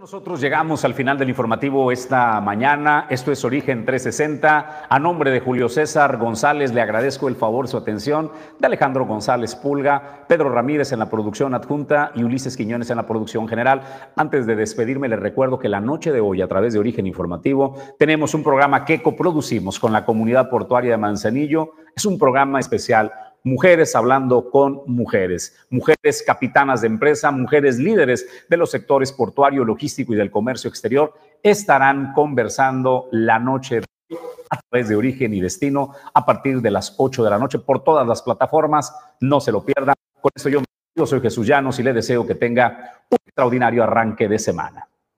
Nosotros 0.00 0.40
llegamos 0.40 0.84
al 0.84 0.94
final 0.94 1.18
del 1.18 1.28
informativo 1.28 1.90
esta 1.90 2.40
mañana. 2.40 3.08
Esto 3.10 3.32
es 3.32 3.44
Origen 3.44 3.84
360. 3.84 4.86
A 4.88 4.98
nombre 5.00 5.32
de 5.32 5.40
Julio 5.40 5.68
César 5.68 6.18
González 6.18 6.72
le 6.72 6.80
agradezco 6.80 7.26
el 7.26 7.34
favor, 7.34 7.66
su 7.66 7.76
atención, 7.76 8.30
de 8.60 8.66
Alejandro 8.68 9.06
González 9.06 9.56
Pulga, 9.56 10.24
Pedro 10.28 10.50
Ramírez 10.50 10.92
en 10.92 11.00
la 11.00 11.10
producción 11.10 11.52
adjunta 11.52 12.12
y 12.14 12.22
Ulises 12.22 12.56
Quiñones 12.56 12.90
en 12.90 12.96
la 12.96 13.08
producción 13.08 13.48
general. 13.48 13.82
Antes 14.14 14.46
de 14.46 14.54
despedirme, 14.54 15.08
les 15.08 15.18
recuerdo 15.18 15.58
que 15.58 15.68
la 15.68 15.80
noche 15.80 16.12
de 16.12 16.20
hoy, 16.20 16.42
a 16.42 16.48
través 16.48 16.74
de 16.74 16.78
Origen 16.78 17.08
Informativo, 17.08 17.74
tenemos 17.98 18.34
un 18.34 18.44
programa 18.44 18.84
que 18.84 19.02
coproducimos 19.02 19.80
con 19.80 19.92
la 19.92 20.04
comunidad 20.04 20.48
portuaria 20.48 20.92
de 20.92 20.98
Manzanillo. 20.98 21.72
Es 21.96 22.06
un 22.06 22.20
programa 22.20 22.60
especial 22.60 23.10
mujeres 23.44 23.94
hablando 23.94 24.50
con 24.50 24.82
mujeres, 24.86 25.56
mujeres 25.70 26.22
capitanas 26.26 26.80
de 26.80 26.88
empresa, 26.88 27.30
mujeres 27.30 27.78
líderes 27.78 28.26
de 28.48 28.56
los 28.56 28.70
sectores 28.70 29.12
portuario, 29.12 29.64
logístico 29.64 30.12
y 30.12 30.16
del 30.16 30.30
comercio 30.30 30.68
exterior, 30.68 31.14
estarán 31.42 32.12
conversando 32.12 33.08
la 33.12 33.38
noche 33.38 33.82
a 34.50 34.60
través 34.60 34.88
de 34.88 34.96
Origen 34.96 35.34
y 35.34 35.40
Destino 35.40 35.92
a 36.14 36.24
partir 36.24 36.60
de 36.60 36.70
las 36.70 36.94
8 36.96 37.24
de 37.24 37.30
la 37.30 37.38
noche 37.38 37.58
por 37.58 37.84
todas 37.84 38.06
las 38.06 38.22
plataformas. 38.22 38.94
No 39.20 39.40
se 39.40 39.52
lo 39.52 39.64
pierdan. 39.64 39.94
Con 40.20 40.30
eso 40.34 40.48
yo, 40.48 40.62
yo 40.96 41.06
soy 41.06 41.20
Jesús 41.20 41.46
Llanos 41.46 41.78
y 41.78 41.82
le 41.82 41.92
deseo 41.92 42.26
que 42.26 42.34
tenga 42.34 43.02
un 43.10 43.18
extraordinario 43.26 43.84
arranque 43.84 44.28
de 44.28 44.38
semana. 44.38 44.87